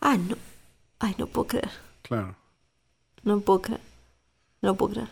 [0.00, 0.36] Ah, no.
[0.98, 1.70] Ay, no puedo creer.
[2.02, 2.36] Claro.
[3.22, 3.80] No puedo creer.
[4.62, 5.08] No puedo creer.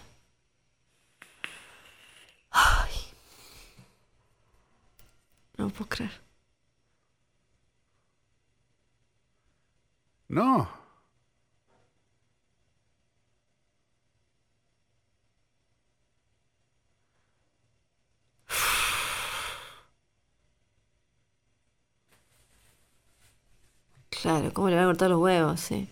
[2.50, 2.90] Ay.
[5.56, 6.12] No puedo creer.
[10.28, 10.68] No.
[24.10, 25.60] Claro, ¿cómo le va a cortar los huevos?
[25.60, 25.88] Sí.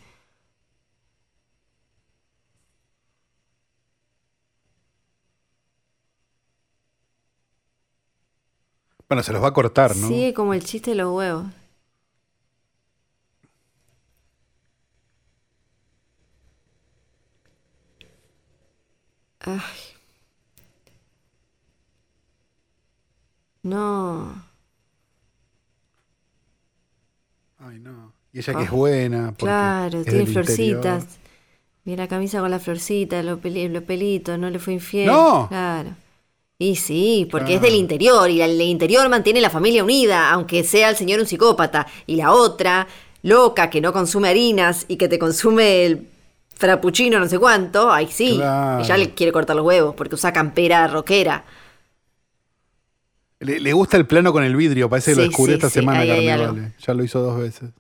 [9.08, 10.08] Bueno, se los va a cortar, ¿no?
[10.08, 11.46] Sigue como el chiste de los huevos.
[19.40, 19.96] Ay.
[23.62, 24.34] No.
[27.58, 28.12] Ay, no.
[28.32, 29.26] Y ella que es buena.
[29.32, 30.80] porque Claro, es tiene del interior.
[30.82, 31.18] florcitas.
[31.84, 35.06] Mira la camisa con la florcita, los, peli- los pelitos, no le fue infiel.
[35.06, 35.46] ¡No!
[35.48, 35.94] Claro.
[36.58, 40.88] Y sí, porque es del interior y el interior mantiene la familia unida, aunque sea
[40.88, 41.86] el señor un psicópata.
[42.06, 42.86] Y la otra,
[43.22, 46.06] loca, que no consume harinas y que te consume el
[46.56, 48.36] frappuccino no sé cuánto, ay sí.
[48.36, 48.82] Claro.
[48.82, 51.44] Ella le quiere cortar los huevos porque usa campera rockera.
[53.40, 55.80] Le, le gusta el plano con el vidrio, parece que lo descubrió sí, esta sí,
[55.80, 56.72] semana, Carnevale.
[56.78, 57.70] Ya lo hizo dos veces.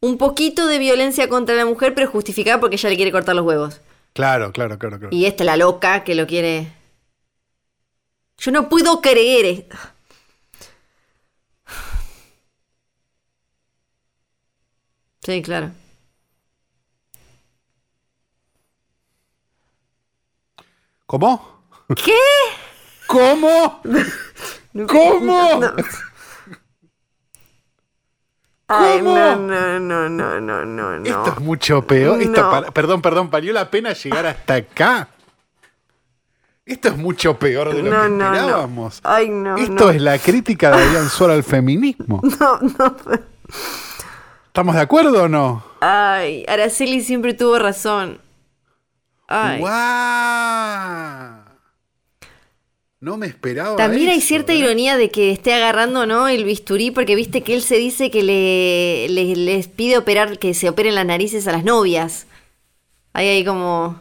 [0.00, 3.46] Un poquito de violencia contra la mujer, pero justificada porque ella le quiere cortar los
[3.46, 3.80] huevos.
[4.12, 5.14] Claro, claro, claro, claro.
[5.14, 6.72] Y esta la loca que lo quiere.
[8.38, 9.66] Yo no puedo creer.
[15.22, 15.72] Sí, claro.
[21.06, 21.62] ¿Cómo?
[22.04, 22.12] ¿Qué?
[23.06, 23.80] ¿Cómo?
[24.86, 25.60] ¿Cómo?
[25.60, 25.74] No.
[28.70, 29.14] Ay, ¿Cómo?
[29.16, 31.04] no, no, no, no, no, no, no.
[31.06, 32.20] Esto es mucho peor.
[32.34, 35.08] Pa- perdón, perdón, valió la pena llegar hasta acá.
[36.68, 38.34] Esto es mucho peor de lo No, que no, no.
[38.34, 39.00] esperábamos.
[39.02, 39.90] Ay, no, Esto no.
[39.90, 42.20] es la crítica de Adrián Suárez al feminismo.
[42.38, 42.96] No, no.
[44.48, 45.64] ¿Estamos de acuerdo o no?
[45.80, 48.20] Ay, Araceli siempre tuvo razón.
[49.28, 49.60] Ay.
[49.60, 51.38] ¡Guau!
[53.00, 53.76] No me esperaba.
[53.76, 54.56] También hay cierta ¿eh?
[54.56, 56.26] ironía de que esté agarrando, ¿no?
[56.28, 60.52] El bisturí, porque viste que él se dice que le, le- les pide operar, que
[60.52, 62.26] se operen las narices a las novias.
[63.12, 64.00] Ahí hay como.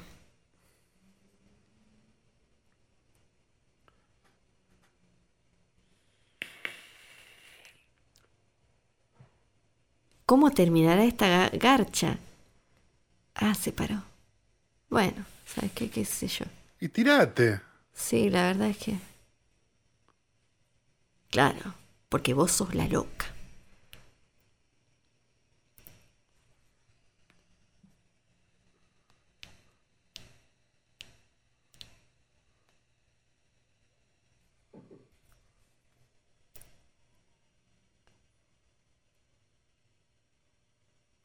[10.27, 12.17] ¿Cómo terminará esta ga- garcha?
[13.33, 14.03] Ah, se paró.
[14.89, 15.89] Bueno, ¿sabes qué?
[15.89, 16.45] ¿Qué sé yo?
[16.79, 17.61] Y tirate.
[17.93, 18.99] Sí, la verdad es que.
[21.29, 21.73] Claro,
[22.09, 23.27] porque vos sos la loca.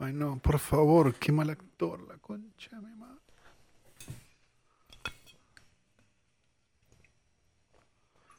[0.03, 3.21] Ay, no, por favor, qué mal actor, la concha de mi madre.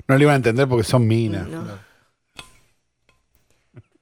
[0.05, 1.47] No le iban a entender porque son minas.
[1.47, 1.79] No.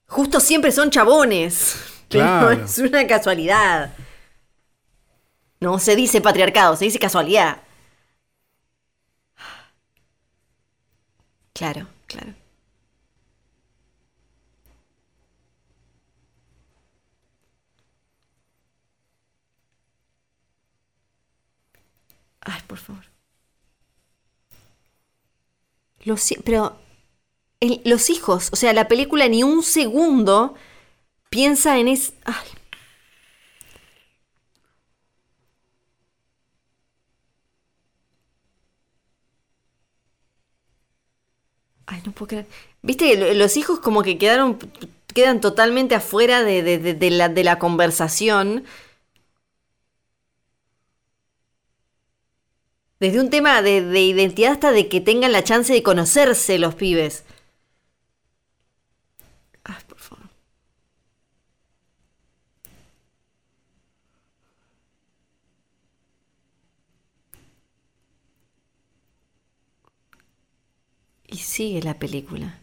[0.08, 2.04] Justo siempre son chabones.
[2.10, 2.56] Claro.
[2.56, 3.94] No es una casualidad.
[5.60, 7.62] No se dice patriarcado, se dice casualidad.
[11.54, 12.41] Claro, claro.
[22.42, 23.06] Ay, por favor.
[26.04, 26.78] Los, pero
[27.62, 30.56] el- los hijos, o sea, la película ni un segundo
[31.30, 32.14] piensa en es.
[32.26, 32.36] Ay.
[41.86, 42.48] Ay, no puedo creer.
[42.82, 44.58] Viste, Lo- los hijos como que quedaron,
[45.14, 48.64] quedan totalmente afuera de, de- de- de la, de la conversación.
[53.02, 56.76] Desde un tema de, de identidad hasta de que tengan la chance de conocerse los
[56.76, 57.24] pibes.
[59.64, 60.30] Ay, por favor.
[71.26, 72.60] Y sigue la película.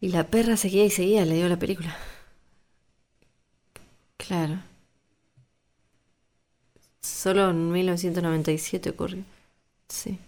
[0.00, 1.94] Y la perra seguía y seguía, le dio la película.
[4.16, 4.67] Claro.
[7.00, 9.24] Solo en 1997 ocurrió.
[9.88, 10.18] Sí.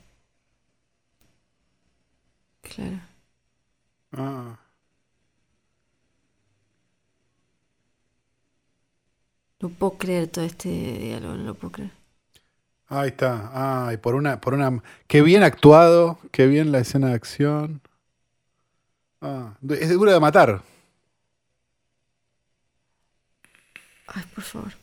[2.62, 3.00] Claro.
[4.12, 4.58] Ah.
[9.60, 11.92] No puedo creer todo este diálogo, no lo puedo creer.
[12.88, 13.88] Ahí está.
[13.88, 14.82] Ay, por una, por una.
[15.06, 17.80] Qué bien actuado, qué bien la escena de acción.
[19.20, 20.62] Ah, es dura de matar.
[24.06, 24.79] Ay, por favor.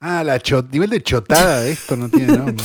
[0.00, 2.64] Ah, la chot, nivel de chotada de esto no tiene nombre.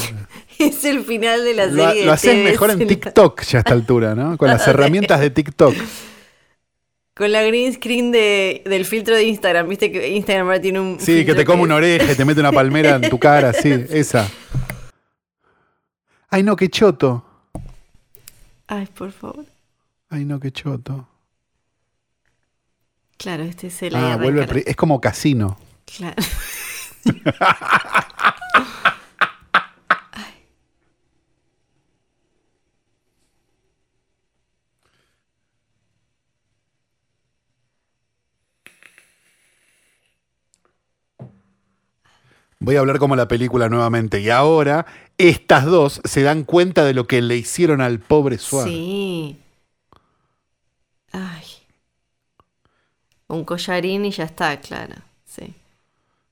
[0.59, 2.05] Es el final de la Lo, serie.
[2.05, 4.37] lo haces mejor en TikTok ya a esta altura, ¿no?
[4.37, 5.73] Con las herramientas de TikTok.
[7.15, 9.67] Con la green screen de, del filtro de Instagram.
[9.67, 10.99] Viste que Instagram ahora tiene un.
[10.99, 13.71] Sí, que te come una oreja y te mete una palmera en tu cara, sí,
[13.89, 14.27] esa.
[16.29, 17.23] Ay, no, qué choto.
[18.67, 19.45] Ay, por favor.
[20.09, 21.07] Ay, no, qué choto.
[23.17, 25.57] Claro, este es el Ah, vuelve es como casino.
[25.99, 26.23] la- Claro.
[42.59, 44.21] Voy a hablar como la película nuevamente.
[44.21, 44.85] Y ahora,
[45.17, 48.73] estas dos se dan cuenta de lo que le hicieron al pobre Suárez.
[48.73, 49.37] Sí.
[51.11, 51.43] Ay.
[53.27, 54.95] Un collarín y ya está, claro.
[55.25, 55.53] Sí.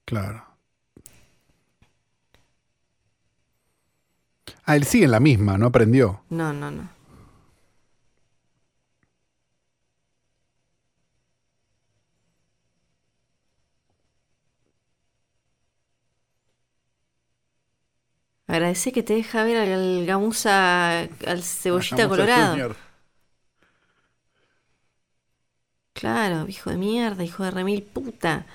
[0.05, 0.50] Claro.
[4.63, 6.21] Ah, él sigue en la misma, no aprendió.
[6.29, 6.89] No, no, no.
[18.47, 22.51] Agradece que te deja ver al gamuza, al cebollita colorado.
[22.51, 22.75] Junior.
[25.93, 28.45] Claro, hijo de mierda, hijo de remil puta.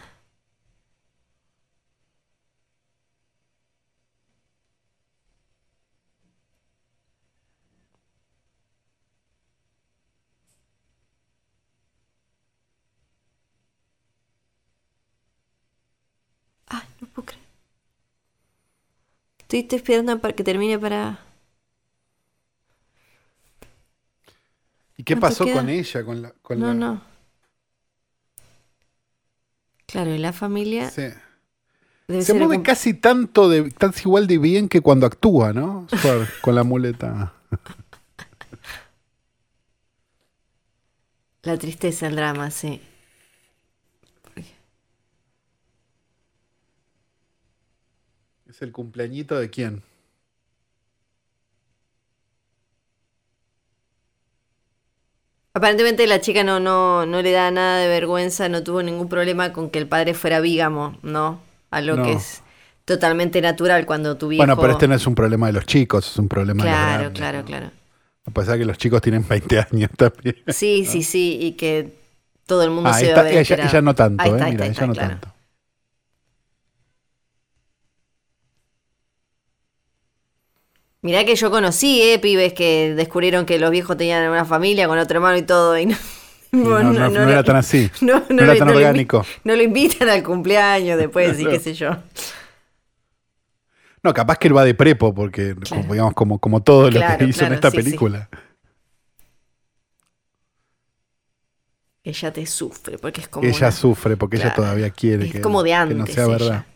[16.68, 17.46] Ay, no puedo creer.
[19.46, 21.20] Estoy estoy esperando para que termine para.
[24.96, 25.60] ¿Y qué ¿Cuánto pasó queda?
[25.60, 26.04] con ella?
[26.04, 27.02] Con la, con No, la- no.
[29.86, 31.02] Claro, y la familia Sí.
[32.08, 35.86] debe Se mueve casi tanto de, casi igual de bien que cuando actúa, ¿no?
[36.42, 37.32] Con la muleta.
[41.42, 42.80] la tristeza, el drama, sí.
[48.56, 49.82] ¿Es el cumpleañito de quién?
[55.54, 59.52] Aparentemente la chica no, no, no le da nada de vergüenza, no tuvo ningún problema
[59.52, 61.40] con que el padre fuera vígamo, ¿no?
[61.70, 62.02] Algo No.
[62.04, 62.42] que es
[62.84, 64.40] totalmente natural cuando tu viejo...
[64.40, 66.78] Bueno, pero este no es un problema de los chicos, es un problema de los
[66.78, 67.44] Claro, claro, ¿no?
[67.46, 67.70] claro.
[68.26, 70.36] A pesar que los chicos tienen 20 años también.
[70.48, 71.94] Sí, sí, sí, y que
[72.46, 74.34] todo el mundo Ah, se debe esta- haber ella, no tanto, Ahí ¿eh?
[74.34, 75.08] está, Mira, está, ella está, no claro.
[75.20, 75.35] tanto.
[81.06, 84.98] Mirá que yo conocí, eh, pibes que descubrieron que los viejos tenían una familia con
[84.98, 85.96] otro hermano y todo, y no...
[86.50, 87.88] No, no- no lo- era tan así.
[88.00, 89.24] No, era lo- tan lo orgánico.
[89.44, 91.90] No lo invitan al cumpleaños después y qué sé yo.
[94.02, 97.18] No, capaz que él va de prepo, porque, como, digamos, como, como todo lo Claro,
[97.18, 97.82] que hizo en esta sí, sí.
[97.84, 98.28] película.
[102.02, 103.46] Ella te sufre porque es como.
[103.46, 105.96] ella una- sufre porque ella todavía quiere Es que, como de que antes.
[105.96, 106.66] no sea ella.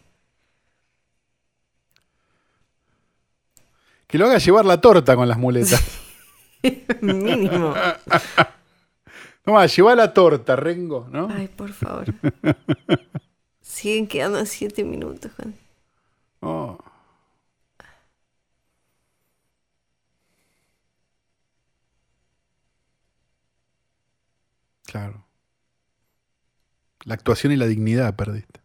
[4.10, 5.82] Que lo haga llevar la torta con las muletas.
[7.00, 7.74] Mínimo.
[9.44, 11.28] Toma, lleva la torta, Rengo, ¿no?
[11.30, 12.06] Ay, por favor.
[13.62, 15.30] Siguen quedando siete minutos.
[15.36, 15.54] Juan.
[16.40, 16.78] Oh.
[24.84, 25.24] Claro.
[27.04, 28.60] La actuación y la dignidad perdiste.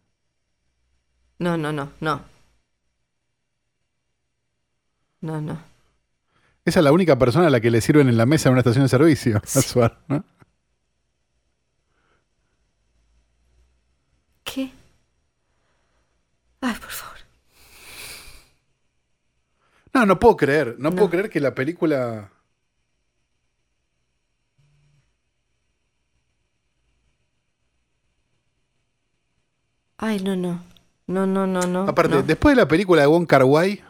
[1.38, 2.35] No, no, no, no.
[5.26, 5.58] No, no.
[6.64, 8.60] Esa es la única persona a la que le sirven en la mesa en una
[8.60, 9.38] estación de servicio.
[9.44, 10.24] a Suar, ¿no?
[14.44, 14.70] ¿Qué?
[16.60, 17.16] Ay, por favor.
[19.92, 20.76] No, no puedo creer.
[20.78, 20.96] No, No.
[20.96, 22.30] puedo creer que la película.
[29.98, 30.60] Ay, no, no.
[31.06, 31.82] No, no, no, no.
[31.88, 32.22] Aparte, no.
[32.22, 33.80] después de la película de Wong Kar Wai,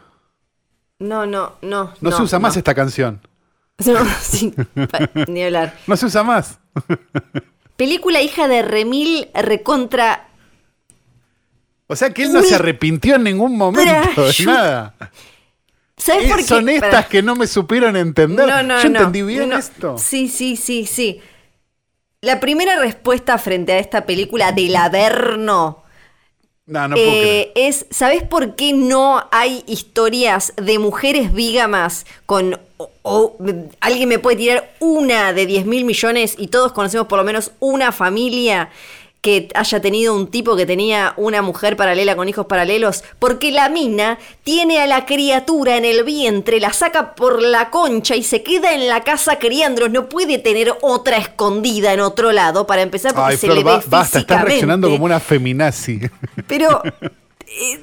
[0.99, 1.93] No, no, no.
[2.01, 3.21] no, se usa más esta canción.
[3.85, 4.51] No, sí,
[4.89, 5.77] pa- ni hablar.
[5.87, 6.57] No se usa más.
[7.75, 10.29] película hija de Remil recontra.
[11.85, 14.45] O sea que él no se arrepintió en ningún momento de Trash.
[14.47, 14.95] nada.
[15.95, 16.43] ¿Sabes Eh, por qué?
[16.43, 17.07] Son estas Pará.
[17.07, 18.47] que no me supieron entender.
[18.47, 19.57] No, no, Yo no, entendí bien no.
[19.57, 19.95] esto.
[19.99, 21.21] Sí, sí, sí, sí.
[22.21, 25.83] La primera respuesta frente a esta película del Averno
[26.67, 27.25] No, no puedo creer.
[27.55, 32.59] eh, es, ¿sabes por qué no hay historias de mujeres vígamas con...
[32.77, 33.37] o- o-
[33.79, 37.51] alguien me puede tirar una de 10 mil millones y todos conocemos por lo menos
[37.59, 38.69] una familia
[39.27, 43.67] que haya tenido un tipo que tenía una mujer paralela con hijos paralelos, porque la
[43.67, 48.41] mina tiene a la criatura en el vientre, la saca por la concha y se
[48.41, 53.13] queda en la casa criándolos, no puede tener otra escondida en otro lado para empezar
[53.13, 55.99] porque Ay, se Flor, le ve ba- basta, estás reaccionando como una feminazi.
[56.47, 56.81] Pero
[57.47, 57.79] eh,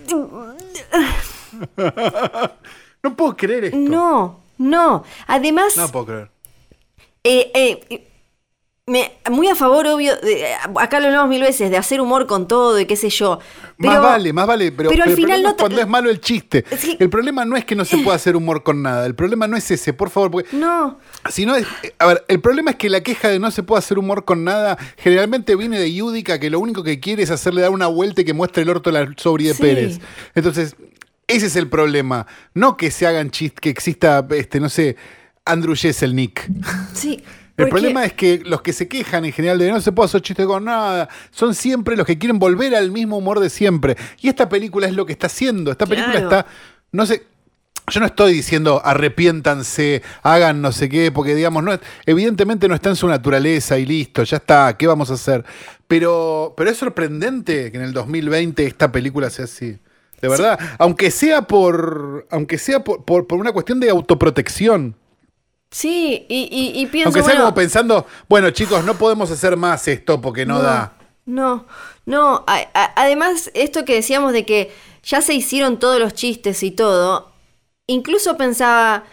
[3.03, 3.77] no puedo creer esto.
[3.77, 5.05] no, no.
[5.27, 6.31] Además, No puedo creer.
[7.23, 7.51] eh,
[7.91, 8.09] eh,
[8.87, 10.47] me- muy a favor, obvio, de-
[10.79, 13.39] acá lo hablamos mil veces, de hacer humor con todo y qué sé yo.
[13.79, 16.21] Pero, más vale, más vale, pero, pero al el final no cuando es malo el
[16.21, 16.65] chiste.
[16.77, 16.95] Sí.
[17.01, 19.07] El problema no es que no se pueda hacer humor con nada.
[19.07, 20.99] El problema no es ese, por favor, porque No,
[21.31, 21.67] Si no es,
[21.99, 24.45] a ver, el problema es que la queja de no se puede hacer humor con
[24.45, 28.21] nada generalmente viene de Yudica, que lo único que quiere es hacerle dar una vuelta
[28.21, 29.63] y que muestre el orto a la sobri de Sí.
[29.63, 29.99] Pérez.
[30.35, 30.77] Entonces,
[31.27, 32.27] ese es el problema.
[32.53, 34.97] No que se hagan chistes, que exista, este, no sé,
[35.47, 36.47] Andrew Jesselnick.
[36.93, 37.25] sí.
[37.57, 40.23] El problema es que los que se quejan en general de no se puede hacer
[40.23, 43.97] chiste con nada, son siempre los que quieren volver al mismo humor de siempre.
[44.21, 45.71] Y esta película es lo que está haciendo.
[45.71, 46.27] Esta película Claro.
[46.39, 46.47] está,
[46.91, 47.23] no sé,
[47.89, 52.89] yo no estoy diciendo arrepiéntanse, hagan no sé qué, porque digamos, no, evidentemente no está
[52.91, 55.45] en su naturaleza y listo, ya está, ¿qué vamos a hacer?
[55.87, 59.79] Pero, pero es sorprendente que en el 2020 esta película sea así.
[60.21, 64.97] De verdad, aunque sea por, aunque sea por, por- por una cuestión de autoprotección.
[65.71, 69.57] Sí, y, y- y pienso, Aunque sea bueno, como pensando, bueno chicos, no podemos hacer
[69.57, 70.93] más esto porque no, da.
[71.27, 71.67] No,
[72.07, 72.45] no.
[72.47, 74.73] a- a- además, esto que decíamos de que
[75.03, 77.33] ya se hicieron todos los chistes y todo,
[77.89, 79.05] incluso pensaba,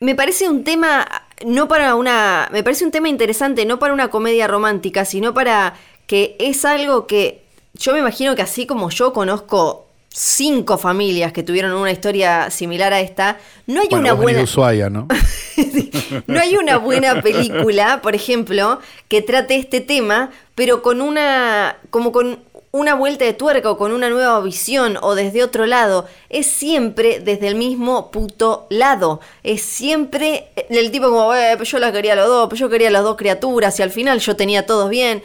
[0.00, 1.06] me parece un tema,
[1.46, 5.74] no para una, me parece un tema interesante, no para una comedia romántica, sino para
[6.06, 11.42] que es algo que yo me imagino que así como yo conozco cinco familias que
[11.42, 14.42] tuvieron una historia similar a esta, no hay Bueno, una buena...
[14.42, 15.08] Ushuaia, ¿no?
[16.26, 21.76] No hay una buena película, por ejemplo, que trate este tema, pero con una.
[21.90, 22.38] como con
[22.70, 26.06] una vuelta de tuerca o con una nueva visión o desde otro lado.
[26.28, 29.20] Es siempre desde el mismo puto lado.
[29.42, 32.68] Es siempre el tipo como, eh, pues yo las quería a los dos, pues yo
[32.68, 35.22] quería a las dos criaturas y al final yo tenía todos bien.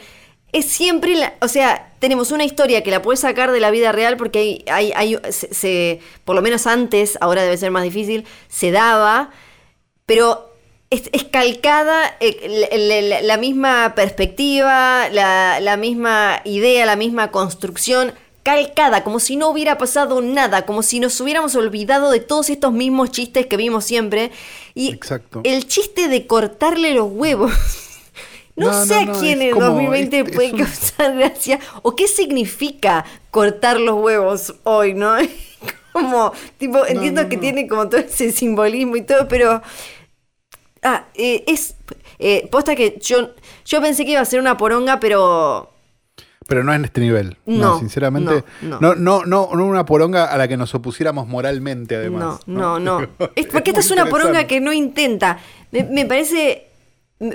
[0.52, 3.92] Es siempre, la- o sea, tenemos una historia que la puedes sacar de la vida
[3.92, 7.82] real porque hay, hay, hay- se- se- por lo menos antes, ahora debe ser más
[7.84, 9.30] difícil, se daba
[10.06, 10.50] pero
[10.90, 18.12] es, es calcada eh, la, misma perspectiva, la, la misma idea, la misma construcción,
[18.42, 22.72] calcada, como si no hubiera pasado nada, como si nos hubiéramos olvidado de todos estos
[22.72, 24.32] mismos chistes que vimos siempre.
[24.74, 25.42] Y Exacto.
[25.44, 27.52] el chiste de cortarle los huevos.
[28.60, 31.58] No, No, sé no, a quién en como- 2020 es- es puede un- causar gracia
[31.82, 35.14] o qué significa cortar los huevos hoy, ¿no?
[35.92, 39.60] Como, tipo, entiendo que tiene como todo ese simbolismo y todo, pero
[40.82, 41.74] Ah, eh, es.
[42.18, 43.30] eh, posta que yo,
[43.66, 45.70] yo pensé que iba a ser una poronga, pero.
[46.46, 47.36] Pero no en este nivel.
[47.44, 48.44] No, No, sinceramente.
[48.62, 48.94] no, No, no.
[48.94, 52.40] no, no, no una poronga a la que nos opusiéramos moralmente, además.
[52.46, 53.08] no, no, no.
[53.36, 55.38] Es porque esta es una poronga que no intenta.
[55.70, 56.68] Me, me parece.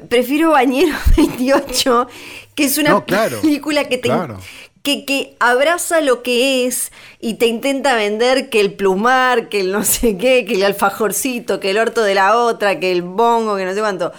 [0.09, 2.07] Prefiero Bañero 28,
[2.55, 4.09] que es una No, claro, película que te.
[4.09, 4.39] claro.
[4.81, 9.71] Que, que abraza lo que es y te intenta vender que el plumar, que el
[9.71, 13.55] no sé qué, que el alfajorcito, que el orto de la otra, que el bongo,
[13.55, 14.11] que no sé cuánto.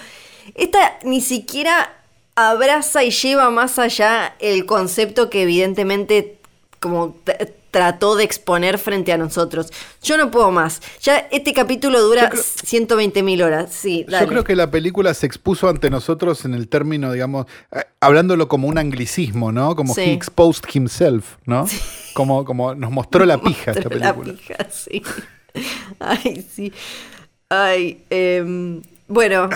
[0.57, 1.93] Esta ni siquiera
[2.35, 6.39] abraza y lleva más allá el concepto que evidentemente
[6.81, 7.17] como
[7.77, 9.71] trató de exponer frente a nosotros.
[10.03, 10.81] Yo no puedo más.
[11.03, 13.71] Ya este capítulo dura Yo creo- 120 mil horas.
[13.71, 14.25] Sí, dale.
[14.25, 18.49] Yo creo que la película se expuso ante nosotros en el término, digamos, eh, hablándolo
[18.49, 19.77] como un anglicismo, ¿no?
[19.77, 20.01] Como Sí.
[20.01, 21.67] he exposed himself, ¿no?
[22.15, 24.57] Como, como nos mostró la pija esta Mostró la película.
[24.57, 25.03] pija, sí.
[26.01, 26.73] Ay, sí.
[27.51, 29.51] Ay, em, bueno,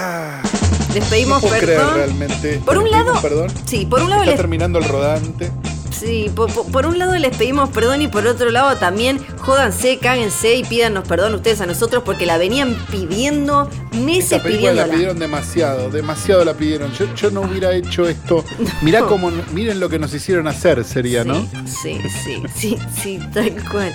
[0.92, 1.94] les pedimos Ah, No puedo creer perdón.
[1.94, 2.60] realmente.
[2.66, 3.48] Por un Les lado, perdón.
[3.64, 5.51] sí, por un lado Está les terminando el rodante.
[5.90, 10.64] Sí, por, un lado les pedimos perdón y por otro lado también jódanse, cáguense y
[10.64, 14.92] pídanos perdón ustedes a nosotros porque la venían pidiendo meses Esta película la pidiéndola.
[14.94, 16.92] pidieron demasiado, demasiado la pidieron.
[16.92, 18.44] Yo, yo no hubiera hecho esto.
[18.82, 21.46] Mirá cómo, miren lo que nos hicieron hacer, sería, ¿no?
[21.66, 23.94] Sí, sí, sí, sí, tal cual.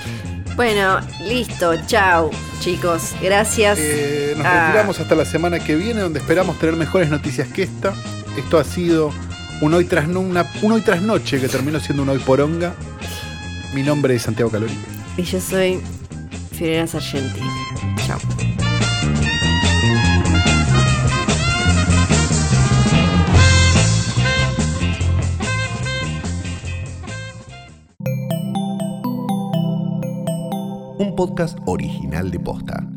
[0.55, 2.29] Bueno, listo, chao,
[2.61, 3.11] chicos.
[3.21, 3.77] Gracias.
[3.81, 7.63] Eh, nos Ah, retiramos hasta la semana que viene, donde esperamos tener mejores noticias que
[7.63, 7.93] esta.
[8.37, 9.11] Esto ha sido
[9.61, 12.75] un hoy tras, una, un hoy tras noche que terminó siendo un hoy poronga.
[13.73, 14.73] Mi nombre es Santiago Calori.
[15.17, 15.81] Y yo soy
[16.51, 17.41] Fiorella Sargenti.
[18.05, 18.19] Chao.
[30.97, 32.94] Un podcast original de Posta.